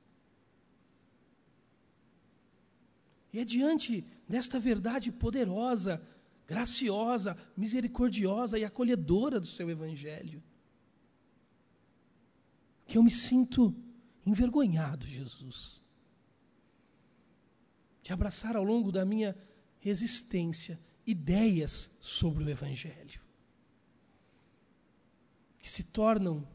E 3.34 3.40
é 3.40 3.44
diante 3.44 4.06
desta 4.26 4.58
verdade 4.58 5.12
poderosa, 5.12 6.02
graciosa, 6.48 7.38
misericordiosa 7.56 8.58
e 8.58 8.64
acolhedora 8.64 9.40
do 9.40 9.48
seu 9.48 9.70
Evangelho, 9.70 10.44
que 12.86 12.98
eu 12.98 13.04
me 13.04 13.12
sinto 13.12 13.76
envergonhado, 14.26 15.08
Jesus, 15.08 15.82
de 18.04 18.14
abraçar 18.14 18.56
ao 18.56 18.64
longo 18.64 18.92
da 18.92 19.04
minha 19.04 19.36
existência 19.84 20.80
ideias 21.06 21.96
sobre 22.00 22.44
o 22.44 22.50
Evangelho, 22.50 23.22
que 25.60 25.70
se 25.70 25.84
tornam 25.84 26.48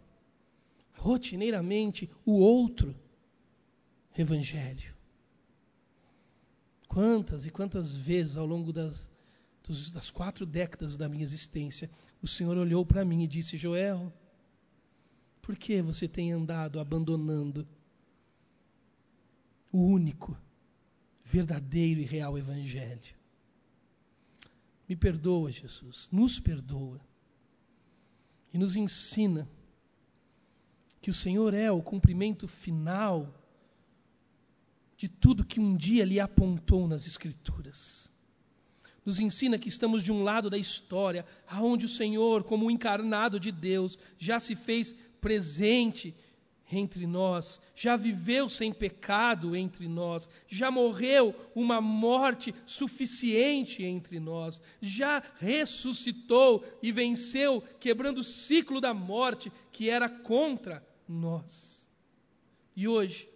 rotineiramente 0.93 2.09
o 2.25 2.33
outro 2.33 2.95
Evangelho. 4.17 4.95
Quantas 6.87 7.47
e 7.47 7.51
quantas 7.51 7.97
vezes 7.97 8.37
ao 8.37 8.47
longo 8.47 8.73
das, 8.73 9.10
dos, 9.71 9.93
das 9.93 10.11
quatro 10.11 10.45
décadas 10.45 10.97
da 10.97 11.09
minha 11.09 11.23
existência, 11.23 11.89
o 12.21 12.27
Senhor 12.27 12.57
olhou 12.57 12.85
para 12.85 13.05
mim 13.05 13.23
e 13.23 13.29
disse: 13.29 13.57
Joel, 13.57 14.13
por 15.41 15.57
que 15.57 15.81
você 15.81 16.09
tem 16.09 16.33
andado 16.33 16.81
abandonando 16.81 17.67
o 19.73 19.79
único, 19.79 20.37
verdadeiro 21.25 22.01
e 22.01 22.05
real 22.05 22.37
Evangelho? 22.37 23.15
Me 24.89 24.97
perdoa, 24.97 25.53
Jesus, 25.53 26.09
nos 26.11 26.41
perdoa. 26.41 27.01
E 28.53 28.59
nos 28.59 28.75
ensina 28.75 29.49
que 31.01 31.09
o 31.09 31.15
Senhor 31.15 31.55
é 31.55 31.71
o 31.71 31.81
cumprimento 31.81 32.49
final 32.49 33.33
de 34.97 35.09
tudo 35.09 35.47
que 35.47 35.61
um 35.61 35.77
dia 35.77 36.05
lhe 36.05 36.19
apontou 36.19 36.89
nas 36.89 37.07
Escrituras. 37.07 38.10
Nos 39.11 39.19
ensina 39.19 39.59
que 39.59 39.69
estamos 39.69 40.05
de 40.05 40.13
um 40.13 40.23
lado 40.23 40.49
da 40.49 40.57
história, 40.57 41.27
aonde 41.49 41.85
o 41.85 41.89
Senhor, 41.89 42.45
como 42.45 42.67
o 42.67 42.71
encarnado 42.71 43.41
de 43.41 43.51
Deus, 43.51 43.99
já 44.17 44.39
se 44.39 44.55
fez 44.55 44.95
presente 45.21 46.15
entre 46.71 47.09
nós, 47.09 47.61
já 47.75 47.97
viveu 47.97 48.49
sem 48.49 48.73
pecado 48.73 49.57
entre 49.57 49.89
nós, 49.89 50.29
já 50.47 50.71
morreu 50.71 51.35
uma 51.57 51.81
morte 51.81 52.55
suficiente 52.65 53.83
entre 53.83 54.21
nós, 54.21 54.63
já 54.81 55.21
ressuscitou 55.41 56.65
e 56.81 56.93
venceu, 56.93 57.65
quebrando 57.81 58.19
o 58.19 58.23
ciclo 58.23 58.81
da 58.81 58.95
morte 58.95 59.51
que 59.73 59.91
era 59.91 60.09
contra 60.09 60.87
nós. 61.09 61.91
E 62.77 62.87
hoje, 62.87 63.29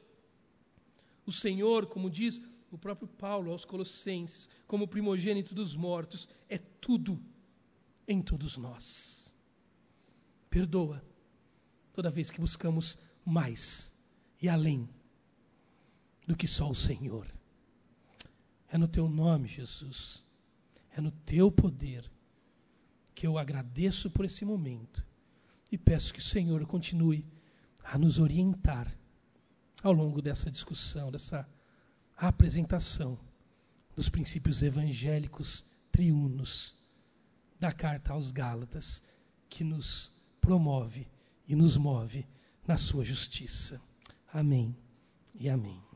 o 1.27 1.33
Senhor, 1.33 1.87
como 1.87 2.09
diz 2.09 2.41
o 2.75 2.79
próprio 2.79 3.07
Paulo 3.07 3.53
aos 3.53 3.65
Colossenses, 3.65 4.49
como 4.67 4.89
primogênito 4.89 5.55
dos 5.55 5.77
mortos, 5.77 6.29
é 6.49 6.59
tudo 6.59 7.23
em 8.07 8.21
todos 8.21 8.57
nós. 8.57 9.33
Perdoa 10.51 11.05
toda 11.93 12.11
vez 12.11 12.31
que 12.31 12.41
buscamos 12.41 12.99
mais 13.25 13.93
e 14.43 14.49
além 14.49 14.89
do 16.27 16.37
que 16.37 16.49
só 16.49 16.69
o 16.69 16.75
Senhor. 16.75 17.29
É 18.69 18.77
no 18.77 18.89
teu 18.89 19.09
nome, 19.09 19.47
Jesus, 19.47 20.25
é 20.91 21.01
no 21.01 21.13
teu 21.13 21.53
poder 21.53 22.11
que 23.15 23.25
eu 23.25 23.39
agradeço 23.39 24.11
por 24.11 24.25
esse 24.25 24.45
momento 24.45 25.07
e 25.71 25.79
peço 25.79 26.13
que 26.13 26.19
o 26.19 26.25
Senhor 26.25 26.67
continue 26.67 27.25
a 27.85 27.97
nos 27.97 28.19
orientar 28.19 28.93
ao 29.81 29.93
longo 29.93 30.21
dessa 30.21 30.51
discussão, 30.51 31.13
dessa 31.13 31.49
apresentação 32.17 33.19
dos 33.95 34.09
princípios 34.09 34.63
evangélicos 34.63 35.65
triunos 35.91 36.75
da 37.59 37.73
carta 37.73 38.13
aos 38.13 38.31
Gálatas, 38.31 39.03
que 39.49 39.63
nos 39.63 40.13
promove 40.41 41.09
e 41.47 41.55
nos 41.55 41.77
move 41.77 42.27
na 42.67 42.77
sua 42.77 43.05
justiça. 43.05 43.81
Amém 44.33 44.77
e 45.35 45.49
amém. 45.49 45.94